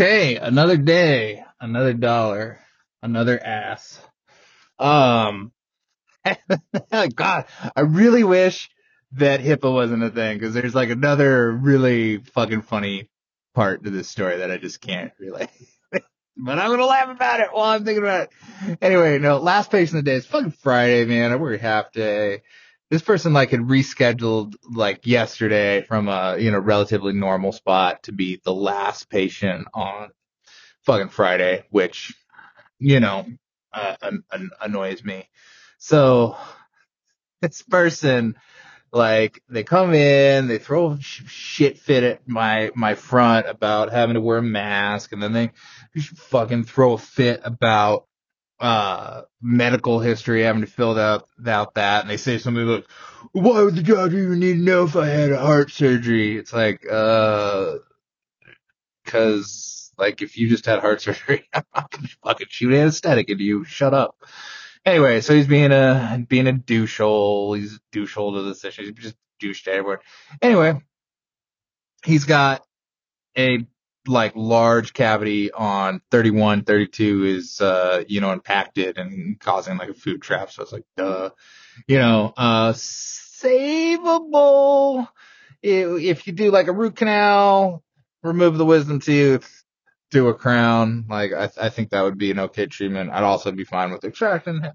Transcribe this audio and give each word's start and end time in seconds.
Okay, 0.00 0.36
another 0.36 0.78
day, 0.78 1.44
another 1.60 1.92
dollar, 1.92 2.58
another 3.02 3.38
ass. 3.38 4.00
Um, 4.78 5.52
God, 6.90 7.44
I 7.76 7.82
really 7.82 8.24
wish 8.24 8.70
that 9.12 9.40
HIPAA 9.40 9.70
wasn't 9.70 10.02
a 10.02 10.08
thing 10.08 10.38
because 10.38 10.54
there's 10.54 10.74
like 10.74 10.88
another 10.88 11.52
really 11.52 12.16
fucking 12.16 12.62
funny 12.62 13.10
part 13.54 13.84
to 13.84 13.90
this 13.90 14.08
story 14.08 14.38
that 14.38 14.50
I 14.50 14.56
just 14.56 14.80
can't 14.80 15.12
relay. 15.20 15.50
but 15.92 16.02
I'm 16.58 16.70
gonna 16.70 16.86
laugh 16.86 17.14
about 17.14 17.40
it 17.40 17.48
while 17.52 17.76
I'm 17.76 17.84
thinking 17.84 18.02
about 18.02 18.30
it. 18.62 18.78
Anyway, 18.80 19.18
no, 19.18 19.36
last 19.36 19.70
patient 19.70 19.98
of 19.98 20.04
the 20.06 20.10
day 20.12 20.16
is 20.16 20.24
fucking 20.24 20.52
Friday, 20.62 21.04
man. 21.04 21.30
I 21.30 21.36
work 21.36 21.60
half 21.60 21.92
day. 21.92 22.40
This 22.90 23.02
person 23.02 23.32
like 23.32 23.50
had 23.50 23.60
rescheduled 23.60 24.54
like 24.68 25.06
yesterday 25.06 25.82
from 25.82 26.08
a, 26.08 26.36
you 26.38 26.50
know, 26.50 26.58
relatively 26.58 27.12
normal 27.12 27.52
spot 27.52 28.02
to 28.04 28.12
be 28.12 28.40
the 28.44 28.52
last 28.52 29.08
patient 29.08 29.68
on 29.72 30.10
fucking 30.84 31.10
Friday, 31.10 31.64
which, 31.70 32.12
you 32.80 32.98
know, 32.98 33.26
uh, 33.72 33.96
an- 34.02 34.24
an- 34.32 34.50
annoys 34.60 35.04
me. 35.04 35.28
So 35.78 36.36
this 37.40 37.62
person, 37.62 38.36
like, 38.92 39.40
they 39.48 39.62
come 39.62 39.94
in, 39.94 40.48
they 40.48 40.58
throw 40.58 40.98
sh- 40.98 41.22
shit 41.28 41.78
fit 41.78 42.02
at 42.02 42.28
my, 42.28 42.72
my 42.74 42.96
front 42.96 43.46
about 43.48 43.92
having 43.92 44.14
to 44.14 44.20
wear 44.20 44.38
a 44.38 44.42
mask, 44.42 45.12
and 45.12 45.22
then 45.22 45.32
they 45.32 45.52
fucking 46.16 46.64
throw 46.64 46.94
a 46.94 46.98
fit 46.98 47.40
about, 47.44 48.06
uh, 48.60 49.22
medical 49.40 50.00
history, 50.00 50.42
having 50.42 50.60
to 50.60 50.66
fill 50.66 50.98
out, 50.98 51.28
out 51.46 51.74
that, 51.74 52.02
and 52.02 52.10
they 52.10 52.18
say 52.18 52.38
something 52.38 52.64
like, 52.66 52.86
why 53.32 53.62
would 53.62 53.74
the 53.74 53.82
doctor 53.82 54.18
even 54.18 54.38
need 54.38 54.54
to 54.54 54.62
know 54.62 54.84
if 54.84 54.96
I 54.96 55.06
had 55.06 55.32
a 55.32 55.38
heart 55.38 55.70
surgery? 55.70 56.36
It's 56.36 56.52
like, 56.52 56.84
uh, 56.90 57.76
cause, 59.06 59.92
like, 59.96 60.20
if 60.22 60.36
you 60.36 60.48
just 60.48 60.66
had 60.66 60.80
heart 60.80 61.00
surgery, 61.02 61.48
I'm 61.54 61.64
not 61.74 61.90
gonna 61.90 62.08
fucking 62.22 62.48
shoot 62.50 62.74
anesthetic 62.74 63.30
into 63.30 63.44
you. 63.44 63.64
Shut 63.64 63.94
up. 63.94 64.16
Anyway, 64.84 65.20
so 65.20 65.34
he's 65.34 65.46
being 65.46 65.72
a 65.72 66.24
being 66.28 66.48
a 66.48 66.52
douchehole. 66.52 67.58
He's 67.58 67.78
douchehole 67.92 68.34
to 68.34 68.42
this 68.42 68.64
issue. 68.64 68.84
He's 68.84 69.04
just 69.04 69.16
douche 69.38 69.64
to 69.64 69.72
everyone. 69.72 69.98
Anyway, 70.40 70.80
he's 72.04 72.24
got 72.24 72.64
a 73.36 73.66
like 74.06 74.32
large 74.34 74.92
cavity 74.92 75.52
on 75.52 76.00
31, 76.10 76.64
32 76.64 77.24
is 77.24 77.60
uh 77.60 78.02
you 78.08 78.20
know 78.20 78.32
impacted 78.32 78.98
and 78.98 79.38
causing 79.40 79.76
like 79.78 79.90
a 79.90 79.94
food 79.94 80.22
trap. 80.22 80.50
So 80.50 80.62
it's 80.62 80.72
like 80.72 80.84
duh, 80.96 81.30
you 81.86 81.98
know, 81.98 82.32
uh 82.36 82.72
savable 82.72 83.80
if 85.62 86.26
you 86.26 86.32
do 86.32 86.50
like 86.50 86.68
a 86.68 86.72
root 86.72 86.96
canal, 86.96 87.82
remove 88.22 88.56
the 88.58 88.64
wisdom 88.64 89.00
tooth, 89.00 89.64
do 90.10 90.28
a 90.28 90.34
crown. 90.34 91.06
Like 91.08 91.32
I, 91.32 91.50
I 91.60 91.68
think 91.68 91.90
that 91.90 92.02
would 92.02 92.18
be 92.18 92.30
an 92.30 92.40
okay 92.40 92.66
treatment. 92.66 93.10
I'd 93.10 93.22
also 93.22 93.52
be 93.52 93.64
fine 93.64 93.92
with 93.92 94.04
extraction. 94.04 94.72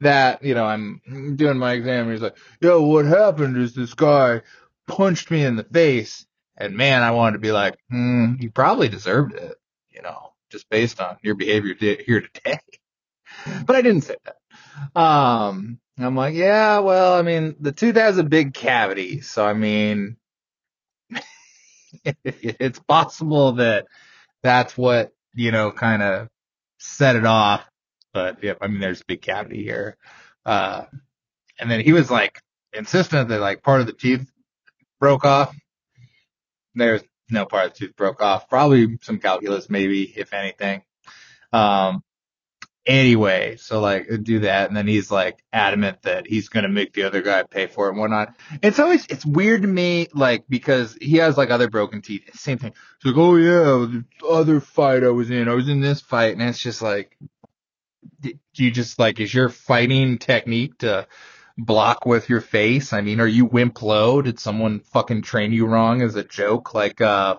That 0.00 0.42
you 0.44 0.54
know, 0.54 0.64
I'm 0.64 1.36
doing 1.36 1.58
my 1.58 1.72
exam. 1.72 2.04
And 2.04 2.12
he's 2.12 2.20
like, 2.20 2.36
"Yo, 2.60 2.82
what 2.82 3.06
happened 3.06 3.56
is 3.56 3.74
this 3.74 3.94
guy 3.94 4.42
punched 4.86 5.30
me 5.30 5.42
in 5.42 5.56
the 5.56 5.64
face, 5.64 6.26
and 6.56 6.76
man, 6.76 7.02
I 7.02 7.10
wanted 7.12 7.34
to 7.34 7.38
be 7.40 7.52
like, 7.52 7.76
hmm, 7.90 8.34
you 8.40 8.50
probably 8.50 8.88
deserved 8.88 9.34
it, 9.34 9.56
you 9.90 10.02
know, 10.02 10.32
just 10.50 10.68
based 10.70 11.00
on 11.00 11.16
your 11.22 11.34
behavior 11.34 11.74
here 11.78 12.22
today." 12.22 12.60
but 13.66 13.76
I 13.76 13.82
didn't 13.82 14.02
say 14.02 14.16
that. 14.24 15.00
Um, 15.00 15.78
I'm 15.98 16.16
like, 16.16 16.34
yeah, 16.34 16.80
well, 16.80 17.14
I 17.14 17.22
mean, 17.22 17.56
the 17.60 17.72
tooth 17.72 17.96
has 17.96 18.18
a 18.18 18.24
big 18.24 18.54
cavity, 18.54 19.20
so 19.20 19.46
I 19.46 19.54
mean, 19.54 20.16
it's 22.24 22.78
possible 22.80 23.52
that 23.52 23.86
that's 24.42 24.76
what, 24.76 25.12
you 25.34 25.52
know, 25.52 25.70
kind 25.70 26.02
of 26.02 26.28
set 26.78 27.16
it 27.16 27.26
off. 27.26 27.64
But 28.12 28.42
yeah, 28.42 28.54
I 28.60 28.68
mean, 28.68 28.80
there's 28.80 29.00
a 29.00 29.06
big 29.06 29.22
cavity 29.22 29.62
here. 29.62 29.96
Uh, 30.44 30.84
and 31.58 31.70
then 31.70 31.80
he 31.80 31.92
was 31.92 32.10
like 32.10 32.40
insistent 32.72 33.28
that 33.28 33.40
like 33.40 33.62
part 33.62 33.80
of 33.80 33.86
the 33.86 33.92
teeth 33.92 34.30
broke 35.00 35.24
off. 35.24 35.54
There's 36.76 37.02
no 37.30 37.46
part 37.46 37.66
of 37.66 37.72
the 37.72 37.78
tooth 37.78 37.96
broke 37.96 38.22
off. 38.22 38.48
Probably 38.48 38.98
some 39.02 39.18
calculus, 39.18 39.68
maybe, 39.68 40.04
if 40.04 40.32
anything. 40.32 40.82
Um, 41.52 42.02
anyway, 42.86 43.56
so 43.56 43.80
like 43.80 44.08
do 44.22 44.40
that, 44.40 44.68
and 44.68 44.76
then 44.76 44.86
he's 44.86 45.10
like 45.10 45.42
adamant 45.52 46.02
that 46.02 46.26
he's 46.26 46.48
gonna 46.48 46.68
make 46.68 46.92
the 46.92 47.02
other 47.04 47.22
guy 47.22 47.42
pay 47.42 47.66
for 47.66 47.86
it 47.86 47.90
and 47.90 47.98
whatnot. 47.98 48.34
It's 48.62 48.78
always 48.78 49.06
it's 49.06 49.26
weird 49.26 49.62
to 49.62 49.68
me, 49.68 50.08
like 50.14 50.44
because 50.48 50.96
he 51.00 51.16
has 51.16 51.36
like 51.36 51.50
other 51.50 51.68
broken 51.68 52.02
teeth. 52.02 52.30
Same 52.38 52.58
thing. 52.58 52.72
It's 52.96 53.04
like, 53.04 53.16
oh 53.16 53.36
yeah, 53.36 53.86
the 53.86 54.04
other 54.26 54.60
fight 54.60 55.02
I 55.02 55.08
was 55.08 55.30
in, 55.30 55.48
I 55.48 55.54
was 55.54 55.68
in 55.68 55.80
this 55.80 56.00
fight, 56.00 56.32
and 56.32 56.42
it's 56.42 56.58
just 56.58 56.82
like, 56.82 57.16
do 58.20 58.34
you 58.54 58.70
just 58.70 58.98
like 58.98 59.20
is 59.20 59.34
your 59.34 59.48
fighting 59.48 60.18
technique 60.18 60.78
to 60.78 61.06
block 61.56 62.06
with 62.06 62.28
your 62.28 62.40
face? 62.40 62.92
I 62.92 63.00
mean, 63.00 63.20
are 63.20 63.26
you 63.26 63.44
Wimp 63.44 63.82
Lo? 63.82 64.22
Did 64.22 64.38
someone 64.38 64.80
fucking 64.80 65.22
train 65.22 65.52
you 65.52 65.66
wrong 65.66 66.02
as 66.02 66.14
a 66.14 66.24
joke? 66.24 66.74
Like, 66.74 67.00
uh, 67.00 67.36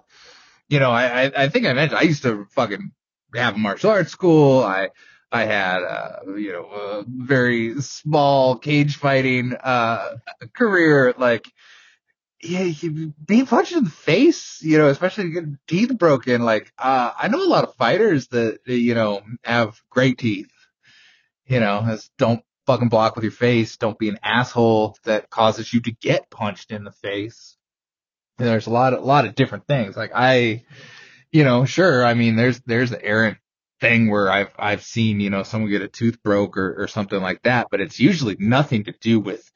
you 0.69 0.79
know, 0.79 0.91
I 0.91 1.31
I, 1.35 1.49
think 1.49 1.65
I 1.65 1.73
mentioned 1.73 1.99
I 1.99 2.03
used 2.03 2.23
to 2.23 2.45
fucking 2.51 2.91
have 3.35 3.55
a 3.55 3.59
martial 3.59 3.91
arts 3.91 4.11
school. 4.11 4.63
I 4.63 4.89
I 5.31 5.45
had, 5.45 5.83
uh, 5.83 6.35
you 6.35 6.53
know, 6.53 6.65
a 6.65 7.05
very 7.07 7.81
small 7.81 8.57
cage 8.57 8.95
fighting, 8.95 9.53
uh, 9.53 10.17
career. 10.53 11.13
Like, 11.17 11.51
yeah, 12.41 12.71
being 13.25 13.45
punched 13.45 13.73
in 13.73 13.83
the 13.83 13.89
face, 13.89 14.59
you 14.61 14.77
know, 14.77 14.87
especially 14.87 15.31
getting 15.31 15.57
teeth 15.67 15.97
broken. 15.97 16.43
Like, 16.43 16.71
uh, 16.77 17.11
I 17.17 17.27
know 17.27 17.43
a 17.43 17.47
lot 17.47 17.65
of 17.65 17.75
fighters 17.75 18.27
that, 18.27 18.59
you 18.65 18.95
know, 18.95 19.21
have 19.43 19.81
great 19.89 20.17
teeth, 20.17 20.51
you 21.45 21.59
know, 21.59 21.83
as 21.85 22.09
don't 22.17 22.43
fucking 22.67 22.89
block 22.89 23.15
with 23.15 23.23
your 23.23 23.31
face. 23.31 23.77
Don't 23.77 23.97
be 23.97 24.09
an 24.09 24.19
asshole 24.21 24.97
that 25.05 25.29
causes 25.29 25.73
you 25.73 25.81
to 25.81 25.91
get 25.91 26.29
punched 26.29 26.71
in 26.71 26.83
the 26.83 26.91
face. 26.91 27.57
And 28.37 28.47
there's 28.47 28.67
a 28.67 28.71
lot 28.71 28.93
of, 28.93 28.99
a 28.99 29.05
lot 29.05 29.25
of 29.25 29.33
different 29.33 29.65
things. 29.65 29.97
Like 29.97 30.11
I, 30.13 30.65
you 31.31 31.43
know, 31.43 31.65
sure. 31.65 32.05
I 32.05 32.13
mean, 32.13 32.35
there's, 32.35 32.59
there's 32.61 32.91
the 32.91 33.03
errant 33.03 33.37
thing 33.79 34.09
where 34.09 34.31
I've 34.31 34.51
I've 34.57 34.83
seen 34.83 35.19
you 35.19 35.29
know 35.29 35.43
someone 35.43 35.69
get 35.69 35.81
a 35.81 35.87
tooth 35.87 36.21
broke 36.23 36.57
or, 36.57 36.83
or 36.83 36.87
something 36.87 37.21
like 37.21 37.43
that, 37.43 37.67
but 37.69 37.81
it's 37.81 37.99
usually 37.99 38.35
nothing 38.39 38.85
to 38.85 38.93
do 38.99 39.19
with 39.19 39.49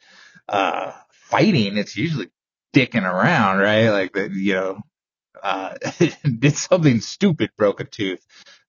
uh 0.47 0.91
fighting. 1.11 1.77
It's 1.77 1.95
usually 1.95 2.29
dicking 2.75 3.03
around, 3.03 3.59
right? 3.59 3.89
Like 3.89 4.13
that, 4.13 4.31
you 4.31 4.53
know, 4.53 4.81
uh 5.41 5.75
did 6.39 6.55
something 6.55 7.01
stupid, 7.01 7.51
broke 7.57 7.79
a 7.79 7.85
tooth, 7.85 8.23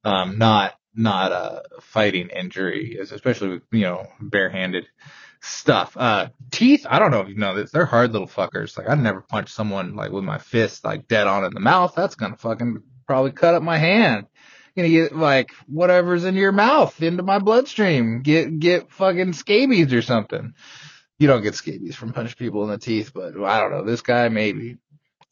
um, 0.05 0.39
not 0.39 0.75
not 0.95 1.33
a 1.33 1.63
fighting 1.81 2.29
injury, 2.29 2.99
especially 3.01 3.49
with 3.49 3.63
you 3.71 3.83
know 3.83 4.07
barehanded 4.21 4.87
stuff. 5.41 5.97
Uh, 5.97 6.29
teeth, 6.51 6.87
I 6.89 6.99
don't 6.99 7.11
know 7.11 7.21
if 7.21 7.29
you 7.29 7.37
know 7.37 7.55
this, 7.55 7.71
they're 7.71 7.87
hard 7.87 8.13
little 8.13 8.29
fuckers. 8.29 8.77
Like 8.77 8.89
I'd 8.89 9.01
never 9.01 9.21
punch 9.21 9.51
someone 9.51 9.95
like 9.95 10.13
with 10.13 10.25
my 10.25 10.39
fist 10.39 10.85
like 10.85 11.09
dead 11.09 11.27
on 11.27 11.45
in 11.45 11.55
the 11.55 11.61
mouth. 11.61 11.95
That's 11.97 12.15
gonna 12.15 12.37
fucking 12.37 12.83
probably 13.07 13.33
cut 13.33 13.55
up 13.55 13.63
my 13.63 13.79
hand 13.79 14.27
gonna 14.77 14.89
get 14.89 15.15
like 15.15 15.53
whatever's 15.67 16.25
in 16.25 16.35
your 16.35 16.53
mouth 16.53 17.03
into 17.03 17.23
my 17.23 17.39
bloodstream. 17.39 18.23
Get 18.23 18.59
get 18.59 18.91
fucking 18.93 19.35
scabies 19.35 19.93
or 19.93 20.03
something. 20.03 20.55
You 21.19 21.29
don't 21.29 21.43
get 21.43 21.55
scabies 21.55 21.95
from 21.95 22.13
punching 22.13 22.37
people 22.37 22.65
in 22.65 22.71
the 22.71 22.79
teeth, 22.79 23.13
but 23.15 23.37
I 23.41 23.61
don't 23.61 23.71
know. 23.71 23.85
This 23.85 24.03
guy 24.03 24.29
maybe. 24.29 24.79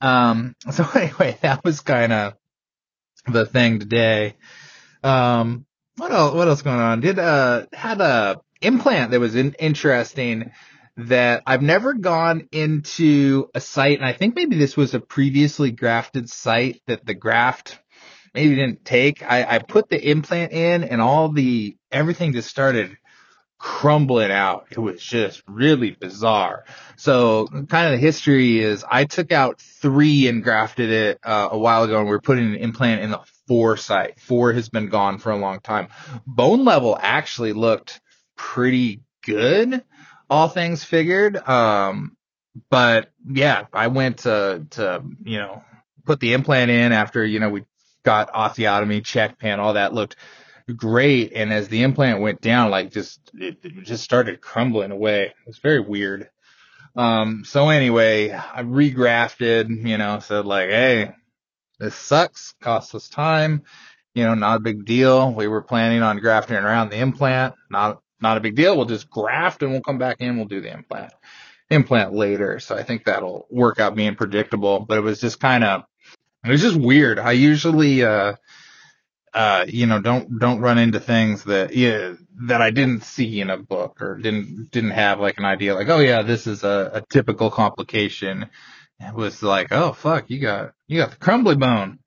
Um. 0.01 0.55
So 0.73 0.87
anyway, 0.95 1.39
that 1.43 1.65
was 1.65 1.81
kind 1.81 2.13
of 2.13 2.35
the 3.27 3.47
thing 3.47 3.81
today. 3.81 4.37
Um. 5.03 5.67
What 5.97 6.13
else? 6.13 6.35
What 6.35 6.49
else 6.49 6.63
going 6.63 6.81
on? 6.81 7.01
Did 7.01 7.19
uh 7.19 7.67
had 7.73 8.01
a 8.01 8.41
implant 8.63 9.11
that 9.11 9.21
was 9.21 9.35
in, 9.35 9.55
interesting 9.59 10.53
that 10.97 11.43
I've 11.47 11.63
never 11.63 11.95
gone 11.95 12.49
into 12.53 13.49
a 13.55 13.61
site, 13.61 13.99
and 13.99 14.07
I 14.07 14.13
think 14.13 14.35
maybe 14.35 14.57
this 14.57 14.77
was 14.77 14.95
a 14.95 15.01
previously 15.01 15.71
grafted 15.71 16.29
site 16.29 16.83
that 16.87 17.05
the 17.05 17.15
graft 17.15 17.79
maybe 18.35 18.55
didn't 18.55 18.85
take. 18.85 19.23
I, 19.23 19.57
I 19.57 19.59
put 19.59 19.89
the 19.89 20.11
implant 20.11 20.53
in 20.53 20.85
and 20.85 21.01
all 21.01 21.31
the, 21.31 21.77
everything 21.91 22.33
just 22.33 22.49
started 22.49 22.97
crumbling 23.59 24.31
out. 24.31 24.69
It 24.71 24.79
was 24.79 25.03
just 25.03 25.43
really 25.47 25.91
bizarre. 25.91 26.65
So 26.97 27.47
kind 27.47 27.87
of 27.87 27.93
the 27.93 27.99
history 27.99 28.61
is 28.61 28.85
I 28.89 29.05
took 29.05 29.33
out 29.33 29.61
three 29.61 30.29
and 30.29 30.43
grafted 30.43 30.91
it 30.91 31.19
uh, 31.23 31.49
a 31.53 31.59
while 31.59 31.85
ago 31.85 31.99
and 31.99 32.09
we 32.09 32.15
are 32.15 32.21
putting 32.21 32.47
an 32.47 32.57
implant 32.57 33.03
in 33.03 33.11
the 33.11 33.21
site. 33.77 34.21
Four 34.21 34.53
has 34.53 34.69
been 34.69 34.89
gone 34.89 35.19
for 35.19 35.31
a 35.31 35.37
long 35.37 35.61
time. 35.61 35.89
Bone 36.27 36.65
level 36.65 36.97
actually 37.01 37.53
looked 37.53 38.01
pretty 38.37 39.03
good, 39.25 39.83
all 40.29 40.49
things 40.49 40.85
figured. 40.85 41.37
Um, 41.37 42.17
but 42.71 43.11
yeah, 43.29 43.67
I 43.73 43.89
went 43.89 44.19
to, 44.19 44.67
to, 44.71 45.03
you 45.25 45.39
know, 45.39 45.63
put 46.05 46.21
the 46.21 46.33
implant 46.33 46.71
in 46.71 46.93
after, 46.93 47.25
you 47.25 47.41
know, 47.41 47.51
we 47.51 47.65
got 48.05 48.33
osteotomy, 48.33 49.05
check 49.05 49.39
pan, 49.39 49.61
all 49.61 49.75
that 49.75 49.93
looked 49.93 50.17
great. 50.77 51.33
And 51.33 51.53
as 51.53 51.69
the 51.69 51.83
implant 51.83 52.21
went 52.21 52.41
down, 52.41 52.71
like 52.71 52.93
just, 52.93 53.21
it, 53.35 53.59
it 53.63 53.85
just 53.85 54.05
started 54.05 54.41
crumbling 54.41 54.93
away. 54.93 55.25
It 55.25 55.47
was 55.47 55.59
very 55.59 55.81
weird. 55.81 56.31
Um, 56.97 57.45
so 57.45 57.69
anyway, 57.69 58.31
I 58.31 58.63
regrafted, 58.63 59.87
you 59.87 59.99
know, 59.99 60.19
said 60.21 60.47
like, 60.47 60.71
Hey, 60.71 61.13
this 61.81 61.95
sucks, 61.95 62.55
costs 62.61 62.95
us 62.95 63.09
time, 63.09 63.65
you 64.15 64.25
know, 64.25 64.35
not 64.35 64.59
a 64.59 64.61
big 64.61 64.85
deal. 64.85 65.33
We 65.33 65.49
were 65.49 65.63
planning 65.63 66.03
on 66.03 66.19
grafting 66.19 66.57
around 66.57 66.91
the 66.91 66.99
implant, 66.99 67.55
not, 67.71 68.03
not 68.21 68.37
a 68.37 68.41
big 68.41 68.55
deal. 68.55 68.77
We'll 68.77 68.87
just 68.87 69.11
graft 69.11 69.63
and 69.63 69.73
we'll 69.73 69.81
come 69.81 69.99
back 69.99 70.19
in, 70.21 70.37
we'll 70.37 70.47
do 70.47 70.61
the 70.61 70.73
implant, 70.73 71.13
implant 71.71 72.13
later. 72.13 72.61
So 72.61 72.77
I 72.77 72.85
think 72.85 73.05
that'll 73.05 73.47
work 73.51 73.81
out 73.81 73.97
being 73.97 74.15
predictable, 74.15 74.81
but 74.81 74.99
it 74.99 75.03
was 75.03 75.21
just 75.21 75.41
kind 75.41 75.65
of, 75.65 75.85
it 76.45 76.51
was 76.51 76.63
just 76.63 76.77
weird. 76.77 77.19
I 77.19 77.33
usually, 77.33 78.05
uh, 78.05 78.35
uh, 79.33 79.65
you 79.69 79.87
know, 79.87 80.01
don't 80.01 80.39
don't 80.39 80.61
run 80.61 80.79
into 80.79 80.99
things 80.99 81.45
that 81.45 81.75
yeah 81.75 82.15
that 82.49 82.61
I 82.61 82.71
didn't 82.71 83.05
see 83.05 83.41
in 83.41 83.51
a 83.51 83.57
book 83.57 84.03
or 84.03 84.17
didn't 84.17 84.71
didn't 84.73 84.91
have 84.91 85.21
like 85.21 85.39
an 85.39 85.45
idea 85.45 85.75
like 85.75 85.89
oh 85.89 86.01
yeah 86.01 86.23
this 86.23 86.47
is 86.47 86.65
a, 86.65 86.91
a 86.95 87.03
typical 87.13 87.51
complication. 87.51 88.49
It 89.01 89.15
was 89.15 89.43
like 89.43 89.69
oh 89.73 89.93
fuck 89.93 90.29
you 90.29 90.39
got 90.39 90.73
you 90.87 90.99
got 90.99 91.11
the 91.11 91.17
crumbly 91.17 91.57
bone. 91.57 91.99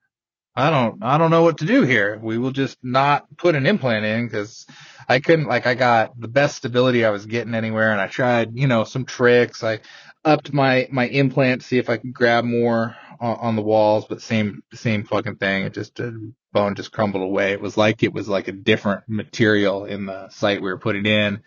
I 0.56 0.69
don't 0.69 1.04
I 1.04 1.18
don't 1.18 1.31
know 1.31 1.42
what 1.42 1.57
to 1.60 1.66
do 1.66 1.81
here. 1.81 2.19
We 2.22 2.38
will 2.38 2.51
just 2.51 2.78
not 2.84 3.25
put 3.38 3.56
an 3.56 3.66
implant 3.66 4.06
in 4.06 4.28
because 4.28 4.68
I 5.10 5.19
couldn't 5.19 5.48
like 5.48 5.66
I 5.66 5.74
got 5.74 6.19
the 6.19 6.28
best 6.28 6.57
stability 6.57 7.04
I 7.04 7.10
was 7.10 7.25
getting 7.25 7.56
anywhere 7.56 7.92
and 7.92 8.00
I 8.00 8.07
tried 8.07 8.56
you 8.56 8.68
know 8.68 8.84
some 8.84 9.06
tricks. 9.06 9.63
I 9.63 9.80
upped 10.24 10.54
my 10.54 10.88
my 10.92 11.07
implant 11.07 11.62
to 11.62 11.68
see 11.68 11.78
if 11.80 11.90
I 11.90 11.98
could 11.98 12.13
grab 12.13 12.45
more 12.45 12.95
on, 13.19 13.38
on 13.38 13.56
the 13.56 13.62
walls, 13.62 14.06
but 14.07 14.22
same 14.22 14.62
same 14.74 15.04
fucking 15.06 15.38
thing. 15.38 15.63
It 15.63 15.74
just 15.74 15.95
did 15.95 16.34
bone 16.51 16.75
just 16.75 16.92
crumbled 16.92 17.24
away. 17.24 17.54
It 17.54 17.62
was 17.62 17.75
like 17.75 18.04
it 18.04 18.13
was 18.13 18.30
like 18.30 18.48
a 18.48 18.51
different 18.51 19.04
material 19.07 19.86
in 19.86 20.06
the 20.06 20.30
site 20.30 20.62
we 20.62 20.69
were 20.69 20.78
putting 20.78 21.06
in. 21.06 21.42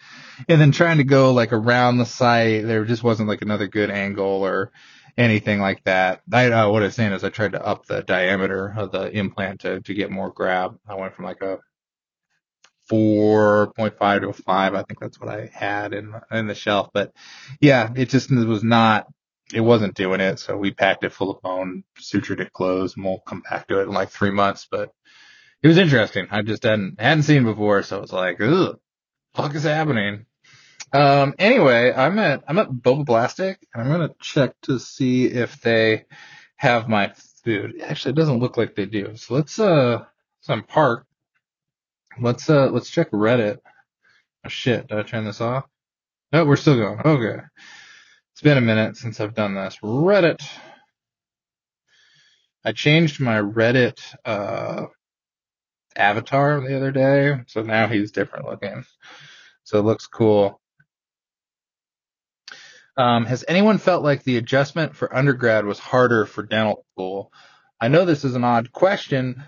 And 0.49 0.61
then 0.61 0.73
trying 0.73 0.99
to 0.99 1.05
go 1.05 1.33
like 1.33 1.53
around 1.53 1.99
the 1.99 2.07
site, 2.07 2.67
there 2.67 2.85
just 2.85 3.05
wasn't 3.05 3.29
like 3.29 3.43
another 3.43 3.69
good 3.69 3.91
angle 3.91 4.45
or 4.45 4.73
anything 5.17 5.61
like 5.61 5.83
that. 5.85 6.23
I, 6.33 6.51
uh, 6.51 6.71
what 6.71 6.83
I 6.83 6.87
was 6.87 6.95
saying 6.95 7.13
is 7.13 7.25
I 7.25 7.31
tried 7.31 7.53
to 7.53 7.65
up 7.65 7.87
the 7.87 8.03
diameter 8.03 8.75
of 8.77 8.93
the 8.93 9.11
implant 9.11 9.61
to, 9.61 9.81
to 9.81 9.95
get 9.95 10.11
more 10.11 10.31
grab. 10.31 10.79
I 10.89 10.95
went 10.95 11.15
from 11.15 11.25
like 11.25 11.43
a 11.43 11.59
4.5 12.91 14.21
to 14.21 14.29
a 14.29 14.33
5. 14.33 14.75
I 14.75 14.83
think 14.83 15.01
that's 15.01 15.21
what 15.21 15.31
I 15.31 15.51
had 15.53 15.93
in, 15.95 16.15
in 16.31 16.47
the 16.47 16.55
shelf. 16.55 16.91
But 16.93 17.13
yeah, 17.61 17.91
it 17.97 18.11
just 18.11 18.31
was 18.31 18.63
not, 18.63 19.07
it 19.53 19.61
wasn't 19.61 19.95
doing 19.95 20.21
it. 20.21 20.39
So 20.39 20.57
we 20.57 20.73
packed 20.73 21.05
it 21.05 21.13
full 21.13 21.31
of 21.31 21.43
bone, 21.43 21.85
sutured 22.01 22.41
it 22.41 22.53
closed, 22.53 22.97
and 22.97 23.05
we'll 23.05 23.21
come 23.21 23.43
back 23.49 23.69
to 23.69 23.81
it 23.81 23.85
in 23.85 23.93
like 23.93 24.11
three 24.11 24.31
months. 24.31 24.67
But 24.71 24.93
it 25.63 25.69
was 25.69 25.79
interesting. 25.79 26.27
I 26.31 26.43
just 26.43 26.63
hadn't 26.63 27.01
hadn't 27.01 27.25
seen 27.25 27.45
before, 27.45 27.83
so 27.83 28.03
it's 28.03 28.13
like, 28.13 28.41
ugh, 28.41 28.79
fuck 29.35 29.55
is 29.55 29.65
happening. 29.65 30.27
Um, 30.93 31.35
anyway, 31.39 31.93
I'm 31.93 32.19
at 32.19 32.45
I'm 32.49 32.59
at 32.59 32.71
Boba 32.71 33.05
Blastic, 33.05 33.67
and 33.75 33.83
I'm 33.83 33.91
gonna 33.91 34.15
check 34.21 34.55
to 34.63 34.79
see 34.79 35.27
if 35.27 35.61
they 35.61 36.05
have 36.57 36.89
my 36.89 37.13
food. 37.45 37.81
Actually, 37.83 38.13
it 38.13 38.17
doesn't 38.17 38.39
look 38.39 38.57
like 38.57 38.75
they 38.75 38.87
do. 38.87 39.17
So 39.17 39.35
let's 39.35 39.59
uh, 39.59 40.05
so 40.41 40.53
I'm 40.53 40.63
parked. 40.63 41.07
Let's 42.21 42.49
uh, 42.49 42.69
let's 42.71 42.91
check 42.91 43.11
Reddit. 43.11 43.59
Oh 44.45 44.49
shit, 44.49 44.89
did 44.89 44.99
I 44.99 45.03
turn 45.03 45.25
this 45.25 45.41
off? 45.41 45.65
No, 46.33 46.45
we're 46.45 46.57
still 46.57 46.77
going. 46.77 47.01
Okay. 47.05 47.43
It's 48.33 48.43
been 48.43 48.59
a 48.59 48.63
minute 48.63 48.97
since 48.97 49.21
I've 49.21 49.35
done 49.35 49.55
this. 49.55 49.79
Reddit. 49.83 50.47
I 52.65 52.73
changed 52.73 53.21
my 53.21 53.41
Reddit 53.41 54.01
uh, 54.25 54.87
avatar 55.97 56.61
the 56.61 56.77
other 56.77 56.91
day, 56.91 57.41
so 57.47 57.63
now 57.63 57.87
he's 57.87 58.11
different 58.11 58.47
looking. 58.47 58.85
So 59.65 59.79
it 59.79 59.85
looks 59.85 60.07
cool. 60.07 60.61
Um, 62.97 63.27
has 63.27 63.45
anyone 63.47 63.79
felt 63.79 64.03
like 64.03 64.23
the 64.23 64.39
adjustment 64.39 64.97
for 64.97 65.15
undergrad 65.15 65.67
was 65.67 65.79
harder 65.79 66.25
for 66.27 66.43
dental 66.43 66.85
school? 66.93 67.33
I 67.81 67.89
know 67.89 68.05
this 68.05 68.25
is 68.25 68.35
an 68.35 68.45
odd 68.45 68.73
question, 68.73 69.43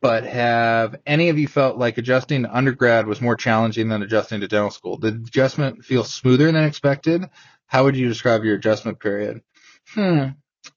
but 0.00 0.24
have 0.24 0.96
any 1.06 1.28
of 1.28 1.38
you 1.38 1.46
felt 1.46 1.76
like 1.76 1.98
adjusting 1.98 2.44
to 2.44 2.56
undergrad 2.56 3.06
was 3.06 3.20
more 3.20 3.36
challenging 3.36 3.88
than 3.88 4.02
adjusting 4.02 4.40
to 4.40 4.48
dental 4.48 4.70
school? 4.70 4.96
Did 4.96 5.24
the 5.24 5.28
adjustment 5.28 5.84
feel 5.84 6.04
smoother 6.04 6.50
than 6.50 6.64
expected? 6.64 7.24
How 7.66 7.84
would 7.84 7.96
you 7.96 8.08
describe 8.08 8.44
your 8.44 8.56
adjustment 8.56 9.00
period? 9.00 9.42
Hmm. 9.88 10.28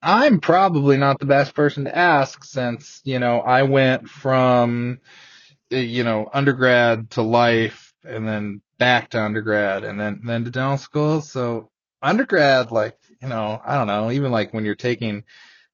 I'm 0.01 0.41
probably 0.41 0.97
not 0.97 1.19
the 1.19 1.25
best 1.25 1.53
person 1.53 1.85
to 1.85 1.97
ask 1.97 2.43
since, 2.43 2.99
you 3.05 3.19
know, 3.19 3.39
I 3.39 3.63
went 3.63 4.09
from 4.09 4.99
uh, 5.71 5.77
you 5.77 6.03
know, 6.03 6.29
undergrad 6.33 7.11
to 7.11 7.21
life 7.21 7.93
and 8.03 8.27
then 8.27 8.61
back 8.77 9.09
to 9.09 9.21
undergrad 9.21 9.83
and 9.83 9.99
then, 9.99 10.21
then 10.25 10.45
to 10.45 10.51
dental 10.51 10.77
school. 10.77 11.21
So 11.21 11.69
undergrad, 12.01 12.71
like, 12.71 12.97
you 13.21 13.27
know, 13.27 13.61
I 13.63 13.75
don't 13.75 13.87
know, 13.87 14.11
even 14.11 14.31
like 14.31 14.53
when 14.53 14.65
you're 14.65 14.75
taking 14.75 15.23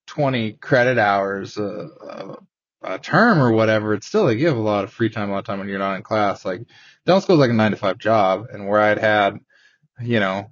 20 0.07 0.53
credit 0.53 0.97
hours, 0.97 1.57
uh, 1.57 1.87
uh, 2.09 2.35
a 2.83 2.99
term 2.99 3.39
or 3.39 3.51
whatever, 3.51 3.93
it's 3.93 4.07
still 4.07 4.25
like 4.25 4.37
you 4.37 4.47
have 4.47 4.57
a 4.57 4.61
lot 4.61 4.83
of 4.83 4.91
free 4.91 5.09
time, 5.09 5.29
a 5.29 5.33
lot 5.33 5.39
of 5.39 5.45
time 5.45 5.59
when 5.59 5.69
you're 5.69 5.79
not 5.79 5.95
in 5.95 6.03
class. 6.03 6.43
Like 6.43 6.61
dental 7.05 7.21
school 7.21 7.35
is 7.35 7.39
like 7.39 7.49
a 7.49 7.53
nine 7.53 7.71
to 7.71 7.77
five 7.77 7.97
job 7.97 8.47
and 8.51 8.67
where 8.67 8.81
I'd 8.81 8.99
had, 8.99 9.39
you 10.01 10.19
know, 10.19 10.49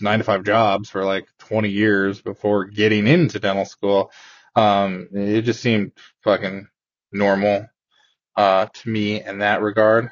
nine 0.00 0.18
to 0.18 0.24
five 0.24 0.44
jobs 0.44 0.90
for 0.90 1.04
like 1.04 1.26
20 1.38 1.70
years 1.70 2.20
before 2.20 2.64
getting 2.64 3.06
into 3.06 3.40
dental 3.40 3.64
school. 3.64 4.10
Um, 4.54 5.08
it 5.12 5.42
just 5.42 5.60
seemed 5.60 5.92
fucking 6.22 6.68
normal 7.12 7.66
uh, 8.36 8.66
to 8.72 8.88
me 8.88 9.22
in 9.22 9.38
that 9.38 9.62
regard. 9.62 10.10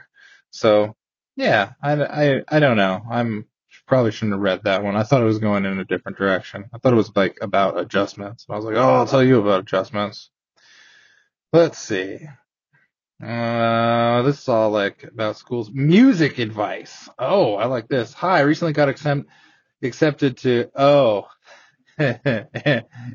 So 0.51 0.97
yeah, 1.37 1.73
I, 1.83 1.93
I, 1.93 2.43
I 2.49 2.61
don't 2.61 2.77
know. 2.77 3.03
I'm 3.11 3.47
probably 3.87 4.13
shouldn't 4.13 4.33
have 4.35 4.41
read 4.41 4.65
that 4.65 4.83
one. 4.83 4.97
I 4.97 5.03
thought 5.03 5.23
it 5.23 5.27
was 5.27 5.39
going 5.39 5.65
in 5.65 5.79
a 5.79 5.85
different 5.85 6.19
direction. 6.19 6.65
I 6.73 6.79
thought 6.79 6.93
it 6.93 6.97
was 6.97 7.15
like 7.15 7.39
about 7.41 7.79
adjustments. 7.79 8.47
I 8.49 8.57
was 8.57 8.65
like, 8.65 8.77
oh, 8.77 8.95
I'll 8.95 9.07
tell 9.07 9.23
you 9.23 9.41
about 9.41 9.61
adjustments. 9.61 10.31
Let's 11.53 11.79
see. 11.79 12.19
Uh, 13.23 14.23
this 14.23 14.41
is 14.41 14.49
all 14.49 14.71
like 14.71 15.05
about 15.05 15.37
schools. 15.37 15.71
Music 15.73 16.39
advice. 16.39 17.09
Oh, 17.19 17.55
I 17.55 17.67
like 17.67 17.87
this. 17.89 18.13
Hi, 18.15 18.39
I 18.39 18.41
recently 18.41 18.73
got 18.73 18.89
accept- 18.89 19.29
accepted 19.83 20.39
to, 20.39 20.71
oh, 20.75 21.29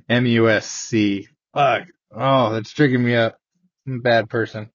MUSC. 0.10 1.28
Fuck. 1.54 1.88
Oh, 2.16 2.54
that's 2.54 2.74
triggering 2.74 3.04
me 3.04 3.16
up. 3.16 3.38
I'm 3.86 3.96
a 3.96 4.00
bad 4.00 4.30
person. 4.30 4.70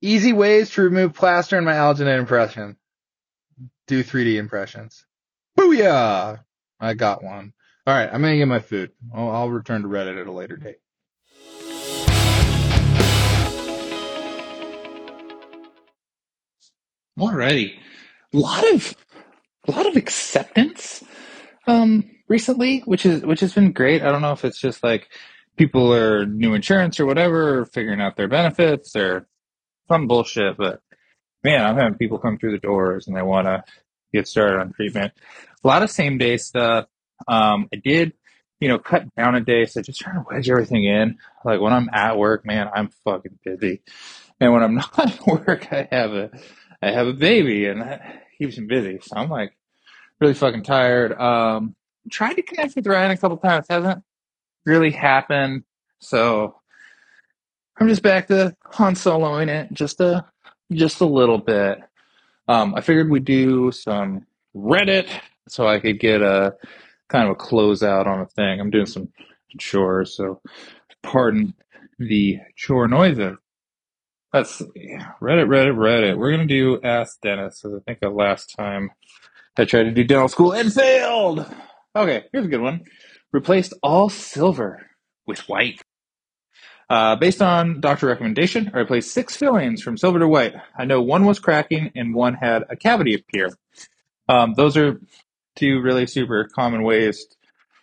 Easy 0.00 0.32
ways 0.32 0.70
to 0.70 0.82
remove 0.82 1.14
plaster 1.14 1.58
in 1.58 1.64
my 1.64 1.74
alginate 1.74 2.18
impression. 2.18 2.76
Do 3.92 4.02
3D 4.02 4.36
impressions. 4.36 5.04
Booyah! 5.58 6.40
I 6.80 6.94
got 6.94 7.22
one. 7.22 7.52
All 7.86 7.94
right, 7.94 8.08
I'm 8.10 8.22
gonna 8.22 8.38
get 8.38 8.48
my 8.48 8.58
food. 8.58 8.90
I'll, 9.14 9.30
I'll 9.30 9.50
return 9.50 9.82
to 9.82 9.88
Reddit 9.88 10.18
at 10.18 10.26
a 10.26 10.32
later 10.32 10.56
date. 10.56 10.78
Alrighty, 17.18 17.74
a 18.32 18.38
lot 18.38 18.66
of 18.72 18.96
a 19.68 19.72
lot 19.72 19.86
of 19.86 19.96
acceptance 19.96 21.04
um, 21.66 22.10
recently, 22.28 22.78
which 22.86 23.04
is 23.04 23.20
which 23.20 23.40
has 23.40 23.52
been 23.52 23.72
great. 23.72 24.00
I 24.00 24.10
don't 24.10 24.22
know 24.22 24.32
if 24.32 24.46
it's 24.46 24.58
just 24.58 24.82
like 24.82 25.10
people 25.58 25.92
are 25.92 26.24
new 26.24 26.54
insurance 26.54 26.98
or 26.98 27.04
whatever, 27.04 27.66
figuring 27.66 28.00
out 28.00 28.16
their 28.16 28.28
benefits 28.28 28.96
or 28.96 29.28
some 29.86 30.06
bullshit, 30.06 30.56
but 30.56 30.80
man, 31.44 31.64
I'm 31.64 31.76
having 31.76 31.98
people 31.98 32.18
come 32.18 32.38
through 32.38 32.52
the 32.52 32.58
doors 32.58 33.06
and 33.06 33.16
they 33.16 33.22
want 33.22 33.46
to 33.46 33.64
get 34.12 34.28
started 34.28 34.60
on 34.60 34.72
treatment. 34.72 35.12
A 35.62 35.66
lot 35.66 35.82
of 35.82 35.90
same 35.90 36.18
day 36.18 36.36
stuff. 36.36 36.86
Um, 37.28 37.68
I 37.72 37.76
did, 37.76 38.12
you 38.60 38.68
know, 38.68 38.78
cut 38.78 39.04
down 39.16 39.34
a 39.34 39.40
day, 39.40 39.64
so 39.66 39.82
just 39.82 40.00
trying 40.00 40.16
to 40.16 40.24
wedge 40.30 40.48
everything 40.48 40.84
in. 40.84 41.18
Like 41.44 41.60
when 41.60 41.72
I'm 41.72 41.88
at 41.92 42.18
work, 42.18 42.44
man, 42.44 42.68
I'm 42.74 42.90
fucking 43.04 43.38
busy, 43.44 43.82
and 44.40 44.52
when 44.52 44.62
I'm 44.62 44.74
not 44.76 44.98
at 44.98 45.26
work, 45.26 45.72
I 45.72 45.88
have 45.90 46.12
a, 46.12 46.30
I 46.80 46.90
have 46.90 47.06
a 47.06 47.12
baby, 47.12 47.66
and 47.66 47.80
that 47.80 48.24
keeps 48.38 48.58
me 48.58 48.66
busy. 48.66 48.98
So 49.02 49.16
I'm 49.16 49.28
like 49.28 49.56
really 50.20 50.34
fucking 50.34 50.64
tired. 50.64 51.12
Um, 51.12 51.74
tried 52.10 52.34
to 52.34 52.42
connect 52.42 52.74
with 52.76 52.86
Ryan 52.86 53.12
a 53.12 53.16
couple 53.16 53.36
times, 53.36 53.66
hasn't 53.68 54.02
really 54.64 54.90
happened. 54.90 55.64
So 56.00 56.56
I'm 57.78 57.88
just 57.88 58.02
back 58.02 58.28
to 58.28 58.56
Han 58.64 58.94
Soloing 58.94 59.48
it 59.48 59.72
just 59.72 60.00
a 60.00 60.24
just 60.76 61.00
a 61.00 61.06
little 61.06 61.38
bit. 61.38 61.78
Um, 62.48 62.74
I 62.74 62.80
figured 62.80 63.10
we'd 63.10 63.24
do 63.24 63.72
some 63.72 64.26
Reddit 64.54 65.08
so 65.48 65.66
I 65.66 65.80
could 65.80 66.00
get 66.00 66.22
a 66.22 66.54
kind 67.08 67.28
of 67.28 67.32
a 67.32 67.38
closeout 67.38 68.06
on 68.06 68.20
a 68.20 68.26
thing. 68.26 68.60
I'm 68.60 68.70
doing 68.70 68.86
some 68.86 69.08
chores, 69.58 70.16
so 70.16 70.40
pardon 71.02 71.54
the 71.98 72.38
chore 72.56 72.88
noises. 72.88 73.36
Let's 74.32 74.58
see. 74.58 74.96
Reddit, 75.20 75.46
Reddit, 75.46 75.76
Reddit. 75.76 76.16
We're 76.16 76.30
gonna 76.30 76.46
do 76.46 76.80
Ask 76.82 77.20
Dentists, 77.20 77.62
because 77.62 77.78
I 77.78 77.82
think 77.84 78.00
the 78.00 78.08
last 78.08 78.54
time 78.56 78.90
I 79.58 79.64
tried 79.66 79.84
to 79.84 79.90
do 79.90 80.04
dental 80.04 80.28
school 80.28 80.52
and 80.52 80.72
failed. 80.72 81.46
Okay, 81.94 82.24
here's 82.32 82.46
a 82.46 82.48
good 82.48 82.62
one. 82.62 82.84
Replaced 83.32 83.74
all 83.82 84.08
silver 84.08 84.86
with 85.26 85.40
white. 85.48 85.82
Uh, 86.92 87.16
based 87.16 87.40
on 87.40 87.80
doctor 87.80 88.06
recommendation, 88.06 88.70
I 88.74 88.80
replaced 88.80 89.14
six 89.14 89.34
fillings 89.34 89.80
from 89.80 89.96
silver 89.96 90.18
to 90.18 90.28
white. 90.28 90.52
I 90.76 90.84
know 90.84 91.00
one 91.00 91.24
was 91.24 91.38
cracking 91.38 91.90
and 91.96 92.14
one 92.14 92.34
had 92.34 92.64
a 92.68 92.76
cavity 92.76 93.14
appear. 93.14 93.48
Um, 94.28 94.52
those 94.58 94.76
are 94.76 95.00
two 95.56 95.80
really 95.80 96.06
super 96.06 96.46
common 96.54 96.82
ways 96.82 97.26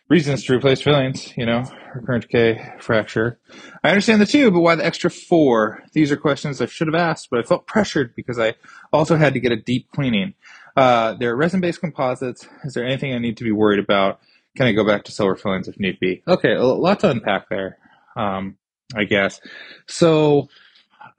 reasons 0.10 0.44
to 0.44 0.54
replace 0.56 0.82
fillings, 0.82 1.36
you 1.36 1.48
know, 1.48 1.64
recurrent 1.96 2.26
decay, 2.26 2.74
fracture. 2.78 3.40
I 3.84 3.90
understand 3.90 4.22
the 4.22 4.28
two, 4.28 4.52
but 4.52 4.60
why 4.60 4.76
the 4.76 4.86
extra 4.86 5.10
four? 5.10 5.84
These 5.94 6.12
are 6.12 6.18
questions 6.18 6.62
I 6.62 6.68
should 6.68 6.88
have 6.88 6.94
asked, 6.94 7.30
but 7.32 7.40
I 7.40 7.44
felt 7.44 7.66
pressured 7.66 8.14
because 8.16 8.38
I 8.38 8.54
also 8.94 9.16
had 9.18 9.34
to 9.34 9.40
get 9.40 9.52
a 9.52 9.56
deep 9.56 9.90
cleaning. 9.92 10.36
Uh, 10.78 11.14
they're 11.14 11.36
resin-based 11.36 11.82
composites. 11.82 12.48
Is 12.64 12.76
there 12.76 12.86
anything 12.86 13.16
I 13.16 13.18
need 13.18 13.38
to 13.38 13.44
be 13.44 13.52
worried 13.52 13.80
about? 13.80 14.20
Can 14.56 14.68
I 14.68 14.72
go 14.72 14.86
back 14.86 15.06
to 15.06 15.12
silver 15.12 15.36
fillings 15.36 15.68
if 15.68 15.80
need 15.80 16.00
be? 16.00 16.22
Okay, 16.28 16.54
a 16.54 16.64
lot 16.64 17.00
to 17.00 17.10
unpack 17.10 17.50
there, 17.50 17.80
um, 18.16 18.58
I 18.96 19.04
guess. 19.06 19.40
So, 19.88 20.50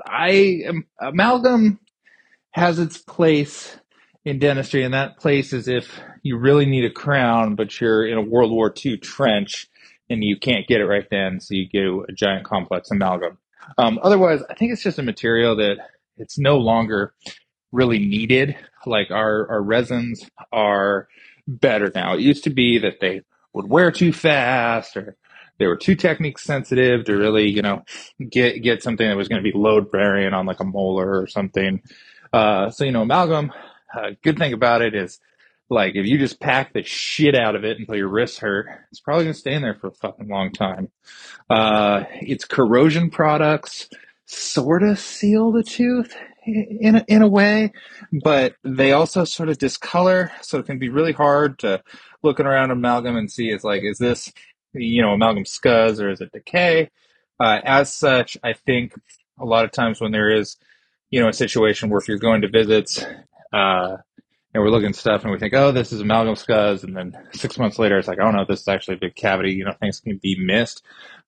I 0.05 0.63
am, 0.67 0.87
amalgam 1.01 1.79
has 2.53 2.79
its 2.79 2.99
place 2.99 3.77
in 4.25 4.39
dentistry, 4.39 4.83
and 4.83 4.95
that 4.95 5.19
place 5.19 5.53
is 5.53 5.69
if 5.69 6.01
you 6.23 6.37
really 6.37 6.67
need 6.67 6.85
a 6.85 6.91
crown, 6.91 7.55
but 7.55 7.81
you're 7.81 8.07
in 8.07 8.19
a 8.19 8.23
World 8.23 8.51
War 8.51 8.73
II 8.85 8.99
trench 8.99 9.69
and 10.09 10.25
you 10.25 10.39
can't 10.39 10.67
get 10.67 10.81
it 10.81 10.87
right 10.87 11.07
then, 11.11 11.41
so 11.41 11.55
you 11.55 11.69
do 11.69 12.05
a 12.09 12.13
giant 12.13 12.45
complex 12.45 12.91
amalgam. 12.91 13.39
Um, 13.79 13.99
otherwise, 14.03 14.41
I 14.51 14.55
think 14.55 14.73
it's 14.73 14.83
just 14.83 14.99
a 14.99 15.03
material 15.03 15.57
that 15.57 15.77
it's 16.17 16.39
no 16.39 16.59
longer 16.59 17.15
really 17.73 18.01
needed. 18.01 18.57
Like 18.85 19.11
our, 19.11 19.49
our 19.49 19.63
resins 19.63 20.29
are 20.53 21.09
better 21.47 21.93
now. 21.95 22.15
It 22.15 22.21
used 22.21 22.45
to 22.45 22.51
be 22.51 22.79
that 22.79 23.01
they 23.01 23.23
would 23.53 23.69
wear 23.69 23.91
too 23.93 24.13
fast 24.13 24.97
or 24.97 25.17
they 25.61 25.69
were 25.69 25.77
too 25.77 25.95
technique 25.95 26.41
sensitive 26.41 27.05
to 27.05 27.17
really, 27.17 27.49
you 27.49 27.63
know, 27.63 27.85
get 28.29 28.63
get 28.63 28.83
something 28.83 29.07
that 29.07 29.17
was 29.17 29.29
going 29.29 29.45
to 29.45 29.49
be 29.49 29.57
load 29.57 29.93
bearing 29.93 30.35
on 30.35 30.47
like 30.47 30.59
a 30.59 30.65
molar 30.65 31.21
or 31.21 31.29
something. 31.29 31.83
Uh, 32.33 32.71
so 32.71 32.85
you 32.85 32.91
know, 32.91 33.03
amalgam. 33.03 33.53
Uh, 33.95 34.11
good 34.23 34.39
thing 34.39 34.53
about 34.53 34.83
it 34.83 34.95
is, 34.95 35.19
like, 35.69 35.97
if 35.97 36.07
you 36.07 36.17
just 36.17 36.41
pack 36.41 36.73
the 36.73 36.83
shit 36.83 37.35
out 37.35 37.57
of 37.57 37.65
it 37.65 37.79
until 37.79 37.97
your 37.97 38.09
wrists 38.09 38.39
hurt, 38.39 38.67
it's 38.91 39.01
probably 39.01 39.25
going 39.25 39.35
to 39.35 39.39
stay 39.39 39.53
in 39.53 39.63
there 39.63 39.75
for 39.75 39.89
a 39.89 39.93
fucking 39.93 40.29
long 40.29 40.53
time. 40.53 40.91
Uh, 41.49 42.05
its 42.21 42.45
corrosion 42.45 43.11
products 43.11 43.89
sort 44.27 44.85
of 44.85 44.99
seal 44.99 45.51
the 45.51 45.65
tooth 45.65 46.15
in 46.47 46.97
a, 46.97 47.05
in 47.09 47.23
a 47.23 47.29
way, 47.29 47.73
but 48.23 48.55
they 48.63 48.93
also 48.93 49.25
sort 49.25 49.49
of 49.49 49.59
discolor, 49.59 50.31
so 50.41 50.59
it 50.59 50.67
can 50.67 50.79
be 50.79 50.89
really 50.89 51.13
hard 51.13 51.59
to 51.59 51.83
looking 52.23 52.47
around 52.47 52.71
amalgam 52.71 53.17
and 53.17 53.31
see 53.31 53.51
is 53.51 53.65
like, 53.65 53.83
is 53.83 53.99
this, 53.99 54.33
you 54.73 55.03
know, 55.03 55.13
amalgam 55.13 55.45
scuzz 55.45 56.01
or 56.01 56.11
is 56.11 56.21
it 56.21 56.33
decay? 56.33 56.91
Uh, 57.39 57.61
as 57.65 57.93
such, 57.93 58.37
I 58.43 58.53
think 58.53 58.93
a 59.39 59.45
lot 59.45 59.65
of 59.65 59.73
times 59.73 60.01
when 60.01 60.13
there 60.13 60.31
is, 60.31 60.57
you 61.11 61.21
know, 61.21 61.29
a 61.29 61.33
situation 61.33 61.89
where 61.89 61.99
if 61.99 62.09
you're 62.09 62.19
going 62.19 62.43
to 62.43 62.49
visits, 62.49 63.05
uh, 63.53 63.97
and 64.53 64.63
we're 64.63 64.71
looking 64.71 64.89
at 64.89 64.97
stuff 64.97 65.23
and 65.23 65.33
we 65.33 65.39
think, 65.39 65.55
oh, 65.55 65.73
this 65.73 65.93
is 65.93 66.01
amalgam 66.01 66.35
scuzz. 66.35 66.83
And 66.83 66.97
then 66.97 67.17
six 67.33 67.59
months 67.59 67.79
later, 67.79 67.99
it's 67.99 68.09
like, 68.09 68.19
oh 68.21 68.31
no, 68.31 68.45
this 68.45 68.61
is 68.61 68.69
actually 68.69 68.97
a 68.97 69.01
big 69.01 69.15
cavity. 69.15 69.53
You 69.53 69.65
know, 69.65 69.75
things 69.81 70.01
can 70.01 70.19
be 70.21 70.37
missed 70.39 70.83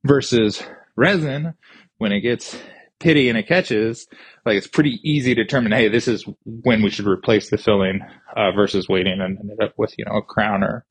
versus 0.04 0.62
resin 0.96 1.54
when 1.98 2.12
it 2.12 2.20
gets 2.20 2.58
pitty 2.98 3.28
and 3.28 3.38
it 3.38 3.48
catches, 3.48 4.06
like 4.46 4.56
it's 4.56 4.66
pretty 4.66 5.00
easy 5.02 5.34
to 5.34 5.42
determine, 5.42 5.72
hey, 5.72 5.88
this 5.88 6.06
is 6.08 6.24
when 6.44 6.82
we 6.82 6.90
should 6.90 7.06
replace 7.06 7.50
the 7.50 7.58
filling 7.58 8.00
uh, 8.36 8.52
versus 8.52 8.88
waiting 8.88 9.20
and 9.20 9.38
end 9.38 9.62
up 9.62 9.74
with, 9.76 9.94
you 9.98 10.04
know, 10.04 10.16
a 10.16 10.22
crown 10.22 10.62
or 10.62 10.84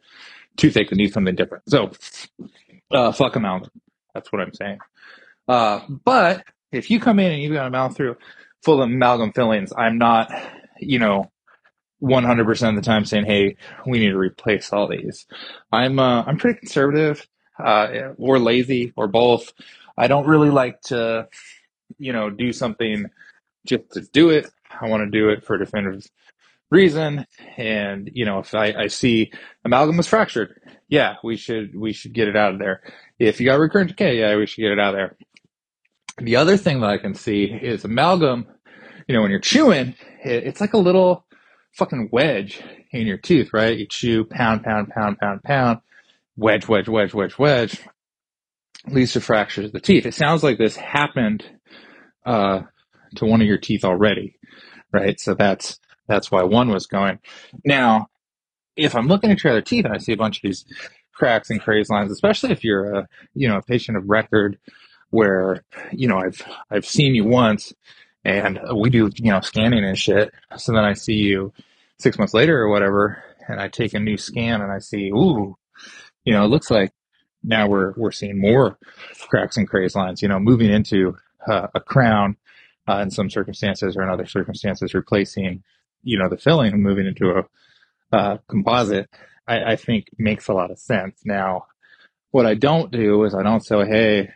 toothache 0.57 0.89
that 0.89 0.95
needs 0.95 1.13
something 1.13 1.35
different. 1.35 1.63
So, 1.69 1.91
uh, 2.91 3.11
fuck 3.11 3.35
amalgam. 3.35 3.71
That's 4.13 4.31
what 4.31 4.41
I'm 4.41 4.53
saying. 4.53 4.79
Uh, 5.47 5.81
but 6.03 6.43
if 6.71 6.89
you 6.89 6.99
come 6.99 7.19
in 7.19 7.31
and 7.31 7.41
you've 7.41 7.53
got 7.53 7.67
a 7.67 7.71
mouth 7.71 7.95
through 7.95 8.15
full 8.63 8.81
of 8.81 8.89
amalgam 8.89 9.33
fillings, 9.33 9.73
I'm 9.75 9.97
not, 9.97 10.31
you 10.79 10.99
know, 10.99 11.31
100% 12.01 12.69
of 12.69 12.75
the 12.75 12.81
time 12.81 13.05
saying, 13.05 13.25
"Hey, 13.25 13.57
we 13.85 13.99
need 13.99 14.09
to 14.09 14.17
replace 14.17 14.73
all 14.73 14.87
these." 14.87 15.27
I'm 15.71 15.99
uh, 15.99 16.23
I'm 16.23 16.37
pretty 16.37 16.59
conservative, 16.59 17.27
uh, 17.63 18.13
or 18.17 18.39
lazy, 18.39 18.93
or 18.95 19.07
both. 19.07 19.53
I 19.97 20.07
don't 20.07 20.27
really 20.27 20.49
like 20.49 20.81
to, 20.83 21.27
you 21.99 22.11
know, 22.13 22.29
do 22.29 22.53
something 22.53 23.05
just 23.65 23.91
to 23.91 24.01
do 24.01 24.31
it. 24.31 24.49
I 24.79 24.87
want 24.87 25.03
to 25.03 25.09
do 25.11 25.29
it 25.29 25.43
for 25.43 25.55
a 25.55 25.59
definitive 25.59 26.07
reason, 26.71 27.27
and 27.57 28.09
you 28.13 28.25
know, 28.25 28.39
if 28.39 28.55
I, 28.55 28.73
I 28.73 28.87
see 28.87 29.31
amalgam 29.65 29.99
is 29.99 30.07
fractured, 30.07 30.59
yeah, 30.87 31.15
we 31.23 31.37
should 31.37 31.75
we 31.75 31.93
should 31.93 32.13
get 32.13 32.27
it 32.27 32.37
out 32.37 32.53
of 32.53 32.59
there. 32.59 32.81
If 33.19 33.39
you 33.39 33.47
got 33.47 33.59
recurrent 33.59 33.89
decay, 33.89 34.19
yeah, 34.19 34.35
we 34.35 34.47
should 34.47 34.61
get 34.61 34.71
it 34.71 34.79
out 34.79 34.95
of 34.95 34.97
there. 34.97 35.17
The 36.17 36.37
other 36.37 36.57
thing 36.57 36.81
that 36.81 36.89
I 36.89 36.97
can 36.97 37.15
see 37.15 37.45
is 37.45 37.85
amalgam. 37.85 38.47
You 39.07 39.15
know, 39.15 39.21
when 39.21 39.31
you're 39.31 39.39
chewing, 39.39 39.95
it, 40.23 40.45
it's 40.45 40.61
like 40.61 40.73
a 40.73 40.77
little 40.79 41.25
fucking 41.73 42.09
wedge 42.11 42.61
in 42.91 43.07
your 43.07 43.17
tooth, 43.17 43.53
right? 43.53 43.77
You 43.77 43.87
chew, 43.87 44.25
pound, 44.25 44.63
pound, 44.63 44.89
pound, 44.89 45.17
pound, 45.19 45.43
pound, 45.43 45.79
wedge, 46.37 46.67
wedge, 46.67 46.87
wedge, 46.89 47.13
wedge, 47.13 47.37
wedge, 47.39 47.81
leads 48.87 49.13
to 49.13 49.21
fractures 49.21 49.65
of 49.67 49.71
the 49.73 49.81
teeth. 49.81 50.05
It 50.05 50.13
sounds 50.13 50.43
like 50.43 50.57
this 50.57 50.75
happened 50.75 51.45
uh, 52.25 52.61
to 53.17 53.25
one 53.25 53.41
of 53.41 53.47
your 53.47 53.59
teeth 53.59 53.85
already, 53.85 54.37
right? 54.93 55.19
So 55.19 55.35
that's 55.35 55.79
that's 56.11 56.31
why 56.31 56.43
one 56.43 56.69
was 56.69 56.87
going. 56.87 57.19
Now, 57.65 58.07
if 58.75 58.95
I'm 58.95 59.07
looking 59.07 59.31
at 59.31 59.43
your 59.43 59.51
other 59.51 59.61
teeth 59.61 59.85
and 59.85 59.93
I 59.93 59.97
see 59.97 60.13
a 60.13 60.17
bunch 60.17 60.37
of 60.37 60.43
these 60.43 60.65
cracks 61.13 61.49
and 61.49 61.61
craze 61.61 61.89
lines, 61.89 62.11
especially 62.11 62.51
if 62.51 62.63
you're 62.63 62.93
a 62.93 63.07
you 63.33 63.47
know 63.47 63.57
a 63.57 63.61
patient 63.61 63.97
of 63.97 64.09
record, 64.09 64.57
where 65.09 65.63
you 65.91 66.07
know 66.07 66.17
I've 66.17 66.41
I've 66.69 66.85
seen 66.85 67.15
you 67.15 67.23
once 67.23 67.73
and 68.23 68.59
we 68.75 68.89
do 68.89 69.09
you 69.15 69.31
know 69.31 69.41
scanning 69.41 69.83
and 69.83 69.97
shit. 69.97 70.33
So 70.57 70.73
then 70.73 70.83
I 70.83 70.93
see 70.93 71.15
you 71.15 71.53
six 71.97 72.17
months 72.17 72.33
later 72.33 72.59
or 72.59 72.69
whatever, 72.69 73.23
and 73.47 73.59
I 73.59 73.67
take 73.67 73.93
a 73.93 73.99
new 73.99 74.17
scan 74.17 74.61
and 74.61 74.71
I 74.71 74.79
see, 74.79 75.09
ooh, 75.09 75.55
you 76.25 76.33
know, 76.33 76.43
it 76.43 76.49
looks 76.49 76.69
like 76.69 76.91
now 77.43 77.67
we're 77.67 77.93
we're 77.95 78.11
seeing 78.11 78.39
more 78.39 78.77
cracks 79.29 79.57
and 79.57 79.67
craze 79.67 79.95
lines. 79.95 80.21
You 80.21 80.27
know, 80.27 80.39
moving 80.39 80.71
into 80.71 81.15
uh, 81.47 81.67
a 81.73 81.79
crown 81.79 82.37
uh, 82.87 82.97
in 82.97 83.11
some 83.11 83.29
circumstances 83.29 83.95
or 83.95 84.03
in 84.03 84.09
other 84.09 84.25
circumstances, 84.25 84.93
replacing 84.93 85.63
you 86.03 86.17
know 86.17 86.29
the 86.29 86.37
filling 86.37 86.73
and 86.73 86.83
moving 86.83 87.07
into 87.07 87.31
a 87.31 88.15
uh, 88.15 88.37
composite. 88.47 89.09
I, 89.47 89.73
I 89.73 89.75
think 89.75 90.07
makes 90.17 90.47
a 90.47 90.53
lot 90.53 90.71
of 90.71 90.79
sense. 90.79 91.21
Now, 91.25 91.65
what 92.31 92.45
I 92.45 92.53
don't 92.55 92.91
do 92.91 93.23
is 93.23 93.33
I 93.35 93.43
don't 93.43 93.65
say, 93.65 93.85
hey, 93.85 94.29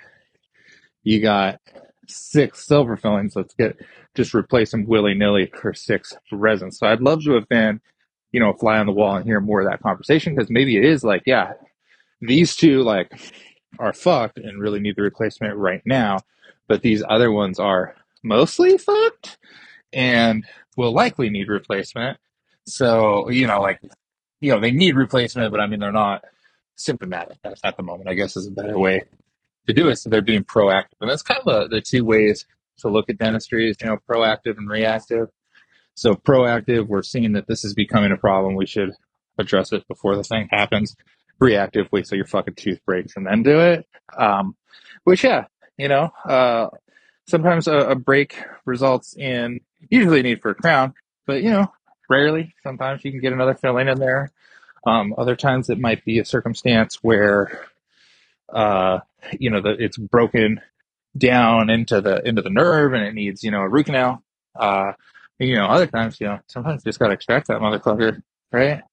you 1.04 1.22
got 1.22 1.60
six 2.08 2.66
silver 2.66 2.98
fillings. 2.98 3.36
Let's 3.36 3.54
get 3.54 3.78
just 4.16 4.34
replace 4.34 4.72
them 4.72 4.86
willy 4.86 5.14
nilly 5.14 5.52
for 5.60 5.74
six 5.74 6.14
resins. 6.32 6.80
So 6.80 6.88
I'd 6.88 7.02
love 7.02 7.24
to 7.24 7.34
have 7.34 7.50
been, 7.50 7.82
you 8.32 8.40
know, 8.40 8.54
fly 8.54 8.78
on 8.78 8.86
the 8.86 8.92
wall 8.94 9.16
and 9.16 9.26
hear 9.26 9.42
more 9.42 9.62
of 9.62 9.70
that 9.70 9.82
conversation 9.82 10.36
because 10.36 10.50
maybe 10.50 10.78
it 10.78 10.86
is 10.86 11.04
like, 11.04 11.24
yeah, 11.26 11.54
these 12.22 12.56
two 12.56 12.82
like 12.84 13.12
are 13.80 13.94
fucked 13.94 14.38
and 14.38 14.62
really 14.62 14.80
need 14.80 14.96
the 14.96 15.02
replacement 15.02 15.56
right 15.58 15.82
now, 15.86 16.20
but 16.68 16.82
these 16.82 17.04
other 17.08 17.32
ones 17.32 17.60
are 17.60 17.96
mostly 18.24 18.78
fucked 18.78 19.38
and 19.96 20.46
will 20.76 20.94
likely 20.94 21.30
need 21.30 21.48
replacement. 21.48 22.20
So, 22.68 23.30
you 23.30 23.48
know, 23.48 23.62
like, 23.62 23.80
you 24.42 24.52
know, 24.52 24.60
they 24.60 24.72
need 24.72 24.96
replacement, 24.96 25.50
but 25.52 25.60
I 25.60 25.68
mean, 25.68 25.80
they're 25.80 25.92
not 25.92 26.24
symptomatic 26.76 27.38
at 27.64 27.78
the 27.78 27.84
moment, 27.84 28.10
I 28.10 28.14
guess 28.14 28.36
is 28.36 28.48
a 28.48 28.52
better 28.52 28.78
way 28.78 29.04
to 29.66 29.74
do 29.74 29.88
it. 29.88 29.96
So 29.96 30.10
they're 30.10 30.22
being 30.22 30.44
proactive. 30.44 31.00
And 31.00 31.10
that's 31.10 31.24
kind 31.24 31.40
of 31.44 31.46
the, 31.46 31.78
the 31.78 31.82
two 31.82 32.04
ways 32.04 32.46
to 32.80 32.90
look 32.90 33.10
at 33.10 33.18
dentistry 33.18 33.70
is, 33.70 33.78
you 33.82 33.88
know, 33.88 33.98
proactive 34.10 34.58
and 34.58 34.70
reactive. 34.70 35.30
So 35.94 36.14
proactive, 36.14 36.88
we're 36.88 37.04
seeing 37.04 37.32
that 37.34 37.48
this 37.48 37.64
is 37.64 37.74
becoming 37.74 38.12
a 38.12 38.18
problem. 38.18 38.56
We 38.56 38.66
should 38.66 38.92
address 39.38 39.72
it 39.72 39.88
before 39.88 40.18
the 40.18 40.24
thing 40.24 40.50
happens. 40.52 40.96
Reactive, 41.40 41.88
wait 41.92 42.06
till 42.06 42.18
your 42.18 42.28
fucking 42.28 42.56
tooth 42.56 42.84
breaks 42.86 43.16
and 43.16 43.26
then 43.26 43.44
do 43.44 43.60
it. 43.60 43.88
Um, 44.18 44.56
which 45.06 45.24
yeah, 45.24 45.46
you 45.78 45.88
know, 45.88 46.12
uh, 46.28 46.68
sometimes 47.28 47.68
a, 47.68 47.78
a 47.78 47.96
break 47.96 48.38
results 48.66 49.16
in 49.16 49.62
usually 49.90 50.22
need 50.22 50.42
for 50.42 50.52
a 50.52 50.56
crown, 50.56 50.94
but 51.26 51.44
you 51.44 51.52
know, 51.52 51.72
rarely. 52.10 52.54
Sometimes 52.64 53.04
you 53.04 53.12
can 53.12 53.22
get 53.22 53.34
another 53.34 53.56
filling 53.56 53.88
in 53.88 54.00
there. 54.00 54.32
Um, 54.86 55.16
other 55.18 55.36
times 55.36 55.70
it 55.70 55.80
might 55.80 56.06
be 56.06 56.20
a 56.20 56.26
circumstance 56.26 57.00
where 57.02 57.68
uh, 58.54 59.00
you 59.40 59.50
know, 59.50 59.62
the, 59.62 59.72
it's 59.72 59.98
broken 59.98 60.62
down 61.18 61.70
into 61.70 62.02
the 62.02 62.28
into 62.28 62.42
the 62.42 62.50
nerve 62.50 62.94
and 62.94 63.04
it 63.04 63.14
needs, 63.14 63.44
you 63.44 63.52
know, 63.52 63.62
a 63.62 63.70
root 63.70 63.88
canal. 63.88 64.22
Uh, 64.56 64.94
you 65.40 65.56
know, 65.56 65.66
other 65.66 65.88
times, 65.88 66.20
you 66.20 66.28
know, 66.28 66.40
sometimes 66.48 66.84
you 66.84 66.90
just 66.90 67.00
got 67.00 67.08
to 67.08 67.14
extract 67.14 67.48
that 67.48 67.60
motherfucker, 67.60 68.22
right? 68.52 68.84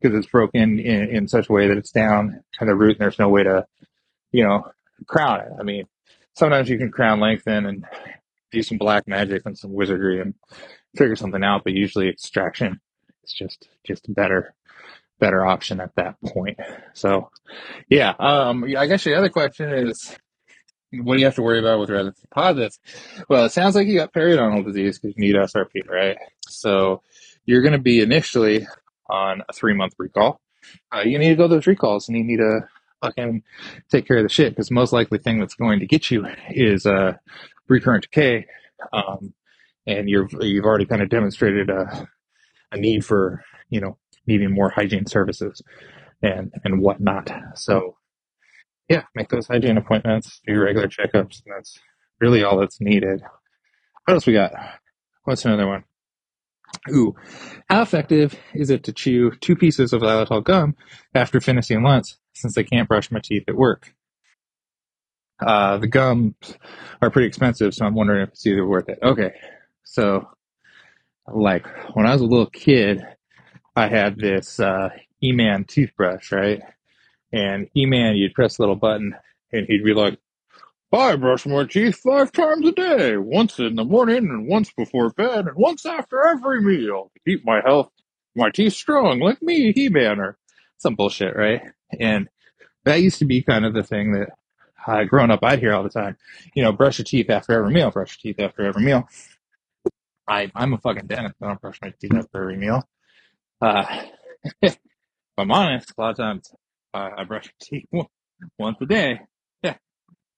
Because 0.00 0.16
it's 0.16 0.30
broken 0.30 0.78
in, 0.80 1.08
in 1.08 1.28
such 1.28 1.48
a 1.48 1.52
way 1.52 1.68
that 1.68 1.76
it's 1.76 1.92
down 1.92 2.42
to 2.58 2.64
the 2.64 2.74
root 2.74 2.92
and 2.92 3.00
there's 3.00 3.18
no 3.18 3.28
way 3.28 3.44
to, 3.44 3.66
you 4.32 4.44
know, 4.44 4.68
crown 5.06 5.40
it. 5.40 5.52
I 5.58 5.62
mean, 5.62 5.86
sometimes 6.34 6.68
you 6.68 6.78
can 6.78 6.90
crown 6.90 7.20
lengthen 7.20 7.66
and 7.66 7.86
do 8.52 8.62
some 8.62 8.78
black 8.78 9.06
magic 9.06 9.42
and 9.44 9.56
some 9.56 9.72
wizardry 9.72 10.20
and 10.20 10.34
figure 10.96 11.16
something 11.16 11.44
out, 11.44 11.64
but 11.64 11.72
usually 11.72 12.08
extraction 12.08 12.80
is 13.24 13.32
just, 13.32 13.68
just 13.84 14.08
a 14.08 14.12
better 14.12 14.54
better 15.18 15.46
option 15.46 15.80
at 15.80 15.94
that 15.96 16.16
point. 16.22 16.58
So, 16.92 17.30
yeah, 17.88 18.14
um, 18.18 18.64
I 18.76 18.86
guess 18.86 19.04
the 19.04 19.14
other 19.14 19.30
question 19.30 19.72
is, 19.72 20.14
what 20.92 21.14
do 21.14 21.20
you 21.20 21.24
have 21.24 21.34
to 21.36 21.42
worry 21.42 21.58
about 21.58 21.80
with 21.80 21.90
resin 21.90 22.12
composites? 22.20 22.78
Well, 23.28 23.46
it 23.46 23.52
sounds 23.52 23.74
like 23.74 23.86
you 23.86 23.98
got 23.98 24.12
periodontal 24.12 24.66
disease 24.66 24.98
because 24.98 25.16
you 25.16 25.22
need 25.22 25.34
SRP, 25.34 25.88
right? 25.88 26.18
So, 26.48 27.02
you're 27.46 27.62
going 27.62 27.72
to 27.72 27.78
be 27.78 28.00
initially 28.00 28.66
on 29.08 29.42
a 29.48 29.52
three 29.52 29.74
month 29.74 29.94
recall. 29.98 30.40
Uh, 30.94 31.00
you 31.00 31.18
need 31.18 31.30
to 31.30 31.36
go 31.36 31.44
to 31.48 31.54
those 31.54 31.66
recalls 31.66 32.08
and 32.08 32.18
you 32.18 32.24
need 32.24 32.38
to 32.38 32.68
fucking 33.02 33.42
take 33.90 34.06
care 34.06 34.18
of 34.18 34.24
the 34.24 34.28
shit 34.28 34.54
because 34.54 34.70
most 34.70 34.92
likely 34.92 35.18
thing 35.18 35.38
that's 35.38 35.54
going 35.54 35.78
to 35.80 35.86
get 35.86 36.10
you 36.10 36.26
is 36.50 36.86
uh, 36.86 37.12
recurrent 37.68 38.04
decay, 38.04 38.46
um, 38.92 39.34
and 39.86 40.08
you've 40.08 40.34
you've 40.40 40.64
already 40.64 40.86
kind 40.86 41.02
of 41.02 41.08
demonstrated 41.08 41.70
a, 41.70 42.08
a 42.72 42.76
need 42.76 43.04
for 43.04 43.44
you 43.70 43.80
know 43.80 43.98
needing 44.26 44.52
more 44.52 44.70
hygiene 44.70 45.06
services 45.06 45.62
and 46.22 46.52
and 46.64 46.80
whatnot. 46.80 47.30
So 47.54 47.96
yeah, 48.88 49.04
make 49.14 49.28
those 49.28 49.48
hygiene 49.48 49.78
appointments, 49.78 50.40
do 50.46 50.60
regular 50.60 50.88
checkups, 50.88 51.42
and 51.44 51.54
that's 51.56 51.78
really 52.20 52.44
all 52.44 52.58
that's 52.58 52.80
needed. 52.80 53.22
What 54.04 54.14
else 54.14 54.26
we 54.26 54.32
got? 54.32 54.52
What's 55.24 55.44
another 55.44 55.66
one? 55.66 55.84
Ooh, 56.90 57.14
how 57.68 57.82
effective 57.82 58.38
is 58.54 58.70
it 58.70 58.84
to 58.84 58.92
chew 58.92 59.32
two 59.40 59.56
pieces 59.56 59.92
of 59.92 60.02
xylitol 60.02 60.44
gum 60.44 60.76
after 61.14 61.40
finishing 61.40 61.82
lunch 61.82 62.14
since 62.34 62.56
I 62.58 62.62
can't 62.62 62.88
brush 62.88 63.10
my 63.10 63.20
teeth 63.22 63.44
at 63.48 63.56
work? 63.56 63.92
Uh, 65.38 65.78
the 65.78 65.86
gums 65.86 66.34
are 67.02 67.10
pretty 67.10 67.28
expensive, 67.28 67.74
so 67.74 67.84
I'm 67.84 67.94
wondering 67.94 68.22
if 68.22 68.30
it's 68.30 68.46
either 68.46 68.66
worth 68.66 68.88
it. 68.88 68.98
Okay, 69.02 69.32
so 69.84 70.28
like 71.32 71.66
when 71.94 72.06
I 72.06 72.12
was 72.12 72.22
a 72.22 72.26
little 72.26 72.50
kid, 72.50 73.02
I 73.74 73.88
had 73.88 74.16
this 74.16 74.58
uh, 74.58 74.90
He-Man 75.18 75.64
toothbrush, 75.64 76.32
right? 76.32 76.62
And 77.32 77.68
He-Man, 77.74 78.16
you'd 78.16 78.34
press 78.34 78.58
a 78.58 78.62
little 78.62 78.76
button, 78.76 79.14
and 79.52 79.66
he'd 79.68 79.84
be 79.84 79.92
like, 79.92 80.18
I 80.92 81.16
brush 81.16 81.44
my 81.44 81.64
teeth 81.64 81.96
five 81.96 82.32
times 82.32 82.66
a 82.66 82.72
day, 82.72 83.16
once 83.18 83.58
in 83.58 83.74
the 83.74 83.84
morning 83.84 84.28
and 84.30 84.48
once 84.48 84.72
before 84.72 85.10
bed 85.10 85.46
and 85.46 85.56
once 85.56 85.84
after 85.84 86.26
every 86.26 86.62
meal 86.62 87.10
to 87.12 87.20
keep 87.30 87.44
my 87.44 87.60
health, 87.60 87.90
my 88.34 88.48
teeth 88.50 88.72
strong 88.72 89.20
like 89.20 89.42
me, 89.42 89.72
He-Man, 89.72 90.20
or 90.20 90.38
some 90.78 90.94
bullshit, 90.94 91.36
right? 91.36 91.60
And 92.00 92.28
that 92.84 93.02
used 93.02 93.18
to 93.18 93.26
be 93.26 93.42
kind 93.42 93.66
of 93.66 93.74
the 93.74 93.82
thing 93.82 94.12
that 94.12 94.30
uh, 94.86 95.04
growing 95.04 95.30
up 95.30 95.40
I'd 95.42 95.58
hear 95.58 95.74
all 95.74 95.82
the 95.82 95.88
time. 95.88 96.16
You 96.54 96.62
know, 96.62 96.72
brush 96.72 96.98
your 96.98 97.04
teeth 97.04 97.30
after 97.30 97.52
every 97.52 97.72
meal, 97.72 97.90
brush 97.90 98.18
your 98.22 98.32
teeth 98.32 98.42
after 98.42 98.66
every 98.66 98.82
meal. 98.82 99.08
I, 100.28 100.50
I'm 100.54 100.72
a 100.72 100.78
fucking 100.78 101.06
dentist. 101.06 101.36
I 101.40 101.48
don't 101.48 101.60
brush 101.60 101.78
my 101.82 101.92
teeth 102.00 102.14
after 102.14 102.42
every 102.42 102.56
meal. 102.56 102.82
Uh, 103.60 103.84
if 104.62 104.76
I'm 105.38 105.50
honest, 105.50 105.92
a 105.96 106.00
lot 106.00 106.10
of 106.10 106.16
times 106.16 106.50
I 106.92 107.24
brush 107.24 107.46
my 107.46 107.52
teeth 107.60 107.86
once 108.58 108.78
a 108.80 108.86
day. 108.86 109.20
Yeah. 109.62 109.76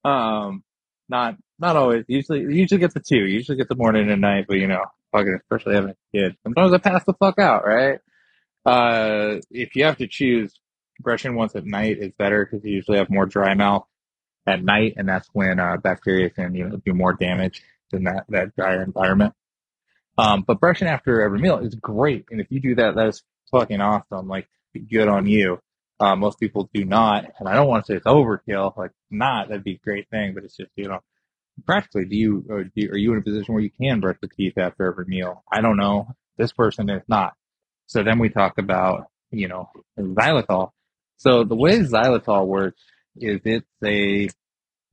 Um, 0.03 0.63
not, 1.07 1.37
not 1.57 1.75
always. 1.75 2.05
Usually, 2.07 2.41
usually 2.41 2.79
get 2.79 2.93
the 2.93 2.99
two. 2.99 3.25
Usually 3.25 3.57
get 3.57 3.69
the 3.69 3.75
morning 3.75 4.09
and 4.11 4.21
night, 4.21 4.45
but 4.47 4.57
you 4.57 4.67
know, 4.67 4.83
fucking, 5.11 5.39
especially 5.41 5.75
having 5.75 5.91
a 5.91 6.17
kid. 6.17 6.35
Sometimes 6.43 6.73
I 6.73 6.77
pass 6.77 7.03
the 7.05 7.13
fuck 7.13 7.39
out, 7.39 7.65
right? 7.65 7.99
Uh, 8.65 9.39
if 9.49 9.75
you 9.75 9.85
have 9.85 9.97
to 9.97 10.07
choose, 10.07 10.53
brushing 10.99 11.35
once 11.35 11.55
at 11.55 11.65
night 11.65 11.97
is 11.97 12.11
better 12.17 12.45
because 12.45 12.63
you 12.63 12.75
usually 12.75 12.97
have 12.97 13.09
more 13.09 13.25
dry 13.25 13.53
mouth 13.53 13.85
at 14.49 14.63
night, 14.63 14.95
and 14.97 15.07
that's 15.07 15.29
when 15.33 15.59
uh, 15.59 15.77
bacteria 15.77 16.29
can 16.29 16.55
you 16.55 16.67
know 16.67 16.77
do 16.77 16.93
more 16.93 17.13
damage 17.13 17.61
than 17.91 18.03
that 18.05 18.25
that 18.29 18.55
drier 18.55 18.83
environment. 18.83 19.33
Um, 20.17 20.43
but 20.45 20.59
brushing 20.59 20.87
after 20.87 21.21
every 21.21 21.39
meal 21.39 21.59
is 21.59 21.75
great, 21.75 22.25
and 22.31 22.41
if 22.41 22.47
you 22.49 22.59
do 22.59 22.75
that, 22.75 22.95
that 22.95 23.07
is 23.07 23.23
fucking 23.51 23.81
awesome. 23.81 24.27
Like, 24.27 24.47
good 24.89 25.07
on 25.07 25.27
you. 25.27 25.59
Uh, 25.99 26.15
most 26.15 26.39
people 26.39 26.69
do 26.73 26.85
not, 26.85 27.25
and 27.39 27.47
I 27.47 27.53
don't 27.53 27.67
want 27.67 27.85
to 27.85 27.91
say 27.91 27.97
it's 27.97 28.05
overkill. 28.05 28.75
Like, 28.77 28.91
not 29.09 29.49
that'd 29.49 29.63
be 29.63 29.75
a 29.75 29.79
great 29.79 30.09
thing, 30.09 30.33
but 30.33 30.43
it's 30.43 30.57
just 30.57 30.71
you 30.75 30.87
know, 30.87 30.99
practically, 31.65 32.05
do 32.05 32.15
you, 32.15 32.69
do 32.75 32.89
are 32.89 32.97
you 32.97 33.11
in 33.13 33.19
a 33.19 33.21
position 33.23 33.53
where 33.53 33.63
you 33.63 33.71
can 33.71 33.99
brush 33.99 34.17
the 34.21 34.27
teeth 34.27 34.57
after 34.57 34.85
every 34.85 35.05
meal? 35.05 35.43
I 35.51 35.61
don't 35.61 35.77
know. 35.77 36.07
This 36.37 36.53
person 36.53 36.89
is 36.89 37.03
not. 37.07 37.33
So 37.87 38.03
then 38.03 38.19
we 38.19 38.29
talk 38.29 38.57
about 38.57 39.07
you 39.31 39.47
know 39.47 39.69
xylitol. 39.97 40.71
So 41.17 41.43
the 41.43 41.55
way 41.55 41.79
xylitol 41.79 42.47
works 42.47 42.81
is 43.17 43.41
it's 43.43 43.67
a 43.83 44.29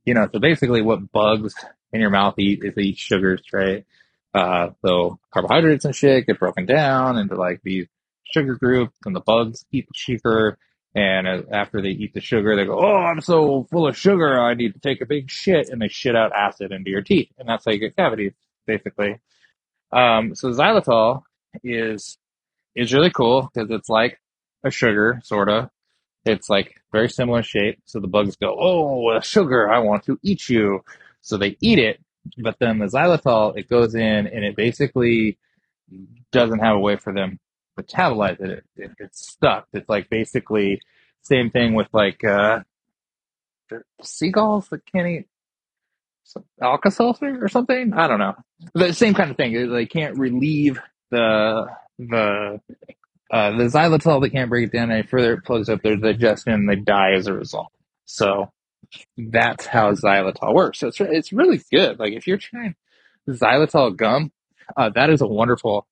you 0.07 0.13
know, 0.13 0.25
so 0.31 0.39
basically 0.39 0.81
what 0.81 1.11
bugs 1.11 1.53
in 1.91 1.99
your 1.99 2.09
mouth 2.09 2.39
eat 2.39 2.63
is 2.63 2.77
eat 2.77 2.97
sugars, 2.97 3.41
right? 3.51 3.85
Uh, 4.33 4.69
so 4.81 5.19
carbohydrates 5.33 5.83
and 5.83 5.93
shit 5.93 6.25
get 6.25 6.39
broken 6.39 6.65
down 6.65 7.17
into 7.17 7.35
like 7.35 7.59
these 7.61 7.87
sugar 8.23 8.55
groups 8.55 8.95
and 9.03 9.13
the 9.13 9.19
bugs 9.19 9.65
eat 9.69 9.85
the 9.85 9.93
sugar. 9.93 10.57
And 10.95 11.27
after 11.51 11.81
they 11.81 11.89
eat 11.89 12.13
the 12.13 12.21
sugar, 12.21 12.55
they 12.55 12.63
go, 12.63 12.79
Oh, 12.79 12.95
I'm 12.95 13.19
so 13.19 13.67
full 13.69 13.85
of 13.85 13.97
sugar. 13.97 14.39
I 14.39 14.53
need 14.53 14.73
to 14.75 14.79
take 14.79 15.01
a 15.01 15.05
big 15.05 15.29
shit. 15.29 15.67
And 15.67 15.81
they 15.81 15.89
shit 15.89 16.15
out 16.15 16.31
acid 16.31 16.71
into 16.71 16.89
your 16.89 17.01
teeth. 17.01 17.29
And 17.37 17.49
that's 17.49 17.65
how 17.65 17.71
you 17.71 17.79
get 17.79 17.97
cavities, 17.97 18.31
basically. 18.65 19.19
Um, 19.91 20.35
so 20.35 20.51
xylitol 20.51 21.23
is, 21.65 22.17
is 22.75 22.93
really 22.93 23.11
cool 23.11 23.51
because 23.53 23.69
it's 23.71 23.89
like 23.89 24.21
a 24.63 24.71
sugar, 24.71 25.19
sort 25.25 25.49
of, 25.49 25.69
it's 26.27 26.49
like 26.49 26.75
very 26.91 27.09
similar 27.09 27.43
shape. 27.43 27.79
So 27.85 27.99
the 27.99 28.07
bugs 28.07 28.35
go, 28.35 28.55
Oh, 28.59 29.19
sugar, 29.21 29.69
I 29.71 29.79
want 29.79 30.03
to 30.05 30.19
eat 30.23 30.49
you. 30.49 30.81
So 31.21 31.37
they 31.37 31.57
eat 31.61 31.79
it. 31.79 31.99
But 32.37 32.57
then 32.59 32.79
the 32.79 32.85
xylitol, 32.87 33.57
it 33.57 33.69
goes 33.69 33.95
in 33.95 34.27
and 34.27 34.43
it 34.43 34.55
basically 34.55 35.37
doesn't 36.31 36.59
have 36.59 36.75
a 36.75 36.79
way 36.79 36.97
for 36.97 37.13
them 37.13 37.39
to 37.77 37.83
metabolize 37.83 38.39
it. 38.41 38.49
it, 38.49 38.63
it 38.75 38.91
it's 38.99 39.27
stuck. 39.31 39.67
It's 39.73 39.87
like 39.89 40.09
basically 40.09 40.81
same 41.21 41.49
thing 41.49 41.73
with 41.73 41.87
like, 41.93 42.23
uh, 42.23 42.61
seagulls 44.01 44.69
that 44.69 44.85
can't 44.85 45.07
eat 45.07 45.27
Alka-Seltzer 46.61 47.43
or 47.43 47.47
something. 47.47 47.93
I 47.93 48.07
don't 48.07 48.19
know. 48.19 48.35
The 48.73 48.93
same 48.93 49.13
kind 49.13 49.31
of 49.31 49.37
thing. 49.37 49.71
They 49.71 49.85
can't 49.85 50.17
relieve 50.17 50.79
the 51.09 51.67
the 51.99 52.61
uh, 53.31 53.51
the 53.51 53.65
xylitol 53.65 54.21
they 54.21 54.29
can't 54.29 54.49
break 54.49 54.67
it 54.67 54.71
down 54.71 54.91
any 54.91 55.03
further. 55.03 55.33
It 55.33 55.43
plugs 55.43 55.69
up 55.69 55.81
their 55.81 55.97
digestion 55.97 56.53
and 56.53 56.69
they 56.69 56.75
die 56.75 57.13
as 57.13 57.27
a 57.27 57.33
result. 57.33 57.71
So 58.05 58.51
that's 59.17 59.65
how 59.65 59.93
xylitol 59.93 60.53
works. 60.53 60.79
So 60.79 60.87
it's 60.87 60.99
it's 60.99 61.33
really 61.33 61.61
good. 61.71 61.99
Like 61.99 62.13
if 62.13 62.27
you're 62.27 62.37
trying 62.37 62.75
xylitol 63.27 63.95
gum, 63.95 64.31
uh, 64.75 64.89
that 64.95 65.09
is 65.09 65.21
a 65.21 65.27
wonderful 65.27 65.87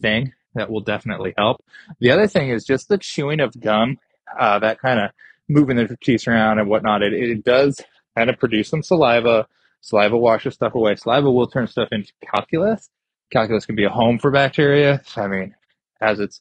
thing 0.00 0.32
that 0.54 0.70
will 0.70 0.80
definitely 0.80 1.34
help. 1.36 1.64
The 2.00 2.10
other 2.10 2.26
thing 2.26 2.50
is 2.50 2.64
just 2.64 2.88
the 2.88 2.98
chewing 2.98 3.40
of 3.40 3.58
gum, 3.60 3.98
uh, 4.38 4.58
that 4.58 4.80
kind 4.80 5.00
of 5.00 5.10
moving 5.48 5.76
the 5.76 5.96
teeth 6.02 6.26
around 6.26 6.58
and 6.58 6.68
whatnot. 6.68 7.02
It, 7.02 7.12
it 7.12 7.44
does 7.44 7.80
kind 8.16 8.30
of 8.30 8.38
produce 8.38 8.68
some 8.68 8.82
saliva. 8.82 9.46
Saliva 9.80 10.16
washes 10.18 10.54
stuff 10.54 10.74
away. 10.74 10.96
Saliva 10.96 11.30
will 11.30 11.46
turn 11.46 11.66
stuff 11.66 11.88
into 11.92 12.12
calculus. 12.34 12.90
Calculus 13.30 13.64
can 13.64 13.76
be 13.76 13.84
a 13.84 13.90
home 13.90 14.18
for 14.18 14.30
bacteria. 14.30 15.02
I 15.16 15.28
mean, 15.28 15.54
as 16.00 16.18
its 16.18 16.40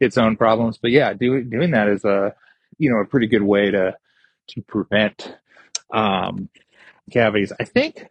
its 0.00 0.18
own 0.18 0.36
problems. 0.36 0.78
But 0.78 0.90
yeah, 0.90 1.12
doing 1.12 1.50
doing 1.50 1.72
that 1.72 1.88
is 1.88 2.04
a 2.04 2.34
you 2.78 2.90
know 2.90 2.98
a 2.98 3.06
pretty 3.06 3.26
good 3.26 3.42
way 3.42 3.70
to 3.70 3.96
to 4.48 4.62
prevent 4.62 5.36
um, 5.92 6.48
cavities. 7.12 7.52
I 7.60 7.64
think 7.64 8.06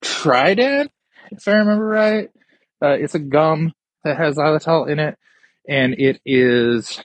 Trident, 0.00 0.90
if 1.30 1.46
I 1.48 1.52
remember 1.52 1.84
right, 1.84 2.30
uh, 2.82 2.96
it's 2.98 3.14
a 3.14 3.20
gum 3.20 3.74
that 4.04 4.16
has 4.16 4.36
xylitol 4.36 4.88
in 4.88 4.98
it, 4.98 5.18
and 5.68 5.94
it 5.94 6.20
is 6.24 7.02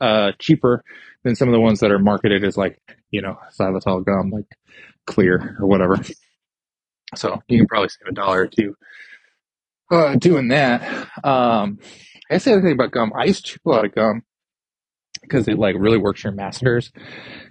uh, 0.00 0.32
cheaper 0.38 0.84
than 1.24 1.34
some 1.34 1.48
of 1.48 1.52
the 1.52 1.60
ones 1.60 1.80
that 1.80 1.90
are 1.90 1.98
marketed 1.98 2.44
as 2.44 2.56
like 2.56 2.78
you 3.10 3.22
know 3.22 3.38
xylitol 3.58 4.04
gum, 4.04 4.30
like 4.30 4.46
Xlear 5.08 5.58
or 5.60 5.66
whatever. 5.66 5.98
So 7.14 7.42
you 7.48 7.58
can 7.58 7.66
probably 7.66 7.90
save 7.90 8.08
a 8.08 8.12
dollar 8.12 8.42
or 8.42 8.46
two 8.46 8.74
uh, 9.90 10.16
doing 10.16 10.48
that. 10.48 11.08
Um, 11.24 11.78
I 12.32 12.36
guess 12.36 12.44
the 12.44 12.52
other 12.52 12.62
thing 12.62 12.72
about 12.72 12.92
gum, 12.92 13.12
I 13.14 13.26
used 13.26 13.44
to 13.44 13.52
chew 13.52 13.60
a 13.66 13.68
lot 13.68 13.84
of 13.84 13.94
gum 13.94 14.22
because 15.20 15.48
it 15.48 15.58
like 15.58 15.76
really 15.78 15.98
works 15.98 16.24
your 16.24 16.32
masseters, 16.32 16.90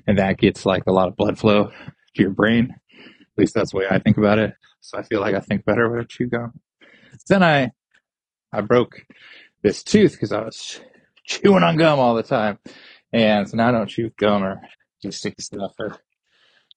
and 0.08 0.18
that 0.18 0.40
gets 0.40 0.66
like 0.66 0.82
a 0.88 0.92
lot 0.92 1.08
of 1.08 1.16
blood 1.16 1.38
flow 1.38 1.66
to 1.66 2.22
your 2.22 2.32
brain. 2.32 2.74
At 3.00 3.38
least 3.38 3.54
that's 3.54 3.74
the 3.74 3.78
way 3.78 3.86
I 3.88 4.00
think 4.00 4.18
about 4.18 4.40
it. 4.40 4.56
So 4.80 4.98
I 4.98 5.04
feel 5.04 5.22
like 5.22 5.36
I 5.36 5.40
think 5.40 5.66
better 5.66 5.88
when 5.88 6.00
I 6.00 6.04
chew 6.06 6.26
gum. 6.26 6.60
Then 7.28 7.44
I 7.44 7.70
I 8.52 8.62
broke 8.62 9.06
this 9.62 9.84
tooth 9.84 10.14
because 10.14 10.32
I 10.32 10.42
was 10.42 10.82
chewing 11.26 11.62
on 11.62 11.78
gum 11.78 12.00
all 12.00 12.16
the 12.16 12.24
time, 12.24 12.58
and 13.14 13.48
so 13.48 13.58
now 13.58 13.70
I 13.70 13.74
don't 13.74 13.88
chew 13.88 14.10
gum 14.18 14.44
or 14.44 14.64
just 15.04 15.20
sticky 15.20 15.44
stuff 15.44 15.74
or 15.78 15.96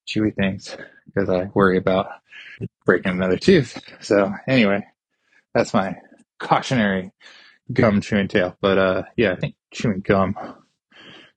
chewy 0.06 0.34
things 0.34 0.76
because 1.06 1.30
I 1.30 1.44
worry 1.54 1.78
about 1.78 2.08
breaking 2.84 3.12
another 3.12 3.38
tooth. 3.38 3.82
So 4.02 4.30
anyway, 4.46 4.84
that's 5.54 5.72
my 5.72 5.96
cautionary 6.38 7.10
gum 7.72 8.00
chewing 8.00 8.28
tail. 8.28 8.56
But 8.60 8.78
uh, 8.78 9.02
yeah, 9.16 9.32
I 9.32 9.36
think 9.36 9.54
chewing 9.72 10.00
gum 10.00 10.36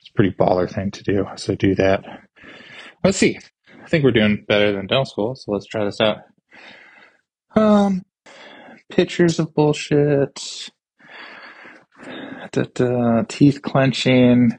is 0.02 0.10
a 0.10 0.14
pretty 0.16 0.32
baller 0.32 0.70
thing 0.70 0.92
to 0.92 1.04
do. 1.04 1.26
So 1.36 1.56
do 1.56 1.76
that. 1.76 2.04
Let's 3.04 3.18
see. 3.18 3.40
I 3.84 3.88
think 3.88 4.04
we're 4.04 4.12
doing 4.12 4.44
better 4.48 4.72
than 4.72 4.88
dental 4.88 5.06
school, 5.06 5.36
so 5.36 5.52
let's 5.52 5.66
try 5.66 5.86
this 5.86 6.02
out. 6.02 6.18
Um, 7.56 8.04
pictures 8.90 9.40
of 9.40 9.54
bullshit. 9.54 10.70
Da, 12.52 12.64
da, 12.74 13.24
teeth 13.28 13.62
clenching, 13.62 14.52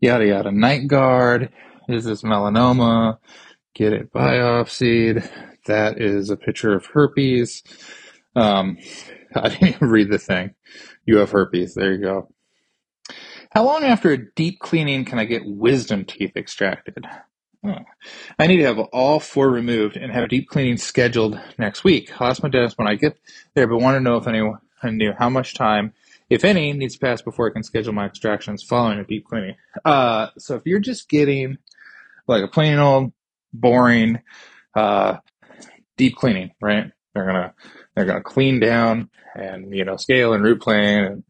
yada 0.00 0.26
yada. 0.26 0.52
Night 0.52 0.86
guard. 0.86 1.50
Is 1.88 2.04
this 2.04 2.22
melanoma? 2.22 3.18
Get 3.74 3.92
it 3.92 4.12
biopsied. 4.12 5.28
That 5.66 6.00
is 6.00 6.30
a 6.30 6.36
picture 6.36 6.74
of 6.74 6.86
herpes. 6.86 7.62
Um, 8.36 8.78
I 9.34 9.48
didn't 9.48 9.68
even 9.68 9.88
read 9.88 10.10
the 10.10 10.18
thing. 10.18 10.54
You 11.06 11.18
have 11.18 11.30
herpes. 11.30 11.74
There 11.74 11.92
you 11.92 12.00
go. 12.00 12.28
How 13.50 13.64
long 13.64 13.84
after 13.84 14.12
a 14.12 14.30
deep 14.34 14.58
cleaning 14.60 15.04
can 15.04 15.18
I 15.18 15.24
get 15.24 15.46
wisdom 15.46 16.04
teeth 16.04 16.36
extracted? 16.36 17.06
Oh. 17.64 17.78
I 18.38 18.46
need 18.46 18.58
to 18.58 18.64
have 18.64 18.78
all 18.78 19.20
four 19.20 19.50
removed 19.50 19.96
and 19.96 20.12
have 20.12 20.24
a 20.24 20.28
deep 20.28 20.48
cleaning 20.48 20.76
scheduled 20.76 21.40
next 21.58 21.82
week. 21.82 22.20
I'll 22.20 22.28
ask 22.28 22.42
my 22.42 22.48
dentist 22.48 22.78
when 22.78 22.86
I 22.86 22.94
get 22.94 23.18
there, 23.54 23.66
but 23.66 23.78
want 23.78 23.96
to 23.96 24.00
know 24.00 24.16
if 24.16 24.26
anyone 24.26 24.58
knew 24.84 25.12
how 25.18 25.28
much 25.28 25.54
time, 25.54 25.92
if 26.30 26.44
any, 26.44 26.72
needs 26.72 26.94
to 26.94 27.00
pass 27.00 27.22
before 27.22 27.48
I 27.48 27.52
can 27.52 27.62
schedule 27.62 27.92
my 27.92 28.04
extractions 28.04 28.62
following 28.62 28.98
a 28.98 29.04
deep 29.04 29.24
cleaning. 29.26 29.56
Uh, 29.84 30.28
so 30.38 30.54
if 30.54 30.62
you're 30.66 30.78
just 30.78 31.08
getting 31.08 31.58
like 32.28 32.44
a 32.44 32.48
plain 32.48 32.78
old 32.78 33.12
boring 33.52 34.20
uh, 34.74 35.16
deep 35.96 36.16
cleaning, 36.16 36.52
right? 36.60 36.92
They're 37.14 37.26
gonna 37.26 37.54
they're 37.98 38.06
gonna 38.06 38.22
clean 38.22 38.60
down 38.60 39.10
and 39.34 39.74
you 39.74 39.84
know 39.84 39.96
scale 39.96 40.32
and 40.32 40.44
root 40.44 40.62
plane 40.62 41.04
and 41.04 41.24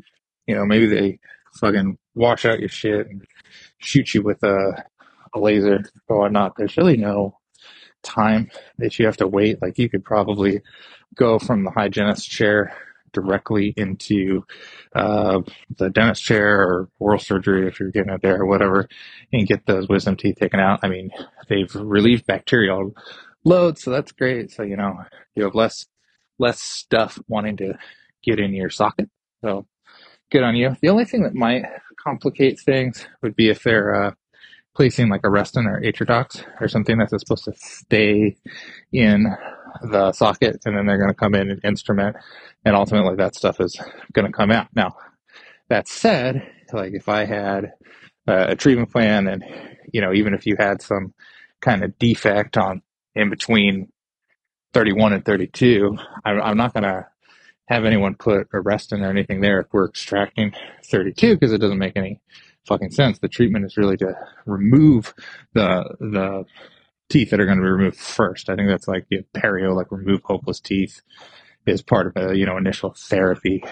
you 0.46 0.54
know 0.54 0.66
maybe 0.66 0.86
they 0.86 1.18
fucking 1.54 1.96
wash 2.14 2.44
out 2.44 2.60
your 2.60 2.68
shit 2.68 3.06
and 3.06 3.24
shoot 3.78 4.12
you 4.12 4.22
with 4.22 4.42
a, 4.42 4.84
a 5.34 5.38
laser 5.38 5.82
or 6.08 6.20
whatnot. 6.20 6.54
There's 6.56 6.76
really 6.76 6.98
no 6.98 7.38
time 8.02 8.50
that 8.76 8.98
you 8.98 9.06
have 9.06 9.16
to 9.18 9.26
wait. 9.26 9.62
Like 9.62 9.78
you 9.78 9.88
could 9.88 10.04
probably 10.04 10.60
go 11.14 11.38
from 11.38 11.64
the 11.64 11.70
hygienist 11.70 12.28
chair 12.28 12.76
directly 13.12 13.72
into 13.76 14.44
uh, 14.94 15.40
the 15.78 15.88
dentist 15.88 16.22
chair 16.22 16.60
or 16.60 16.88
oral 16.98 17.18
surgery 17.18 17.66
if 17.66 17.80
you're 17.80 17.90
getting 17.90 18.12
it 18.12 18.20
there 18.20 18.42
or 18.42 18.46
whatever 18.46 18.86
and 19.32 19.48
get 19.48 19.64
those 19.64 19.88
wisdom 19.88 20.16
teeth 20.16 20.36
taken 20.38 20.60
out. 20.60 20.80
I 20.82 20.88
mean, 20.88 21.10
they've 21.48 21.74
relieved 21.74 22.26
bacterial 22.26 22.92
load, 23.44 23.78
so 23.78 23.90
that's 23.90 24.12
great. 24.12 24.50
So, 24.50 24.62
you 24.62 24.76
know, 24.76 24.98
you 25.34 25.44
have 25.44 25.54
less 25.54 25.86
less 26.38 26.60
stuff 26.60 27.18
wanting 27.28 27.56
to 27.58 27.74
get 28.22 28.38
in 28.38 28.54
your 28.54 28.70
socket. 28.70 29.08
So 29.42 29.66
good 30.30 30.42
on 30.42 30.56
you. 30.56 30.76
The 30.80 30.88
only 30.88 31.04
thing 31.04 31.22
that 31.22 31.34
might 31.34 31.64
complicate 32.02 32.60
things 32.60 33.06
would 33.22 33.36
be 33.36 33.48
if 33.48 33.62
they're 33.62 33.94
uh, 33.94 34.10
placing 34.74 35.08
like 35.08 35.22
Arestin 35.22 35.66
or 35.66 35.80
Atridox 35.80 36.44
or 36.60 36.68
something 36.68 36.98
that's 36.98 37.12
supposed 37.18 37.44
to 37.44 37.52
stay 37.56 38.36
in 38.92 39.26
the 39.82 40.12
socket 40.12 40.58
and 40.64 40.76
then 40.76 40.86
they're 40.86 40.98
going 40.98 41.10
to 41.10 41.14
come 41.14 41.34
in 41.34 41.50
and 41.50 41.60
instrument 41.64 42.16
and 42.64 42.76
ultimately 42.76 43.16
that 43.16 43.34
stuff 43.34 43.60
is 43.60 43.78
going 44.12 44.26
to 44.26 44.32
come 44.32 44.50
out. 44.50 44.68
Now, 44.74 44.94
that 45.68 45.88
said, 45.88 46.48
like 46.72 46.92
if 46.94 47.08
I 47.08 47.24
had 47.24 47.72
a 48.26 48.56
treatment 48.56 48.90
plan 48.90 49.26
and, 49.26 49.44
you 49.92 50.00
know, 50.00 50.12
even 50.12 50.34
if 50.34 50.46
you 50.46 50.56
had 50.58 50.82
some 50.82 51.14
kind 51.60 51.82
of 51.82 51.98
defect 51.98 52.56
on 52.56 52.82
in 53.14 53.30
between 53.30 53.88
31 54.74 55.12
and 55.14 55.24
32, 55.24 55.96
I'm, 56.24 56.40
I'm 56.40 56.56
not 56.56 56.74
going 56.74 56.84
to 56.84 57.06
have 57.68 57.84
anyone 57.84 58.14
put 58.14 58.50
Arestin 58.50 59.02
or 59.02 59.10
anything 59.10 59.40
there 59.40 59.60
if 59.60 59.66
we're 59.72 59.88
extracting 59.88 60.52
32 60.90 61.34
because 61.34 61.52
it 61.52 61.58
doesn't 61.58 61.78
make 61.78 61.96
any 61.96 62.20
fucking 62.66 62.90
sense. 62.90 63.18
The 63.18 63.28
treatment 63.28 63.64
is 63.64 63.76
really 63.76 63.96
to 63.98 64.14
remove 64.46 65.14
the 65.54 65.84
the 66.00 66.44
teeth 67.10 67.30
that 67.30 67.40
are 67.40 67.46
going 67.46 67.58
to 67.58 67.62
be 67.64 67.70
removed 67.70 67.96
first. 67.96 68.50
I 68.50 68.56
think 68.56 68.68
that's 68.68 68.88
like 68.88 69.06
know, 69.10 69.24
perio, 69.34 69.74
like 69.74 69.90
remove 69.90 70.22
hopeless 70.24 70.60
teeth, 70.60 71.00
is 71.66 71.82
part 71.82 72.06
of 72.06 72.16
a 72.16 72.36
you 72.36 72.46
know 72.46 72.56
initial 72.56 72.94
therapy, 72.96 73.64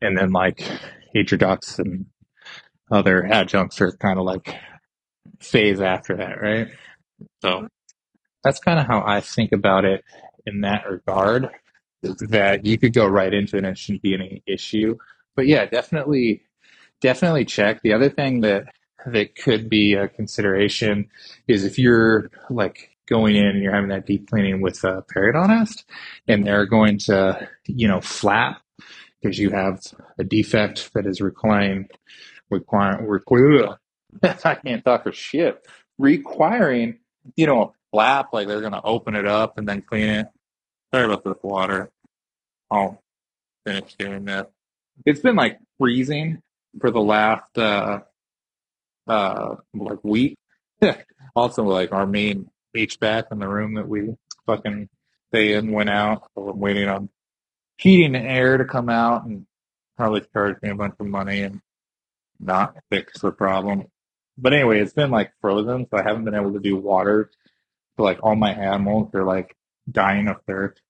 and 0.00 0.16
then 0.16 0.32
like 0.32 0.62
Atridox 1.14 1.78
and 1.78 2.06
other 2.90 3.24
adjuncts 3.24 3.80
are 3.80 3.92
kind 3.92 4.18
of 4.18 4.24
like 4.24 4.54
phase 5.40 5.80
after 5.80 6.16
that, 6.16 6.40
right? 6.40 6.68
So 7.42 7.68
that's 8.42 8.58
kind 8.60 8.78
of 8.78 8.86
how 8.86 9.02
I 9.06 9.20
think 9.20 9.52
about 9.52 9.84
it 9.84 10.04
in 10.46 10.62
that 10.62 10.88
regard. 10.88 11.48
That 12.02 12.64
you 12.64 12.78
could 12.78 12.94
go 12.94 13.06
right 13.06 13.32
into 13.32 13.56
it 13.56 13.64
and 13.64 13.66
it 13.66 13.78
shouldn't 13.78 14.02
be 14.02 14.14
any 14.14 14.42
issue. 14.46 14.96
But 15.36 15.46
yeah, 15.46 15.66
definitely, 15.66 16.42
definitely 17.02 17.44
check. 17.44 17.82
The 17.82 17.92
other 17.92 18.08
thing 18.08 18.40
that 18.40 18.64
that 19.06 19.34
could 19.34 19.68
be 19.68 19.94
a 19.94 20.08
consideration 20.08 21.08
is 21.48 21.64
if 21.64 21.78
you're 21.78 22.30
like 22.48 22.90
going 23.08 23.36
in 23.36 23.46
and 23.46 23.62
you're 23.62 23.74
having 23.74 23.90
that 23.90 24.06
deep 24.06 24.30
cleaning 24.30 24.60
with 24.60 24.82
a 24.84 25.04
periodontist 25.14 25.84
and 26.28 26.46
they're 26.46 26.66
going 26.66 26.98
to, 26.98 27.48
you 27.66 27.88
know, 27.88 28.00
flap 28.00 28.62
because 29.20 29.38
you 29.38 29.50
have 29.50 29.80
a 30.18 30.24
defect 30.24 30.92
that 30.94 31.06
is 31.06 31.20
requiring, 31.20 31.88
requiring, 32.50 33.06
require, 33.06 33.78
I 34.22 34.54
can't 34.54 34.84
talk 34.84 35.02
for 35.02 35.12
shit, 35.12 35.66
requiring, 35.98 36.98
you 37.36 37.46
know, 37.46 37.74
flap, 37.92 38.32
like 38.32 38.48
they're 38.48 38.60
going 38.60 38.72
to 38.72 38.82
open 38.82 39.14
it 39.14 39.26
up 39.26 39.58
and 39.58 39.68
then 39.68 39.82
clean 39.82 40.08
it. 40.08 40.26
Sorry 40.92 41.04
about 41.04 41.24
the 41.24 41.34
water. 41.42 41.90
I'll 42.70 43.02
finish 43.66 43.94
doing 43.96 44.24
that. 44.26 44.50
It's 45.04 45.20
been 45.20 45.36
like 45.36 45.58
freezing 45.78 46.42
for 46.80 46.90
the 46.90 47.00
last, 47.00 47.56
uh, 47.56 48.00
uh, 49.06 49.56
like 49.74 50.02
week. 50.04 50.36
also, 51.36 51.64
like 51.64 51.92
our 51.92 52.06
main 52.06 52.50
HVAC 52.76 53.32
in 53.32 53.38
the 53.38 53.48
room 53.48 53.74
that 53.74 53.88
we 53.88 54.14
fucking 54.46 54.88
stay 55.30 55.54
in 55.54 55.72
went 55.72 55.90
out. 55.90 56.28
So 56.34 56.48
I'm 56.50 56.58
waiting 56.58 56.88
on 56.88 57.08
heating 57.76 58.14
and 58.14 58.26
air 58.26 58.58
to 58.58 58.64
come 58.64 58.88
out 58.88 59.24
and 59.24 59.46
probably 59.96 60.22
charge 60.32 60.56
me 60.62 60.70
a 60.70 60.74
bunch 60.74 60.94
of 60.98 61.06
money 61.06 61.42
and 61.42 61.60
not 62.38 62.76
fix 62.90 63.20
the 63.20 63.32
problem. 63.32 63.86
But 64.38 64.54
anyway, 64.54 64.80
it's 64.80 64.92
been 64.92 65.10
like 65.10 65.32
frozen, 65.40 65.86
so 65.90 65.98
I 65.98 66.02
haven't 66.02 66.24
been 66.24 66.34
able 66.34 66.52
to 66.52 66.60
do 66.60 66.76
water. 66.76 67.30
Like 68.00 68.18
all 68.22 68.36
my 68.36 68.52
animals 68.52 69.14
are 69.14 69.24
like 69.24 69.56
dying 69.90 70.28
of 70.28 70.36
thirst. 70.46 70.80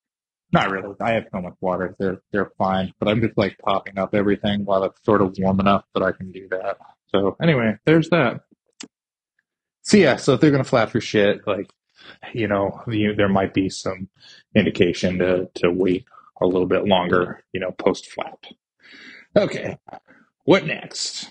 Not 0.53 0.71
really. 0.71 0.95
I 1.01 1.13
have 1.13 1.27
so 1.33 1.41
much 1.41 1.55
water. 1.61 1.95
They're 1.99 2.23
they're 2.33 2.53
fine. 2.59 2.93
But 2.99 3.09
I'm 3.09 3.21
just 3.21 3.39
like 3.39 3.57
topping 3.65 3.99
up 3.99 4.15
everything 4.15 4.65
while 4.65 4.85
it's 4.85 5.03
sort 5.05 5.23
of 5.23 5.37
warm 5.39 5.61
enough 5.61 5.85
that 5.95 6.03
I 6.03 6.13
can 6.13 6.33
do 6.33 6.49
that. 6.51 6.79
So 7.09 7.37
anyway, 7.41 7.77
there's 7.85 8.09
that. 8.11 8.41
So 9.83 9.97
yeah, 9.97 10.17
so 10.17 10.35
if 10.35 10.41
they're 10.41 10.51
gonna 10.51 10.65
flap 10.65 10.93
your 10.93 11.01
shit, 11.01 11.47
like 11.47 11.71
you 12.33 12.49
know, 12.49 12.83
you, 12.89 13.15
there 13.15 13.29
might 13.29 13.55
be 13.55 13.69
some 13.69 14.09
indication 14.55 15.19
to 15.19 15.49
to 15.57 15.71
wait 15.71 16.05
a 16.41 16.47
little 16.47 16.67
bit 16.67 16.87
longer, 16.87 17.45
you 17.53 17.61
know, 17.61 17.71
post 17.73 18.11
flap. 18.11 18.45
Okay, 19.37 19.79
what 20.45 20.67
next? 20.67 21.31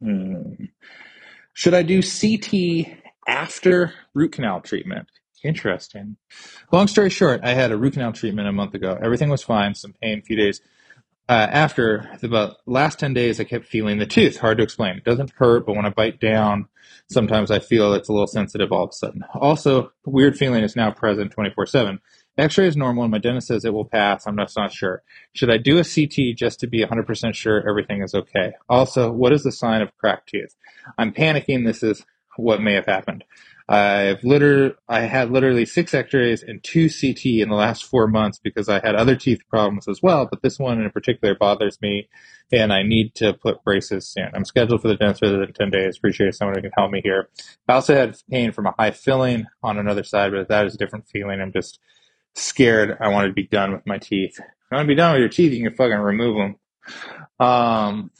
Hmm. 0.00 0.54
Should 1.54 1.74
I 1.74 1.82
do 1.82 2.02
CT 2.02 2.98
after 3.26 3.92
root 4.14 4.32
canal 4.32 4.60
treatment? 4.60 5.08
Interesting. 5.44 6.16
Long 6.72 6.86
story 6.86 7.10
short, 7.10 7.40
I 7.42 7.50
had 7.54 7.72
a 7.72 7.76
root 7.76 7.94
canal 7.94 8.12
treatment 8.12 8.48
a 8.48 8.52
month 8.52 8.74
ago. 8.74 8.98
Everything 9.02 9.28
was 9.28 9.42
fine. 9.42 9.74
Some 9.74 9.94
pain, 10.00 10.20
a 10.20 10.22
few 10.22 10.36
days. 10.36 10.60
Uh, 11.28 11.48
after 11.50 12.10
the 12.20 12.56
last 12.66 12.98
10 12.98 13.14
days, 13.14 13.40
I 13.40 13.44
kept 13.44 13.66
feeling 13.66 13.98
the 13.98 14.06
tooth. 14.06 14.36
Hard 14.38 14.58
to 14.58 14.64
explain. 14.64 14.96
It 14.96 15.04
doesn't 15.04 15.32
hurt, 15.36 15.66
but 15.66 15.76
when 15.76 15.86
I 15.86 15.90
bite 15.90 16.20
down, 16.20 16.68
sometimes 17.10 17.50
I 17.50 17.58
feel 17.58 17.94
it's 17.94 18.08
a 18.08 18.12
little 18.12 18.26
sensitive 18.26 18.72
all 18.72 18.84
of 18.84 18.90
a 18.90 18.92
sudden. 18.92 19.24
Also, 19.34 19.92
weird 20.04 20.36
feeling 20.36 20.64
is 20.64 20.76
now 20.76 20.90
present 20.90 21.32
24 21.32 21.66
7. 21.66 22.00
X-ray 22.38 22.66
is 22.66 22.76
normal 22.76 23.04
and 23.04 23.12
my 23.12 23.18
dentist 23.18 23.48
says 23.48 23.64
it 23.64 23.74
will 23.74 23.84
pass. 23.84 24.26
I'm 24.26 24.36
just 24.38 24.56
not 24.56 24.72
sure. 24.72 25.02
Should 25.34 25.50
I 25.50 25.58
do 25.58 25.78
a 25.78 25.84
CT 25.84 26.36
just 26.36 26.60
to 26.60 26.66
be 26.66 26.84
100% 26.84 27.34
sure 27.34 27.68
everything 27.68 28.02
is 28.02 28.14
okay? 28.14 28.52
Also, 28.68 29.12
what 29.12 29.32
is 29.32 29.42
the 29.42 29.52
sign 29.52 29.82
of 29.82 29.96
cracked 29.98 30.30
teeth? 30.30 30.54
I'm 30.98 31.12
panicking. 31.12 31.66
This 31.66 31.82
is 31.82 32.04
what 32.36 32.62
may 32.62 32.74
have 32.74 32.86
happened. 32.86 33.24
I've 33.68 34.22
liter- 34.24 34.76
I 34.88 35.00
had 35.02 35.30
literally 35.30 35.64
six 35.64 35.94
X-rays 35.94 36.42
and 36.42 36.62
two 36.62 36.88
CT 36.88 37.40
in 37.40 37.48
the 37.48 37.54
last 37.54 37.84
four 37.84 38.06
months 38.06 38.38
because 38.38 38.68
I 38.68 38.80
had 38.84 38.94
other 38.94 39.16
teeth 39.16 39.40
problems 39.48 39.88
as 39.88 40.02
well, 40.02 40.26
but 40.30 40.42
this 40.42 40.58
one 40.58 40.80
in 40.82 40.90
particular 40.90 41.34
bothers 41.34 41.80
me, 41.80 42.08
and 42.52 42.72
I 42.72 42.82
need 42.82 43.14
to 43.16 43.32
put 43.34 43.64
braces 43.64 44.06
soon. 44.06 44.28
I'm 44.34 44.44
scheduled 44.44 44.82
for 44.82 44.88
the 44.88 44.96
dentist 44.96 45.22
within 45.22 45.52
ten 45.54 45.70
days. 45.70 45.96
Appreciate 45.96 46.34
someone 46.34 46.56
who 46.56 46.62
can 46.62 46.72
help 46.76 46.90
me 46.90 47.00
here. 47.02 47.28
I 47.68 47.74
also 47.74 47.94
had 47.94 48.16
pain 48.30 48.52
from 48.52 48.66
a 48.66 48.74
high 48.78 48.90
filling 48.90 49.46
on 49.62 49.78
another 49.78 50.04
side, 50.04 50.32
but 50.32 50.48
that 50.48 50.66
is 50.66 50.74
a 50.74 50.78
different 50.78 51.08
feeling. 51.08 51.40
I'm 51.40 51.52
just 51.52 51.78
scared. 52.34 52.96
I 53.00 53.08
want 53.08 53.26
to 53.28 53.32
be 53.32 53.46
done 53.46 53.72
with 53.72 53.86
my 53.86 53.98
teeth. 53.98 54.38
If 54.38 54.44
you 54.70 54.76
want 54.76 54.86
to 54.86 54.88
be 54.88 54.94
done 54.94 55.12
with 55.12 55.20
your 55.20 55.28
teeth, 55.28 55.52
you 55.52 55.62
can 55.62 55.76
fucking 55.76 55.98
remove 55.98 56.36
them. 56.36 57.46
Um, 57.46 58.10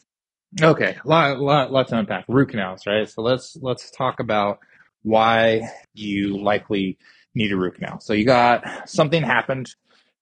okay, 0.60 0.96
lot, 1.04 1.40
lot, 1.40 1.72
lots 1.72 1.90
to 1.90 1.98
unpack. 1.98 2.24
Root 2.28 2.50
canals, 2.50 2.86
right? 2.86 3.08
So 3.08 3.22
let's 3.22 3.56
let's 3.60 3.90
talk 3.90 4.20
about 4.20 4.58
why 5.02 5.68
you 5.94 6.38
likely 6.42 6.98
need 7.34 7.52
a 7.52 7.56
root 7.56 7.76
canal. 7.76 8.00
So 8.00 8.12
you 8.12 8.24
got 8.24 8.88
something 8.88 9.22
happened 9.22 9.74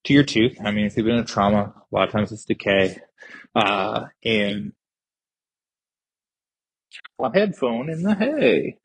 to 0.05 0.15
your 0.15 0.25
tooth. 0.25 0.59
I 0.65 0.71
mean, 0.71 0.91
been 0.95 1.09
in 1.09 1.19
a 1.19 1.25
trauma, 1.25 1.75
a 1.77 1.95
lot 1.95 2.09
of 2.09 2.13
times 2.13 2.33
it's 2.33 2.45
decay. 2.45 2.99
Uh, 3.55 4.07
and 4.25 4.73
a 7.19 7.31
headphone 7.33 7.91
in 7.91 8.03
the 8.03 8.15
hay. 8.15 8.79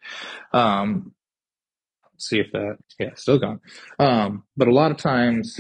Um, 0.52 1.14
see 2.18 2.40
if 2.40 2.52
that, 2.52 2.78
yeah, 3.00 3.12
still 3.16 3.40
gone. 3.40 3.60
Um, 4.00 4.44
but 4.58 4.68
a 4.68 4.74
lot 4.74 4.92
of 4.92 4.98
times 4.98 5.60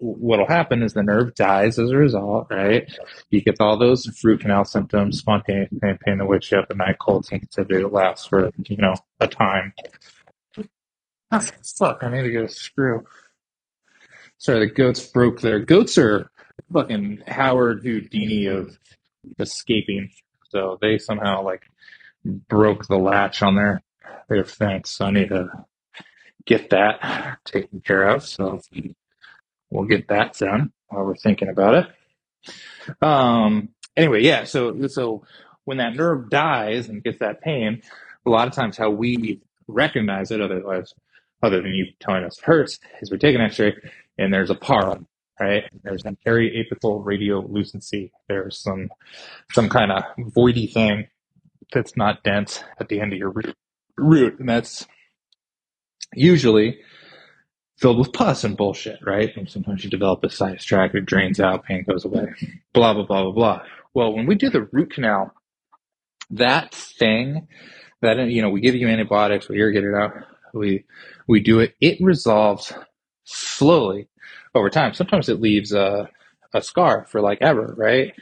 what'll 0.00 0.46
happen 0.46 0.82
is 0.82 0.92
the 0.92 1.02
nerve 1.02 1.34
dies 1.34 1.78
as 1.78 1.90
a 1.90 1.96
result, 1.96 2.48
right? 2.50 2.90
You 3.30 3.40
get 3.40 3.60
all 3.60 3.78
those 3.78 4.08
root 4.24 4.40
canal 4.40 4.64
symptoms, 4.64 5.18
spontaneous 5.18 5.70
pain, 5.80 6.18
that 6.18 6.26
wakes 6.26 6.50
you 6.50 6.58
up 6.58 6.66
at 6.70 6.76
night, 6.76 6.96
cold 7.00 7.26
sensitivity 7.26 7.82
that 7.82 7.92
lasts 7.92 8.26
for, 8.26 8.50
you 8.68 8.76
know, 8.76 8.94
a 9.20 9.28
time. 9.28 9.72
Oh, 11.32 11.40
fuck, 11.78 12.02
I 12.02 12.10
need 12.10 12.22
to 12.22 12.30
get 12.30 12.44
a 12.44 12.48
screw. 12.48 13.04
Sorry, 14.38 14.60
the 14.60 14.66
goats 14.66 15.04
broke 15.06 15.40
their 15.40 15.60
goats 15.60 15.98
are 15.98 16.30
fucking 16.72 17.22
Howard 17.26 17.82
Houdini 17.82 18.46
of 18.46 18.78
escaping. 19.38 20.10
So 20.50 20.78
they 20.80 20.98
somehow 20.98 21.42
like 21.42 21.62
broke 22.24 22.86
the 22.86 22.96
latch 22.96 23.42
on 23.42 23.56
their 23.56 23.82
their 24.28 24.44
fence. 24.44 24.90
So 24.90 25.06
I 25.06 25.10
need 25.10 25.28
to 25.30 25.48
get 26.46 26.70
that 26.70 27.38
taken 27.44 27.80
care 27.80 28.08
of. 28.08 28.24
So 28.24 28.60
we'll 29.70 29.84
get 29.84 30.08
that 30.08 30.34
done 30.38 30.72
while 30.88 31.04
we're 31.04 31.16
thinking 31.16 31.48
about 31.48 31.74
it. 31.74 31.86
Um. 33.02 33.70
Anyway, 33.96 34.22
yeah. 34.22 34.44
So 34.44 34.86
so 34.88 35.24
when 35.64 35.78
that 35.78 35.96
nerve 35.96 36.30
dies 36.30 36.88
and 36.88 37.02
gets 37.02 37.18
that 37.18 37.40
pain, 37.42 37.82
a 38.26 38.30
lot 38.30 38.48
of 38.48 38.54
times 38.54 38.76
how 38.76 38.90
we 38.90 39.40
recognize 39.68 40.30
it, 40.30 40.40
otherwise, 40.40 40.94
other 41.42 41.62
than 41.62 41.72
you 41.72 41.86
telling 42.00 42.24
us 42.24 42.38
it 42.38 42.44
hurts, 42.44 42.78
is 43.00 43.10
we 43.10 43.18
take 43.18 43.34
an 43.34 43.40
X-ray 43.40 43.74
and 44.18 44.32
there's 44.32 44.50
a 44.50 44.54
PAR, 44.54 44.98
right? 45.40 45.64
There's 45.82 46.04
an 46.04 46.16
periapical 46.24 47.04
radiolucency. 47.04 48.10
There's 48.28 48.58
some 48.58 48.90
some 49.52 49.68
kind 49.68 49.92
of 49.92 50.04
voidy 50.18 50.72
thing 50.72 51.08
that's 51.72 51.96
not 51.96 52.22
dense 52.22 52.62
at 52.78 52.88
the 52.88 53.00
end 53.00 53.12
of 53.12 53.18
your 53.18 53.30
root, 53.30 53.56
root 53.96 54.38
and 54.38 54.48
that's 54.48 54.86
usually 56.16 56.80
filled 57.78 57.98
with 57.98 58.12
pus 58.12 58.44
and 58.44 58.56
bullshit, 58.56 58.98
right? 59.04 59.36
And 59.36 59.48
sometimes 59.48 59.84
you 59.84 59.90
develop 59.90 60.24
a 60.24 60.30
sinus 60.30 60.64
tract, 60.64 60.94
it 60.94 61.06
drains 61.06 61.40
out, 61.40 61.64
pain 61.64 61.84
goes 61.88 62.04
away, 62.04 62.32
blah 62.72 62.94
blah 62.94 63.04
blah 63.06 63.22
blah 63.24 63.32
blah. 63.32 63.62
Well, 63.94 64.14
when 64.14 64.26
we 64.26 64.34
do 64.34 64.50
the 64.50 64.62
root 64.72 64.92
canal, 64.92 65.32
that 66.30 66.74
thing 66.74 67.48
that 68.02 68.18
you 68.28 68.42
know 68.42 68.50
we 68.50 68.60
give 68.60 68.74
you 68.74 68.88
antibiotics, 68.88 69.48
we 69.48 69.58
irrigate 69.58 69.84
it 69.84 69.94
out, 69.94 70.14
we 70.54 70.84
we 71.26 71.40
do 71.40 71.60
it. 71.60 71.74
It 71.80 71.98
resolves 72.00 72.72
slowly 73.24 74.08
over 74.54 74.70
time. 74.70 74.94
Sometimes 74.94 75.28
it 75.28 75.40
leaves 75.40 75.72
a 75.72 76.08
a 76.54 76.62
scar 76.62 77.06
for 77.08 77.20
like 77.20 77.38
ever, 77.42 77.74
right? 77.76 78.14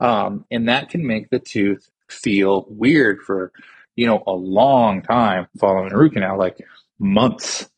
Um, 0.00 0.44
and 0.50 0.68
that 0.68 0.90
can 0.90 1.06
make 1.06 1.30
the 1.30 1.38
tooth 1.38 1.88
feel 2.08 2.66
weird 2.68 3.20
for 3.20 3.52
you 3.96 4.06
know 4.06 4.22
a 4.26 4.32
long 4.32 5.02
time 5.02 5.46
following 5.58 5.92
a 5.92 5.96
root 5.98 6.14
canal, 6.14 6.38
like 6.38 6.58
months. 6.98 7.68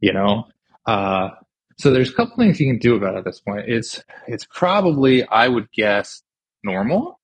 You 0.00 0.12
know, 0.12 0.44
uh, 0.86 1.30
so 1.78 1.90
there's 1.90 2.10
a 2.10 2.14
couple 2.14 2.36
things 2.36 2.60
you 2.60 2.70
can 2.70 2.78
do 2.78 2.94
about 2.96 3.14
it 3.14 3.18
at 3.18 3.24
this 3.24 3.40
point. 3.40 3.64
It's 3.68 4.02
it's 4.26 4.44
probably 4.44 5.26
I 5.26 5.48
would 5.48 5.70
guess 5.72 6.22
normal, 6.62 7.20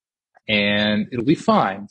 and 0.49 1.07
it'll 1.13 1.25
be 1.25 1.35
fine 1.35 1.89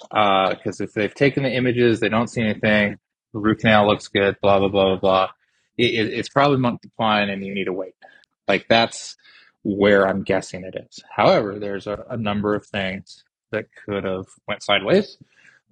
because 0.00 0.80
uh, 0.80 0.84
if 0.84 0.92
they've 0.92 1.14
taken 1.14 1.44
the 1.44 1.52
images, 1.52 2.00
they 2.00 2.08
don't 2.08 2.28
see 2.28 2.42
anything. 2.42 2.98
The 3.32 3.38
root 3.38 3.60
canal 3.60 3.86
looks 3.86 4.08
good. 4.08 4.36
Blah 4.42 4.58
blah 4.60 4.68
blah 4.68 4.84
blah 4.84 5.00
blah. 5.00 5.28
It, 5.76 5.94
it, 5.94 6.12
it's 6.12 6.28
probably 6.28 6.78
fine, 6.96 7.30
and 7.30 7.44
you 7.44 7.54
need 7.54 7.64
to 7.64 7.72
wait. 7.72 7.94
Like 8.46 8.66
that's 8.68 9.16
where 9.62 10.06
I'm 10.06 10.22
guessing 10.22 10.64
it 10.64 10.74
is. 10.88 11.02
However, 11.10 11.58
there's 11.58 11.86
a, 11.86 12.04
a 12.10 12.16
number 12.16 12.54
of 12.54 12.66
things 12.66 13.24
that 13.50 13.66
could 13.86 14.04
have 14.04 14.26
went 14.46 14.62
sideways 14.62 15.16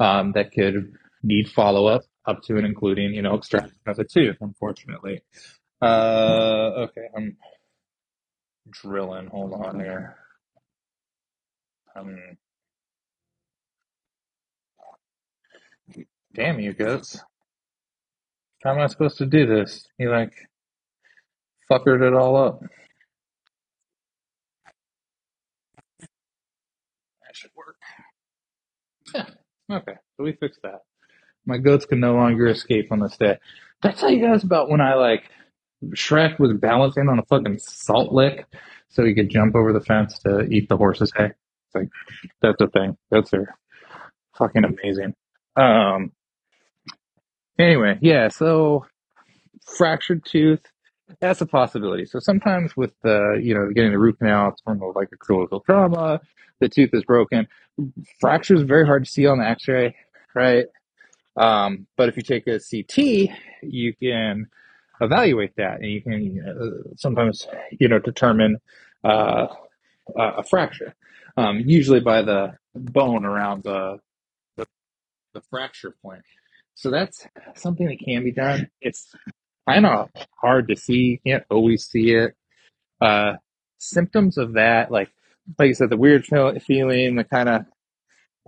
um, 0.01 0.33
that 0.33 0.53
could 0.53 0.95
need 1.23 1.49
follow 1.51 1.87
up 1.87 2.03
up 2.27 2.43
to 2.45 2.57
and 2.57 2.67
including 2.67 3.15
you 3.15 3.23
know 3.23 3.37
extraction 3.37 3.77
of 3.87 3.97
the 3.97 4.05
tooth. 4.05 4.37
Unfortunately. 4.41 5.23
Uh, 5.83 6.87
okay, 6.89 7.09
I'm 7.17 7.37
drilling. 8.71 9.29
Hold 9.29 9.55
on 9.55 9.81
here. 9.81 10.17
Um, 11.97 12.19
damn 16.35 16.61
you 16.61 16.73
goats. 16.73 17.21
How 18.65 18.73
am 18.73 18.81
I 18.81 18.87
supposed 18.87 19.19
to 19.19 19.27
do 19.27 19.47
this? 19.47 19.87
He 19.99 20.07
like 20.09 20.33
fuckered 21.71 22.07
it 22.07 22.15
all 22.15 22.37
up. 22.37 22.61
That 27.11 27.35
should 27.35 27.51
work. 27.57 27.77
Yeah. 29.15 29.27
Okay. 29.77 29.95
So 30.17 30.25
we 30.25 30.33
fixed 30.33 30.61
that. 30.63 30.83
My 31.47 31.59
goats 31.59 31.87
can 31.87 32.01
no 32.01 32.15
longer 32.15 32.47
escape 32.47 32.93
on 32.93 33.01
this 33.01 33.17
day. 33.17 33.39
That's 33.83 34.01
how 34.01 34.09
you 34.09 34.23
guys 34.25 34.45
about 34.45 34.69
when 34.71 34.81
I 34.81 34.95
like 34.95 35.25
Shrek 35.91 36.39
was 36.39 36.53
balancing 36.55 37.09
on 37.09 37.19
a 37.19 37.25
fucking 37.25 37.59
salt 37.59 38.13
lick 38.13 38.47
so 38.89 39.05
he 39.05 39.15
could 39.15 39.29
jump 39.29 39.55
over 39.57 39.73
the 39.73 39.81
fence 39.81 40.19
to 40.21 40.43
eat 40.43 40.69
the 40.69 40.77
horse's 40.77 41.13
hay? 41.17 41.27
It's 41.67 41.75
like 41.75 41.89
that's 42.41 42.61
a 42.61 42.69
thing. 42.69 42.97
That's 43.11 43.33
are 43.35 43.55
fucking 44.37 44.65
amazing. 44.65 45.15
Um 45.57 46.13
anyway, 47.59 47.99
yeah, 48.01 48.29
so 48.29 48.87
fractured 49.67 50.25
tooth, 50.25 50.63
that's 51.21 51.41
a 51.41 51.47
possibility. 51.47 52.07
So 52.07 52.21
sometimes 52.21 52.77
with 52.77 52.93
the, 53.03 53.41
you 53.43 53.55
know, 53.55 53.71
getting 53.75 53.93
the 53.93 53.99
root 53.99 54.19
canal, 54.19 54.51
it's 54.51 54.63
from 54.63 54.81
like 54.95 55.09
a 55.13 55.17
critical 55.17 55.61
trauma, 55.61 56.21
the 56.61 56.69
tooth 56.69 56.91
is 56.93 57.05
broken. 57.05 57.49
Fracture 58.21 58.55
is 58.55 58.63
very 58.63 58.87
hard 58.87 59.05
to 59.05 59.11
see 59.11 59.27
on 59.27 59.39
the 59.39 59.47
x-ray, 59.47 59.97
right? 60.35 60.67
Um, 61.37 61.87
but 61.97 62.09
if 62.09 62.17
you 62.17 62.23
take 62.23 62.47
a 62.47 62.61
CT, 62.61 63.37
you 63.63 63.95
can 63.95 64.47
evaluate 65.01 65.57
that 65.57 65.81
and 65.81 65.91
you 65.91 66.03
can 66.03 66.41
uh, 66.47 66.91
sometimes, 66.97 67.47
you 67.73 67.89
know, 67.89 67.99
determine 67.99 68.59
uh, 69.05 69.47
a 70.17 70.43
fracture, 70.45 70.95
um, 71.37 71.61
usually 71.65 72.01
by 72.01 72.23
the 72.23 72.55
bone 72.75 73.25
around 73.25 73.65
the, 73.65 73.99
the, 74.57 74.67
the 75.35 75.41
fracture 75.51 75.95
point. 76.03 76.23
So 76.75 76.91
that's 76.91 77.27
something 77.55 77.87
that 77.87 77.99
can 78.05 78.25
be 78.25 78.33
done. 78.33 78.69
It's 78.81 79.15
kind 79.69 79.87
of 79.87 80.11
hard 80.41 80.69
to 80.69 80.77
see. 80.77 81.21
You 81.25 81.33
can't 81.33 81.45
always 81.51 81.85
see 81.87 82.13
it. 82.13 82.35
Uh, 83.01 83.35
symptoms 83.79 84.39
of 84.39 84.55
that, 84.55 84.91
like 84.91 85.11
like 85.59 85.69
you 85.69 85.75
said, 85.75 85.91
the 85.91 85.97
weird 85.97 86.25
feeling, 86.25 87.17
the 87.17 87.25
kind 87.25 87.49
of 87.49 87.65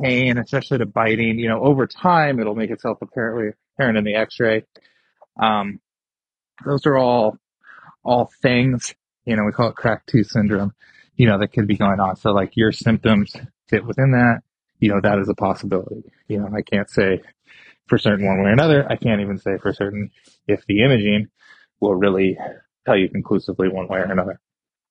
pain, 0.03 0.39
especially 0.39 0.79
the 0.79 0.87
biting. 0.87 1.39
You 1.39 1.49
know, 1.49 1.63
over 1.63 1.87
time, 1.87 2.41
it'll 2.41 2.55
make 2.55 2.71
itself 2.71 2.99
apparently 3.03 3.53
apparent 3.75 3.99
in 3.99 4.05
the 4.05 4.15
X-ray. 4.15 4.65
Um, 5.41 5.81
those 6.65 6.87
are 6.87 6.97
all 6.97 7.39
all 8.05 8.31
things. 8.43 8.95
You 9.25 9.37
know, 9.37 9.45
we 9.45 9.53
call 9.53 9.69
it 9.69 9.77
cracked 9.77 10.09
tooth 10.09 10.29
syndrome. 10.29 10.73
You 11.17 11.29
know, 11.29 11.39
that 11.39 11.53
could 11.53 11.67
be 11.67 11.77
going 11.77 12.01
on. 12.01 12.17
So, 12.17 12.33
like 12.33 12.57
your 12.57 12.73
symptoms 12.73 13.35
fit 13.69 13.85
within 13.85 14.13
that. 14.13 14.41
You 14.79 14.91
know, 14.91 15.01
that 15.03 15.19
is 15.19 15.29
a 15.29 15.35
possibility. 15.35 16.03
You 16.29 16.41
know, 16.41 16.49
I 16.55 16.63
can't 16.63 16.91
say 16.91 17.21
for 17.87 17.99
certain 17.99 18.27
one 18.27 18.39
way 18.43 18.51
or 18.51 18.53
another. 18.53 18.87
I 18.91 18.97
can't 18.97 19.21
even 19.21 19.39
say 19.39 19.59
for 19.59 19.73
certain 19.73 20.11
if 20.47 20.65
the 20.67 20.83
imaging 20.83 21.29
will 21.81 21.95
really 21.95 22.39
tell 22.87 22.97
you 22.97 23.09
conclusively 23.09 23.69
one 23.69 23.89
way 23.89 23.99
or 23.99 24.05
another. 24.05 24.41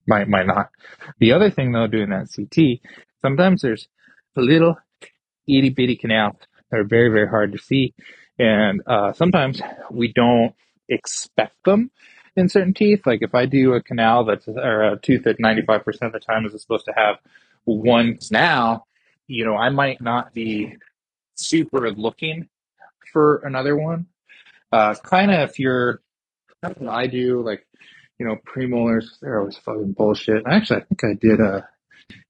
Might, 0.07 0.27
might 0.27 0.47
not. 0.47 0.69
The 1.19 1.31
other 1.31 1.49
thing 1.49 1.71
though, 1.71 1.87
doing 1.87 2.09
that 2.09 2.27
CT, 2.35 2.79
sometimes 3.21 3.61
there's 3.61 3.87
a 4.35 4.41
little 4.41 4.77
itty 5.47 5.69
bitty 5.69 5.95
canals 5.95 6.35
that 6.71 6.79
are 6.79 6.83
very, 6.83 7.09
very 7.09 7.27
hard 7.27 7.51
to 7.53 7.57
see. 7.57 7.93
And, 8.39 8.81
uh, 8.87 9.13
sometimes 9.13 9.61
we 9.91 10.11
don't 10.11 10.53
expect 10.89 11.55
them 11.65 11.91
in 12.35 12.49
certain 12.49 12.73
teeth. 12.73 13.05
Like 13.05 13.21
if 13.21 13.35
I 13.35 13.45
do 13.45 13.73
a 13.73 13.83
canal 13.83 14.25
that's, 14.25 14.47
or 14.47 14.83
a 14.83 14.99
tooth 14.99 15.23
that 15.23 15.39
95% 15.39 15.85
of 16.01 16.13
the 16.13 16.19
time 16.19 16.45
is 16.45 16.59
supposed 16.61 16.85
to 16.85 16.93
have 16.95 17.17
one 17.65 18.17
canal, 18.17 18.87
you 19.27 19.45
know, 19.45 19.55
I 19.55 19.69
might 19.69 20.01
not 20.01 20.33
be 20.33 20.75
super 21.35 21.91
looking 21.91 22.47
for 23.11 23.37
another 23.45 23.75
one. 23.75 24.07
Uh, 24.71 24.95
kind 24.95 25.31
of 25.31 25.49
if 25.49 25.59
you're, 25.59 26.01
I 26.89 27.07
do 27.07 27.41
like, 27.41 27.65
you 28.19 28.25
know, 28.25 28.37
premolars, 28.47 29.19
they're 29.21 29.39
always 29.39 29.57
fucking 29.57 29.93
bullshit. 29.93 30.43
Actually, 30.47 30.81
I 30.81 30.83
think 30.85 31.03
I 31.03 31.13
did 31.13 31.39
a 31.39 31.67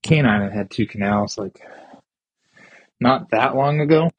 canine 0.02 0.41
that 0.41 0.54
had 0.54 0.71
two 0.71 0.88
canals 0.88 1.38
like 1.38 1.62
not 3.04 3.30
that 3.32 3.56
long 3.56 3.80
ago. 3.80 4.10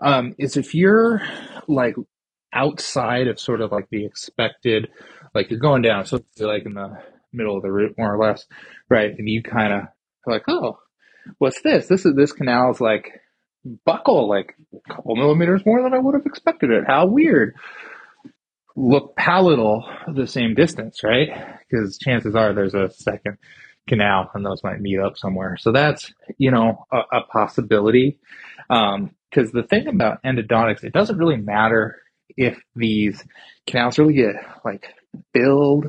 Um, 0.00 0.34
is 0.38 0.56
if 0.56 0.74
you're 0.74 1.20
like 1.68 1.94
outside 2.52 3.28
of 3.28 3.38
sort 3.38 3.60
of 3.60 3.70
like 3.70 3.88
the 3.90 4.06
expected, 4.06 4.88
like 5.34 5.50
you're 5.50 5.60
going 5.60 5.82
down, 5.82 6.06
so 6.06 6.20
like 6.38 6.64
in 6.64 6.74
the 6.74 6.96
middle 7.32 7.56
of 7.56 7.62
the 7.62 7.70
root 7.70 7.96
more 7.98 8.14
or 8.14 8.18
less, 8.18 8.46
right? 8.88 9.10
And 9.10 9.28
you 9.28 9.42
kind 9.42 9.72
of 9.72 9.82
like, 10.26 10.44
oh, 10.48 10.78
what's 11.38 11.60
this? 11.62 11.86
This 11.86 12.06
is 12.06 12.14
this 12.16 12.32
canal 12.32 12.70
is 12.70 12.80
like 12.80 13.20
buccal 13.86 14.26
like 14.26 14.54
a 14.74 14.94
couple 14.94 15.16
millimeters 15.16 15.66
more 15.66 15.82
than 15.82 15.92
I 15.92 15.98
would 15.98 16.14
have 16.14 16.26
expected 16.26 16.70
it. 16.70 16.84
How 16.86 17.06
weird. 17.06 17.54
Look 18.76 19.16
palatal 19.16 19.84
the 20.14 20.26
same 20.26 20.54
distance, 20.54 21.02
right? 21.04 21.28
Because 21.68 21.98
chances 21.98 22.34
are 22.34 22.54
there's 22.54 22.74
a 22.74 22.90
second 22.90 23.36
canal 23.90 24.30
and 24.34 24.46
those 24.46 24.64
might 24.64 24.80
meet 24.80 24.98
up 24.98 25.18
somewhere. 25.18 25.56
So 25.58 25.72
that's, 25.72 26.12
you 26.38 26.50
know, 26.50 26.86
a, 26.90 27.00
a 27.12 27.20
possibility. 27.22 28.18
Um, 28.70 29.10
cause 29.34 29.50
the 29.50 29.64
thing 29.64 29.88
about 29.88 30.22
endodontics, 30.22 30.84
it 30.84 30.92
doesn't 30.92 31.18
really 31.18 31.36
matter 31.36 32.00
if 32.36 32.58
these 32.74 33.22
canals 33.66 33.98
really 33.98 34.14
get 34.14 34.36
like 34.64 34.94
filled 35.34 35.86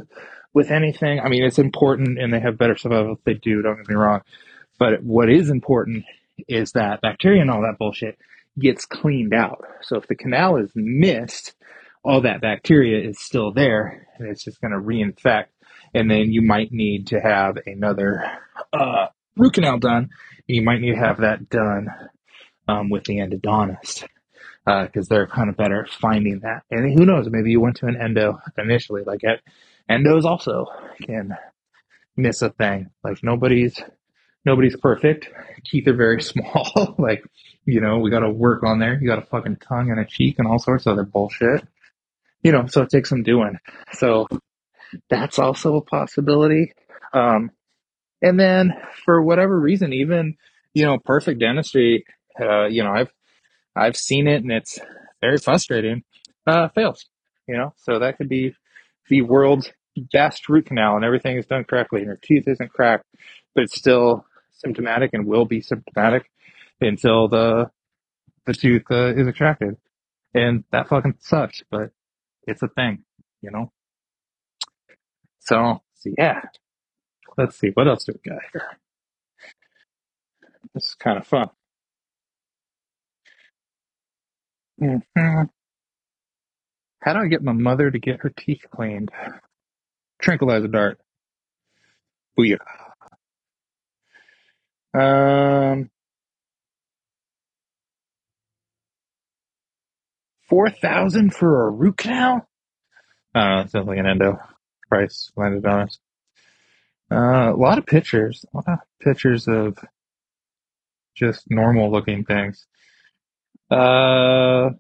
with 0.54 0.72
anything. 0.72 1.20
I 1.20 1.30
mean, 1.30 1.44
it's 1.44 1.60
important 1.60 2.20
and 2.20 2.34
they 2.34 2.40
have 2.40 2.58
better 2.58 2.76
survival 2.76 3.14
if 3.14 3.24
they 3.24 3.36
do, 3.36 3.62
don't 3.62 3.78
get 3.78 3.88
me 3.88 3.96
wrong. 3.96 4.22
But 4.80 5.04
what 5.04 5.30
is 5.30 5.50
important 5.50 6.04
is 6.48 6.72
that 6.72 7.02
bacteria 7.02 7.42
and 7.42 7.52
all 7.52 7.62
that 7.62 7.78
bullshit 7.78 8.18
gets 8.60 8.86
cleaned 8.86 9.34
out. 9.34 9.64
So 9.82 9.98
if 9.98 10.08
the 10.08 10.16
canal 10.16 10.58
is 10.58 10.72
missed, 10.76 11.54
all 12.04 12.22
that 12.22 12.42
bacteria 12.42 13.08
is 13.08 13.20
still 13.20 13.54
there 13.54 14.08
and 14.18 14.28
it's 14.28 14.44
just 14.44 14.60
going 14.60 14.72
to 14.72 14.80
reinfect. 14.80 15.46
And 15.94 16.10
then 16.10 16.32
you 16.32 16.42
might 16.42 16.72
need 16.72 17.08
to 17.08 17.20
have 17.20 17.58
another, 17.66 18.24
uh, 18.74 19.08
root 19.38 19.54
canal 19.54 19.80
done, 19.80 20.10
you 20.48 20.62
might 20.62 20.82
need 20.82 20.94
to 20.94 21.00
have 21.00 21.22
that 21.22 21.50
done 21.50 21.88
um, 22.68 22.90
with 22.90 23.04
the 23.06 23.18
endodontist 23.18 24.06
because 24.66 25.08
uh, 25.08 25.10
they're 25.10 25.28
kind 25.28 25.50
of 25.50 25.58
better 25.58 25.84
at 25.84 25.90
finding 25.90 26.40
that. 26.42 26.64
And 26.70 26.98
who 26.98 27.06
knows, 27.06 27.28
maybe 27.30 27.52
you 27.52 27.60
went 27.60 27.78
to 27.78 27.88
an 27.88 28.00
endo 28.00 28.40
initially. 28.58 29.04
Like 29.04 29.24
at 29.24 29.42
endos 29.90 30.24
also 30.24 30.68
can 31.02 31.36
miss 32.16 32.42
a 32.42 32.50
thing. 32.50 32.90
Like 33.04 33.24
nobody's 33.24 33.82
nobody's 34.46 34.76
perfect. 34.76 35.30
Teeth 35.66 35.88
are 35.88 35.96
very 35.96 36.22
small. 36.22 36.96
like 36.98 37.24
you 37.66 37.82
know, 37.82 38.00
we 38.00 38.10
got 38.10 38.20
to 38.20 38.30
work 38.30 38.64
on 38.64 38.80
there. 38.80 39.00
You 39.00 39.08
got 39.08 39.22
a 39.22 39.26
fucking 39.26 39.58
tongue 39.58 39.92
and 39.92 40.00
a 40.00 40.06
cheek 40.06 40.36
and 40.38 40.48
all 40.48 40.60
sorts 40.60 40.86
of 40.86 40.94
other 40.94 41.04
bullshit. 41.04 41.66
You 42.44 42.52
know, 42.52 42.66
so 42.68 42.82
it 42.82 42.90
takes 42.90 43.10
some 43.10 43.24
doing. 43.24 43.58
So 43.94 44.28
that's 45.10 45.40
also 45.40 45.76
a 45.76 45.82
possibility. 45.82 46.74
Um, 47.14 47.52
and 48.22 48.40
then 48.40 48.74
for 49.06 49.22
whatever 49.22 49.60
reason, 49.60 49.94
even 49.94 50.38
you 50.74 50.86
know, 50.86 50.98
perfect 51.00 51.40
dentistry. 51.40 52.06
Uh, 52.40 52.66
you 52.66 52.84
know, 52.84 52.92
I've 52.92 53.12
I've 53.76 53.98
seen 53.98 54.28
it 54.28 54.44
and 54.44 54.52
it's 54.52 54.80
very 55.22 55.38
frustrating. 55.38 56.04
Uh, 56.48 56.70
fails. 56.70 57.06
You 57.48 57.58
know, 57.58 57.74
so 57.78 58.00
that 58.00 58.18
could 58.18 58.30
be 58.30 58.56
the 59.10 59.24
world's 59.24 59.72
best 60.14 60.48
root 60.48 60.68
canal 60.68 60.96
and 60.96 61.04
everything 61.04 61.38
is 61.38 61.46
done 61.46 61.66
correctly 61.66 62.00
and 62.00 62.08
your 62.08 62.20
teeth 62.22 62.48
isn't 62.48 62.72
cracked, 62.72 63.06
but 63.54 63.64
it's 63.64 63.76
still 63.76 64.26
symptomatic 64.54 65.10
and 65.14 65.26
will 65.26 65.46
be 65.46 65.60
symptomatic 65.60 66.30
until 66.80 67.28
the 67.28 67.70
the 68.46 68.54
tooth 68.54 68.84
uh, 68.90 69.14
is 69.16 69.28
extracted. 69.28 69.76
And 70.34 70.64
that 70.72 70.88
fucking 70.88 71.16
sucks, 71.20 71.62
but 71.70 71.92
it's 72.48 72.64
a 72.64 72.70
thing, 72.70 73.04
you 73.42 73.52
know. 73.52 73.72
So, 75.42 75.84
so 75.96 76.12
yeah, 76.18 76.42
let's 77.38 77.58
see 77.60 77.70
what 77.74 77.88
else 77.88 78.06
do 78.06 78.14
we 78.24 78.32
got 78.32 78.42
here. 78.54 78.78
This 80.74 80.86
is 80.86 80.96
kind 80.96 81.18
of 81.20 81.28
fun. 81.28 81.50
Mm-hmm. 84.82 85.44
How 87.02 87.14
do 87.14 87.20
I 87.20 87.28
get 87.28 87.44
my 87.44 87.54
mother 87.54 87.92
to 87.92 88.00
get 88.00 88.22
her 88.22 88.30
teeth 88.32 88.66
cleaned? 88.76 89.12
Tranquilizer 90.22 90.68
dart. 90.70 91.00
Booyah. 92.40 92.60
Um, 94.94 95.90
four 100.50 100.70
thousand 100.70 101.36
for 101.36 101.68
a 101.68 101.72
root 101.72 101.98
canal? 101.98 102.48
I 103.36 103.62
Uh, 103.62 103.68
sounds 103.68 103.88
like 103.88 104.00
an 104.00 104.08
endo 104.08 104.40
price 104.92 105.32
landed 105.38 105.66
on 105.66 105.82
us. 105.82 106.00
Uh, 107.10 107.54
a 107.54 107.58
lot 107.58 107.78
of 107.78 107.86
pictures, 107.86 108.46
a 108.54 108.58
lot 108.58 108.68
of 108.68 108.80
pictures 109.02 109.48
of 109.48 109.78
just 111.16 111.50
normal 111.50 111.92
looking 111.92 112.26
things. 112.26 112.68
Uh, 113.70 114.72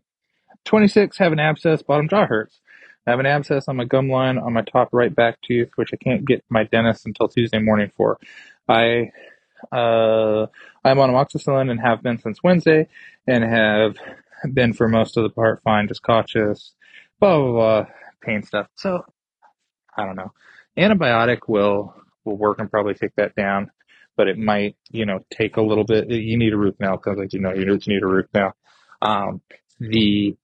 26 0.66 1.18
have 1.18 1.32
an 1.32 1.40
abscess, 1.40 1.82
bottom 1.82 2.10
jaw 2.10 2.26
hurts. 2.26 2.60
I 3.08 3.12
have 3.12 3.20
an 3.20 3.26
abscess 3.26 3.68
on 3.68 3.78
my 3.78 3.86
gum 3.86 4.10
line 4.10 4.38
on 4.38 4.54
my 4.54 4.62
top 4.62 4.90
right 4.92 5.14
back 5.14 5.38
tooth, 5.42 5.70
which 5.76 5.90
I 5.94 5.98
can't 5.98 6.26
get 6.26 6.44
my 6.50 6.66
dentist 6.66 7.06
until 7.06 7.28
Tuesday 7.28 7.60
morning 7.60 7.92
for. 7.96 8.20
I 8.68 9.12
uh, 9.72 10.48
I'm 10.84 11.00
on 11.00 11.10
amoxicillin 11.12 11.72
and 11.72 11.80
have 11.80 12.04
been 12.04 12.20
since 12.20 12.44
Wednesday, 12.44 12.88
and 13.28 13.44
have 13.44 13.96
been 14.54 14.74
for 14.74 14.88
most 14.88 15.18
of 15.18 15.24
the 15.24 15.30
part 15.30 15.62
fine, 15.64 15.88
just 15.88 16.04
cautious, 16.04 16.74
blah 17.20 17.38
blah 17.40 17.52
blah, 17.52 17.86
pain 18.22 18.44
stuff. 18.44 18.68
So 18.76 19.04
I 19.98 20.06
don't 20.06 20.16
know. 20.16 20.32
Antibiotic 20.78 21.40
will 21.48 21.96
will 22.24 22.38
work 22.38 22.60
and 22.60 22.70
probably 22.70 22.94
take 22.94 23.16
that 23.16 23.36
down, 23.36 23.72
but 24.16 24.28
it 24.28 24.38
might 24.38 24.76
you 24.90 25.06
know 25.06 25.20
take 25.32 25.58
a 25.58 25.62
little 25.62 25.84
bit. 25.84 26.10
You 26.10 26.38
need 26.38 26.54
a 26.54 26.58
root 26.58 26.78
canal 26.78 26.98
because 26.98 27.18
like 27.18 27.34
you 27.34 27.40
know 27.40 27.54
you 27.54 27.66
need 27.66 28.04
a 28.04 28.08
root 28.08 28.30
canal. 28.34 28.56
Um, 29.02 29.42
the 29.80 30.36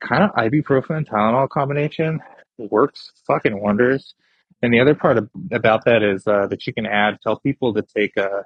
kind 0.00 0.22
of 0.22 0.30
ibuprofen 0.32 1.06
Tylenol 1.08 1.48
combination 1.48 2.20
works 2.58 3.12
fucking 3.26 3.60
wonders. 3.60 4.14
And 4.62 4.72
the 4.72 4.80
other 4.80 4.94
part 4.94 5.18
of, 5.18 5.28
about 5.52 5.84
that 5.84 6.02
is 6.02 6.26
uh, 6.26 6.46
that 6.46 6.66
you 6.66 6.72
can 6.72 6.86
add, 6.86 7.18
tell 7.22 7.38
people 7.38 7.74
to 7.74 7.82
take 7.82 8.16
a 8.16 8.44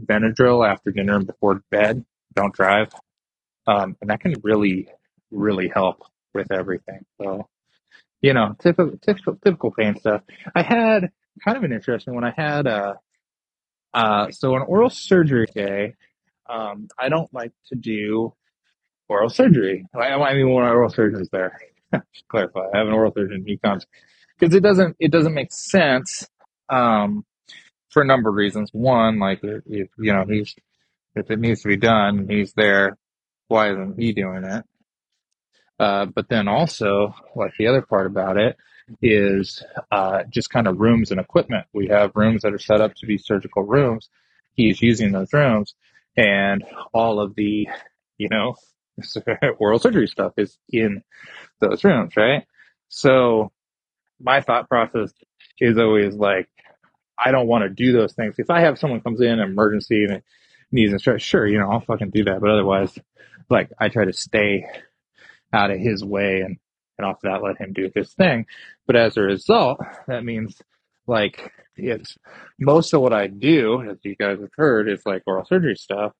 Benadryl 0.00 0.66
after 0.66 0.90
dinner 0.90 1.16
and 1.16 1.26
before 1.26 1.62
bed. 1.70 2.04
Don't 2.34 2.54
drive, 2.54 2.92
um, 3.66 3.96
and 4.00 4.08
that 4.08 4.20
can 4.20 4.34
really, 4.42 4.88
really 5.30 5.68
help 5.68 6.04
with 6.32 6.52
everything. 6.52 7.04
So, 7.20 7.48
you 8.22 8.34
know, 8.34 8.54
typical, 8.58 8.98
typical, 8.98 9.36
typical 9.36 9.70
pain 9.70 9.98
stuff. 9.98 10.22
I 10.54 10.62
had 10.62 11.10
kind 11.44 11.56
of 11.56 11.64
an 11.64 11.72
interesting 11.72 12.14
one. 12.14 12.24
I 12.24 12.32
had 12.36 12.66
uh, 12.66 12.94
uh, 13.94 14.30
so 14.30 14.54
an 14.56 14.62
oral 14.62 14.90
surgery 14.90 15.46
day. 15.54 15.94
Um, 16.48 16.88
I 16.98 17.08
don't 17.08 17.32
like 17.32 17.52
to 17.68 17.76
do 17.76 18.34
oral 19.08 19.28
surgery. 19.30 19.86
I, 19.94 20.12
I 20.12 20.34
mean, 20.34 20.52
when 20.52 20.64
oral 20.64 20.90
surgeons 20.90 21.28
there. 21.30 21.58
clarify. 22.28 22.66
I 22.72 22.78
have 22.78 22.86
an 22.86 22.92
oral 22.92 23.12
surgeon. 23.12 23.44
He 23.46 23.56
comes 23.56 23.86
because 24.38 24.54
it 24.54 24.62
doesn't 24.62 24.96
it 24.98 25.10
doesn't 25.10 25.34
make 25.34 25.52
sense 25.52 26.28
um, 26.68 27.24
for 27.90 28.02
a 28.02 28.06
number 28.06 28.30
of 28.30 28.36
reasons. 28.36 28.70
One, 28.72 29.18
like 29.18 29.40
if 29.42 29.88
you 29.98 30.12
know 30.12 30.24
he's 30.28 30.54
if 31.14 31.30
it 31.30 31.38
needs 31.38 31.62
to 31.62 31.68
be 31.68 31.76
done, 31.76 32.26
he's 32.28 32.52
there. 32.52 32.96
Why 33.48 33.72
isn't 33.72 33.98
he 33.98 34.12
doing 34.12 34.44
it? 34.44 34.64
Uh, 35.80 36.04
but 36.04 36.28
then 36.28 36.46
also, 36.46 37.14
like 37.34 37.54
the 37.58 37.66
other 37.66 37.80
part 37.80 38.06
about 38.06 38.36
it 38.36 38.54
is 39.00 39.64
uh, 39.90 40.24
just 40.24 40.50
kind 40.50 40.66
of 40.68 40.78
rooms 40.78 41.10
and 41.10 41.18
equipment. 41.18 41.66
We 41.72 41.88
have 41.88 42.12
rooms 42.14 42.42
that 42.42 42.52
are 42.52 42.58
set 42.58 42.82
up 42.82 42.94
to 42.96 43.06
be 43.06 43.16
surgical 43.16 43.62
rooms. 43.62 44.10
He's 44.52 44.82
using 44.82 45.10
those 45.10 45.32
rooms, 45.32 45.74
and 46.18 46.62
all 46.92 47.18
of 47.18 47.34
the, 47.34 47.66
you 48.18 48.28
know, 48.28 48.56
oral 49.58 49.78
surgery 49.78 50.06
stuff 50.06 50.34
is 50.36 50.58
in 50.68 51.02
those 51.60 51.82
rooms, 51.82 52.14
right? 52.14 52.44
So 52.88 53.50
my 54.20 54.42
thought 54.42 54.68
process 54.68 55.14
is 55.60 55.78
always 55.78 56.14
like, 56.14 56.50
I 57.18 57.30
don't 57.30 57.46
want 57.46 57.64
to 57.64 57.70
do 57.70 57.92
those 57.92 58.12
things. 58.12 58.34
If 58.36 58.50
I 58.50 58.60
have 58.60 58.78
someone 58.78 59.00
comes 59.00 59.22
in 59.22 59.28
an 59.28 59.40
emergency 59.40 60.04
and 60.04 60.20
needs 60.70 60.92
instruction, 60.92 61.24
sure, 61.24 61.46
you 61.46 61.58
know, 61.58 61.70
I'll 61.70 61.80
fucking 61.80 62.10
do 62.10 62.24
that. 62.24 62.40
But 62.42 62.50
otherwise, 62.50 62.98
like 63.48 63.70
I 63.78 63.88
try 63.88 64.04
to 64.04 64.12
stay 64.12 64.66
out 65.52 65.70
of 65.70 65.78
his 65.78 66.04
way 66.04 66.40
and, 66.40 66.58
and 66.98 67.06
off 67.06 67.20
that 67.22 67.42
let 67.42 67.58
him 67.58 67.72
do 67.72 67.90
his 67.94 68.12
thing. 68.14 68.46
But 68.86 68.96
as 68.96 69.16
a 69.16 69.22
result, 69.22 69.80
that 70.06 70.24
means 70.24 70.60
like 71.06 71.50
it's 71.76 72.16
most 72.58 72.92
of 72.92 73.00
what 73.00 73.12
I 73.12 73.26
do, 73.26 73.82
as 73.90 73.98
you 74.02 74.16
guys 74.16 74.38
have 74.40 74.50
heard, 74.56 74.88
is 74.88 75.02
like 75.04 75.22
oral 75.26 75.44
surgery 75.44 75.76
stuff. 75.76 76.12